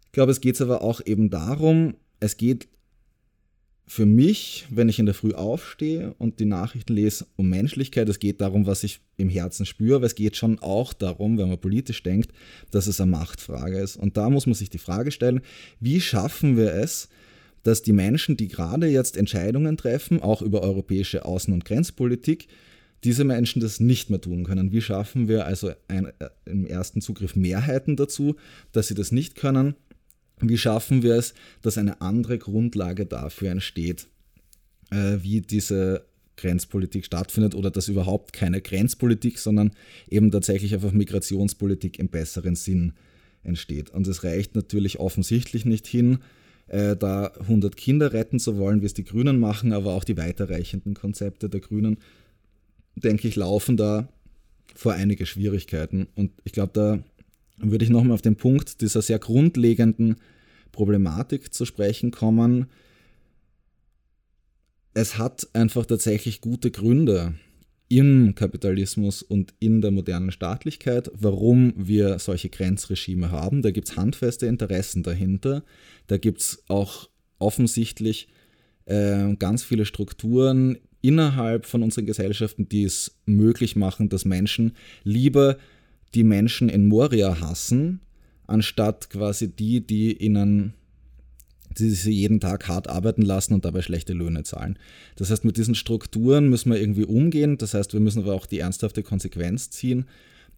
Ich 0.07 0.13
glaube, 0.13 0.33
es 0.33 0.41
geht 0.41 0.61
aber 0.61 0.83
auch 0.83 1.01
eben 1.05 1.31
darum, 1.31 1.95
es 2.21 2.37
geht 2.37 2.69
für 3.89 4.07
mich, 4.07 4.67
wenn 4.69 4.89
ich 4.89 4.99
in 4.99 5.07
der 5.07 5.15
Früh 5.15 5.33
aufstehe 5.33 6.15
und 6.19 6.41
die 6.41 6.45
Nachrichten 6.45 6.95
lese, 6.95 7.27
um 7.37 7.49
Menschlichkeit. 7.49 8.09
Es 8.09 8.19
geht 8.19 8.41
darum, 8.41 8.67
was 8.67 8.83
ich 8.83 9.01
im 9.17 9.29
Herzen 9.29 9.65
spüre, 9.65 9.97
aber 9.97 10.07
es 10.07 10.17
geht 10.17 10.37
schon 10.37 10.59
auch 10.59 10.93
darum, 10.93 11.39
wenn 11.39 11.49
man 11.49 11.61
politisch 11.61 12.03
denkt, 12.03 12.33
dass 12.73 12.89
es 12.89 13.01
eine 13.01 13.13
Machtfrage 13.13 13.79
ist. 13.79 13.97
Und 13.97 14.17
da 14.17 14.29
muss 14.29 14.47
man 14.47 14.55
sich 14.55 14.71
die 14.71 14.79
Frage 14.79 15.13
stellen, 15.13 15.41
wie 15.79 16.01
schaffen 16.01 16.57
wir 16.57 16.75
es, 16.75 17.09
dass 17.63 17.83
die 17.83 17.93
Menschen, 17.93 18.37
die 18.37 18.49
gerade 18.49 18.89
jetzt 18.89 19.17
Entscheidungen 19.17 19.77
treffen, 19.77 20.21
auch 20.21 20.43
über 20.43 20.63
europäische 20.63 21.25
Außen- 21.25 21.53
und 21.53 21.65
Grenzpolitik, 21.65 22.49
diese 23.05 23.25
Menschen 23.25 23.61
das 23.61 23.81
nicht 23.81 24.11
mehr 24.11 24.21
tun 24.21 24.45
können. 24.45 24.73
Wie 24.73 24.81
schaffen 24.81 25.29
wir 25.29 25.47
also 25.47 25.73
ein, 25.89 26.07
äh, 26.19 26.31
im 26.45 26.67
ersten 26.67 27.01
Zugriff 27.01 27.37
Mehrheiten 27.37 27.97
dazu, 27.97 28.37
dass 28.73 28.89
sie 28.89 28.95
das 28.95 29.13
nicht 29.13 29.37
können? 29.37 29.75
Wie 30.41 30.59
schaffen 30.59 31.03
wir 31.03 31.15
es, 31.15 31.35
dass 31.63 31.79
eine 31.79 32.01
andere 32.01 32.39
Grundlage 32.39 33.07
dafür 33.07 33.51
entsteht, 33.51 34.09
äh, 34.91 35.19
wie 35.23 35.41
diese 35.41 36.05
Grenzpolitik 36.37 37.07
stattfindet 37.07 37.55
oder 37.55 37.71
dass 37.71 37.89
überhaupt 37.89 38.33
keine 38.33 38.61
Grenzpolitik, 38.61 39.39
sondern 39.39 39.73
eben 40.09 40.31
tatsächlich 40.31 40.75
einfach 40.75 40.93
Migrationspolitik 40.93 41.99
im 41.99 42.09
besseren 42.09 42.57
Sinn 42.57 42.93
entsteht. 43.43 43.91
Und 43.91 44.07
es 44.07 44.25
reicht 44.25 44.55
natürlich 44.55 44.99
offensichtlich 44.99 45.65
nicht 45.65 45.87
hin, 45.87 46.19
äh, 46.69 46.97
da 46.97 47.33
100 47.41 47.77
Kinder 47.77 48.13
retten 48.13 48.39
zu 48.39 48.59
wollen, 48.59 48.83
wie 48.83 48.87
es 48.87 48.95
die 48.95 49.05
Grünen 49.05 49.39
machen, 49.39 49.73
aber 49.73 49.95
auch 49.95 50.05
die 50.05 50.17
weiterreichenden 50.17 50.95
Konzepte 50.95 51.49
der 51.49 51.61
Grünen 51.61 51.99
denke 52.97 53.29
ich, 53.29 53.37
laufen 53.37 53.77
da 53.77 54.09
vor 54.75 54.93
einige 54.93 55.27
Schwierigkeiten. 55.27 56.09
Und 56.15 56.33
ich 56.45 56.53
glaube, 56.53 56.73
da 56.73 56.99
würde 57.59 57.85
ich 57.85 57.91
nochmal 57.91 58.15
auf 58.15 58.23
den 58.23 58.37
Punkt 58.37 58.81
dieser 58.81 59.03
sehr 59.03 59.19
grundlegenden 59.19 60.17
Problematik 60.73 61.55
zu 61.55 61.65
sprechen 61.65 62.11
kommen. 62.11 62.67
Es 64.95 65.19
hat 65.19 65.49
einfach 65.53 65.87
tatsächlich 65.87 66.41
gute 66.41 66.71
Gründe 66.71 67.35
im 67.89 68.35
Kapitalismus 68.35 69.23
und 69.23 69.55
in 69.61 69.81
der 69.81 69.91
modernen 69.91 70.33
Staatlichkeit, 70.33 71.11
warum 71.15 71.73
wir 71.77 72.19
solche 72.19 72.49
Grenzregime 72.49 73.31
haben. 73.31 73.63
Da 73.63 73.71
gibt 73.71 73.89
es 73.89 73.97
handfeste 73.97 74.47
Interessen 74.47 75.03
dahinter. 75.03 75.63
Da 76.09 76.19
gibt 76.19 76.41
es 76.41 76.65
auch 76.69 77.09
offensichtlich 77.39 78.29
äh, 78.87 79.35
ganz 79.37 79.63
viele 79.63 79.85
Strukturen 79.85 80.79
innerhalb 81.07 81.67
von 81.67 81.83
unseren 81.83 82.07
Gesellschaften, 82.07 82.69
die 82.69 82.85
es 82.85 83.17
möglich 83.27 83.77
machen, 83.77 84.09
dass 84.09 84.25
Menschen 84.25 84.73
lieber 85.05 85.57
die 86.15 86.25
Menschen 86.25 86.69
in 86.69 86.87
Moria 86.87 87.41
hassen, 87.41 88.01
anstatt 88.47 89.11
quasi 89.11 89.49
die, 89.49 89.87
die 89.87 90.17
ihnen 90.17 90.75
die 91.79 91.91
sie 91.91 92.13
jeden 92.13 92.41
Tag 92.41 92.69
hart 92.69 92.89
arbeiten 92.89 93.21
lassen 93.21 93.53
und 93.53 93.67
dabei 93.67 93.83
schlechte 93.83 94.15
Löhne 94.15 94.45
zahlen. 94.45 94.79
Das 95.17 95.31
heißt, 95.31 95.45
mit 95.45 95.59
diesen 95.59 95.75
Strukturen 95.75 96.49
müssen 96.49 96.71
wir 96.71 96.81
irgendwie 96.81 97.05
umgehen. 97.05 97.59
Das 97.59 97.75
heißt, 97.75 97.93
wir 97.93 98.01
müssen 98.01 98.23
aber 98.23 98.33
auch 98.33 98.47
die 98.47 98.61
ernsthafte 98.61 99.03
Konsequenz 99.03 99.69
ziehen, 99.69 100.07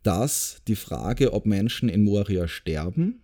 dass 0.05 0.61
die 0.69 0.77
Frage, 0.77 1.33
ob 1.33 1.45
Menschen 1.45 1.89
in 1.89 2.05
Moria 2.05 2.47
sterben, 2.47 3.21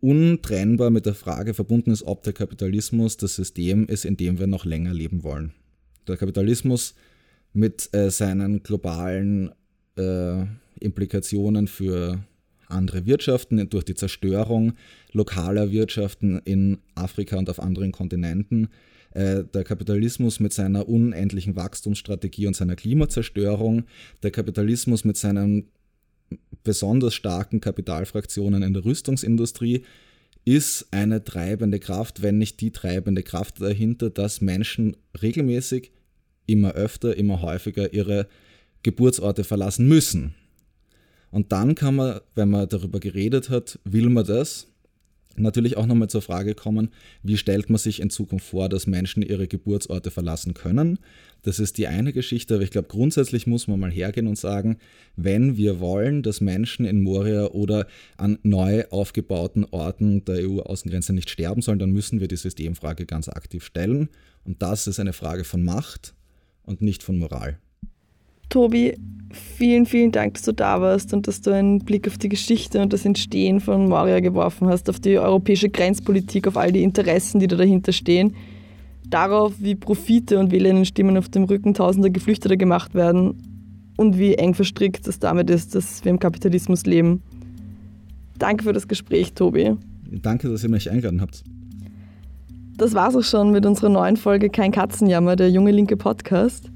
untrennbar 0.00 0.90
mit 0.90 1.06
der 1.06 1.14
Frage 1.14 1.54
verbunden 1.54 1.90
ist, 1.90 2.02
ob 2.02 2.22
der 2.22 2.32
Kapitalismus 2.32 3.16
das 3.16 3.36
System 3.36 3.86
ist, 3.86 4.04
in 4.04 4.16
dem 4.16 4.38
wir 4.38 4.46
noch 4.46 4.64
länger 4.64 4.94
leben 4.94 5.22
wollen. 5.22 5.52
Der 6.06 6.16
Kapitalismus 6.16 6.94
mit 7.52 7.88
äh, 7.94 8.10
seinen 8.10 8.62
globalen 8.62 9.50
äh, 9.96 10.44
Implikationen 10.78 11.66
für 11.66 12.20
andere 12.68 13.06
Wirtschaften 13.06 13.68
durch 13.70 13.84
die 13.84 13.94
Zerstörung 13.94 14.74
lokaler 15.12 15.70
Wirtschaften 15.70 16.40
in 16.44 16.78
Afrika 16.94 17.36
und 17.36 17.48
auf 17.48 17.60
anderen 17.60 17.92
Kontinenten, 17.92 18.68
äh, 19.12 19.44
der 19.44 19.64
Kapitalismus 19.64 20.40
mit 20.40 20.52
seiner 20.52 20.88
unendlichen 20.88 21.56
Wachstumsstrategie 21.56 22.46
und 22.46 22.56
seiner 22.56 22.76
Klimazerstörung, 22.76 23.84
der 24.22 24.30
Kapitalismus 24.30 25.04
mit 25.04 25.16
seinen 25.16 25.68
besonders 26.64 27.14
starken 27.14 27.60
Kapitalfraktionen 27.60 28.62
in 28.62 28.74
der 28.74 28.84
Rüstungsindustrie 28.84 29.84
ist 30.44 30.86
eine 30.92 31.24
treibende 31.24 31.80
Kraft, 31.80 32.22
wenn 32.22 32.38
nicht 32.38 32.60
die 32.60 32.70
treibende 32.70 33.22
Kraft 33.22 33.60
dahinter, 33.60 34.10
dass 34.10 34.40
Menschen 34.40 34.96
regelmäßig, 35.20 35.90
immer 36.46 36.72
öfter, 36.72 37.16
immer 37.16 37.42
häufiger 37.42 37.92
ihre 37.92 38.28
Geburtsorte 38.84 39.42
verlassen 39.42 39.88
müssen. 39.88 40.34
Und 41.32 41.50
dann 41.50 41.74
kann 41.74 41.96
man, 41.96 42.20
wenn 42.36 42.48
man 42.50 42.68
darüber 42.68 43.00
geredet 43.00 43.50
hat, 43.50 43.80
will 43.84 44.08
man 44.08 44.24
das, 44.24 44.68
natürlich 45.40 45.76
auch 45.76 45.86
nochmal 45.86 46.08
zur 46.08 46.22
Frage 46.22 46.54
kommen, 46.54 46.90
wie 47.22 47.36
stellt 47.36 47.70
man 47.70 47.78
sich 47.78 48.00
in 48.00 48.10
Zukunft 48.10 48.48
vor, 48.48 48.68
dass 48.68 48.86
Menschen 48.86 49.22
ihre 49.22 49.48
Geburtsorte 49.48 50.10
verlassen 50.10 50.54
können. 50.54 50.98
Das 51.42 51.58
ist 51.58 51.78
die 51.78 51.86
eine 51.86 52.12
Geschichte, 52.12 52.54
aber 52.54 52.64
ich 52.64 52.70
glaube, 52.70 52.88
grundsätzlich 52.88 53.46
muss 53.46 53.68
man 53.68 53.78
mal 53.78 53.90
hergehen 53.90 54.26
und 54.26 54.38
sagen, 54.38 54.78
wenn 55.14 55.56
wir 55.56 55.80
wollen, 55.80 56.22
dass 56.22 56.40
Menschen 56.40 56.84
in 56.84 57.02
Moria 57.02 57.46
oder 57.46 57.86
an 58.16 58.38
neu 58.42 58.84
aufgebauten 58.90 59.64
Orten 59.64 60.24
der 60.24 60.48
EU-Außengrenze 60.48 61.12
nicht 61.12 61.30
sterben 61.30 61.62
sollen, 61.62 61.78
dann 61.78 61.92
müssen 61.92 62.20
wir 62.20 62.28
die 62.28 62.36
Systemfrage 62.36 63.06
ganz 63.06 63.28
aktiv 63.28 63.64
stellen. 63.64 64.08
Und 64.44 64.62
das 64.62 64.86
ist 64.86 64.98
eine 64.98 65.12
Frage 65.12 65.44
von 65.44 65.64
Macht 65.64 66.14
und 66.64 66.82
nicht 66.82 67.02
von 67.02 67.18
Moral. 67.18 67.58
Tobi, 68.48 68.94
vielen, 69.32 69.86
vielen 69.86 70.12
Dank, 70.12 70.34
dass 70.34 70.42
du 70.42 70.52
da 70.52 70.80
warst 70.80 71.12
und 71.12 71.26
dass 71.26 71.40
du 71.40 71.50
einen 71.50 71.80
Blick 71.80 72.06
auf 72.06 72.18
die 72.18 72.28
Geschichte 72.28 72.80
und 72.80 72.92
das 72.92 73.04
Entstehen 73.04 73.60
von 73.60 73.88
Moria 73.88 74.20
geworfen 74.20 74.68
hast, 74.68 74.88
auf 74.88 75.00
die 75.00 75.18
europäische 75.18 75.68
Grenzpolitik, 75.68 76.46
auf 76.46 76.56
all 76.56 76.72
die 76.72 76.82
Interessen, 76.82 77.40
die 77.40 77.46
da 77.46 77.56
dahinter 77.56 77.92
stehen, 77.92 78.34
darauf, 79.08 79.54
wie 79.58 79.74
Profite 79.74 80.38
und 80.38 80.50
Wählerinnenstimmen 80.50 81.16
auf 81.16 81.28
dem 81.28 81.44
Rücken 81.44 81.74
tausender 81.74 82.10
Geflüchteter 82.10 82.56
gemacht 82.56 82.94
werden 82.94 83.34
und 83.96 84.18
wie 84.18 84.34
eng 84.34 84.54
verstrickt 84.54 85.06
es 85.08 85.18
damit 85.18 85.50
ist, 85.50 85.74
dass 85.74 86.04
wir 86.04 86.10
im 86.10 86.18
Kapitalismus 86.18 86.86
leben. 86.86 87.22
Danke 88.38 88.64
für 88.64 88.72
das 88.72 88.88
Gespräch, 88.88 89.32
Tobi. 89.32 89.76
Danke, 90.22 90.48
dass 90.48 90.62
ihr 90.62 90.70
mich 90.70 90.90
eingeladen 90.90 91.20
habt. 91.20 91.42
Das 92.76 92.92
war's 92.92 93.16
auch 93.16 93.22
schon 93.22 93.52
mit 93.52 93.64
unserer 93.64 93.88
neuen 93.88 94.18
Folge 94.18 94.50
Kein 94.50 94.70
Katzenjammer, 94.70 95.34
der 95.34 95.50
junge 95.50 95.70
linke 95.70 95.96
Podcast. 95.96 96.70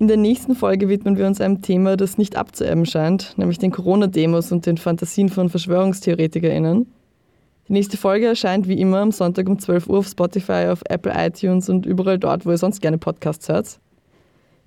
In 0.00 0.06
der 0.06 0.16
nächsten 0.16 0.54
Folge 0.54 0.88
widmen 0.88 1.16
wir 1.16 1.26
uns 1.26 1.40
einem 1.40 1.60
Thema, 1.60 1.96
das 1.96 2.18
nicht 2.18 2.36
abzuerben 2.36 2.86
scheint, 2.86 3.36
nämlich 3.36 3.58
den 3.58 3.72
Corona-Demos 3.72 4.52
und 4.52 4.64
den 4.64 4.76
Fantasien 4.76 5.28
von 5.28 5.48
VerschwörungstheoretikerInnen. 5.48 6.86
Die 7.66 7.72
nächste 7.72 7.96
Folge 7.96 8.26
erscheint 8.26 8.68
wie 8.68 8.80
immer 8.80 8.98
am 8.98 9.10
Sonntag 9.10 9.48
um 9.48 9.58
12 9.58 9.88
Uhr 9.88 9.98
auf 9.98 10.06
Spotify, 10.06 10.68
auf 10.70 10.82
Apple 10.88 11.12
iTunes 11.16 11.68
und 11.68 11.84
überall 11.84 12.16
dort, 12.16 12.46
wo 12.46 12.52
ihr 12.52 12.58
sonst 12.58 12.80
gerne 12.80 12.96
Podcasts 12.96 13.48
hört. 13.48 13.80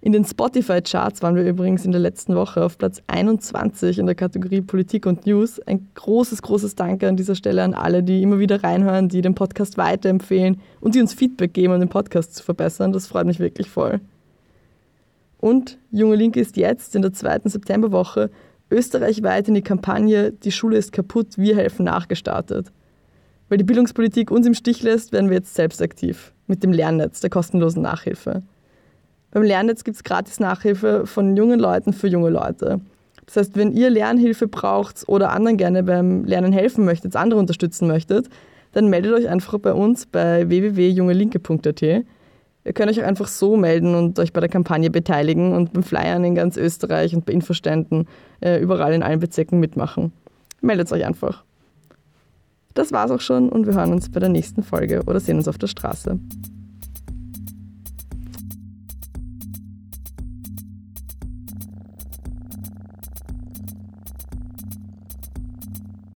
In 0.01 0.11
den 0.11 0.25
Spotify-Charts 0.25 1.21
waren 1.21 1.35
wir 1.35 1.47
übrigens 1.47 1.85
in 1.85 1.93
der 1.93 2.01
letzten 2.01 2.35
Woche 2.35 2.65
auf 2.65 2.77
Platz 2.77 3.01
21 3.07 3.99
in 3.99 4.07
der 4.07 4.15
Kategorie 4.15 4.59
Politik 4.59 5.05
und 5.05 5.25
News. 5.25 5.61
Ein 5.61 5.87
großes, 5.93 6.41
großes 6.41 6.75
Danke 6.75 7.07
an 7.07 7.15
dieser 7.15 7.35
Stelle 7.35 7.63
an 7.63 7.73
alle, 7.73 8.03
die 8.03 8.21
immer 8.21 8.39
wieder 8.39 8.63
reinhören, 8.63 9.07
die 9.07 9.21
den 9.21 9.35
Podcast 9.35 9.77
weiterempfehlen 9.77 10.59
und 10.81 10.95
die 10.95 10.99
uns 10.99 11.13
Feedback 11.13 11.53
geben, 11.53 11.73
um 11.73 11.79
den 11.79 11.87
Podcast 11.87 12.35
zu 12.35 12.43
verbessern. 12.43 12.91
Das 12.91 13.07
freut 13.07 13.27
mich 13.27 13.39
wirklich 13.39 13.69
voll. 13.69 14.01
Und 15.41 15.79
Junge 15.91 16.15
Linke 16.15 16.39
ist 16.39 16.55
jetzt 16.55 16.95
in 16.95 17.01
der 17.01 17.11
zweiten 17.11 17.49
Septemberwoche 17.49 18.29
österreichweit 18.69 19.49
in 19.49 19.55
die 19.55 19.63
Kampagne 19.63 20.31
Die 20.31 20.51
Schule 20.51 20.77
ist 20.77 20.93
kaputt, 20.93 21.37
wir 21.37 21.57
helfen 21.57 21.83
nachgestartet. 21.83 22.71
Weil 23.49 23.57
die 23.57 23.65
Bildungspolitik 23.65 24.31
uns 24.31 24.47
im 24.47 24.53
Stich 24.53 24.81
lässt, 24.81 25.11
werden 25.11 25.29
wir 25.29 25.37
jetzt 25.37 25.55
selbst 25.55 25.81
aktiv 25.81 26.31
mit 26.47 26.63
dem 26.63 26.71
Lernnetz 26.71 27.19
der 27.19 27.29
kostenlosen 27.29 27.81
Nachhilfe. 27.81 28.43
Beim 29.31 29.43
Lernnetz 29.43 29.83
gibt 29.83 29.95
es 29.95 30.03
gratis 30.03 30.39
Nachhilfe 30.39 31.05
von 31.05 31.35
jungen 31.35 31.59
Leuten 31.59 31.91
für 31.91 32.07
junge 32.07 32.29
Leute. 32.29 32.79
Das 33.25 33.37
heißt, 33.37 33.57
wenn 33.57 33.71
ihr 33.71 33.89
Lernhilfe 33.89 34.47
braucht 34.47 35.07
oder 35.07 35.31
anderen 35.31 35.57
gerne 35.57 35.83
beim 35.83 36.23
Lernen 36.25 36.53
helfen 36.53 36.85
möchtet, 36.85 37.15
andere 37.15 37.39
unterstützen 37.39 37.87
möchtet, 37.87 38.29
dann 38.73 38.89
meldet 38.89 39.13
euch 39.13 39.27
einfach 39.27 39.57
bei 39.59 39.73
uns 39.73 40.05
bei 40.05 40.47
www.jungelinke.at. 40.47 42.05
Ihr 42.63 42.73
könnt 42.73 42.91
euch 42.91 43.03
einfach 43.03 43.27
so 43.27 43.57
melden 43.57 43.95
und 43.95 44.19
euch 44.19 44.33
bei 44.33 44.39
der 44.39 44.49
Kampagne 44.49 44.91
beteiligen 44.91 45.53
und 45.53 45.73
beim 45.73 45.83
Flyern 45.83 46.23
in 46.23 46.35
ganz 46.35 46.57
Österreich 46.57 47.15
und 47.15 47.25
bei 47.25 47.33
Infoständen 47.33 48.07
äh, 48.39 48.59
überall 48.59 48.93
in 48.93 49.01
allen 49.01 49.19
Bezirken 49.19 49.59
mitmachen. 49.59 50.11
Meldet 50.61 50.91
euch 50.91 51.05
einfach. 51.05 51.43
Das 52.73 52.91
war's 52.91 53.11
auch 53.11 53.19
schon 53.19 53.49
und 53.49 53.65
wir 53.65 53.73
hören 53.73 53.91
uns 53.91 54.09
bei 54.09 54.19
der 54.19 54.29
nächsten 54.29 54.63
Folge 54.63 55.03
oder 55.07 55.19
sehen 55.19 55.37
uns 55.37 55.47
auf 55.47 55.57
der 55.57 55.67
Straße. 55.67 56.19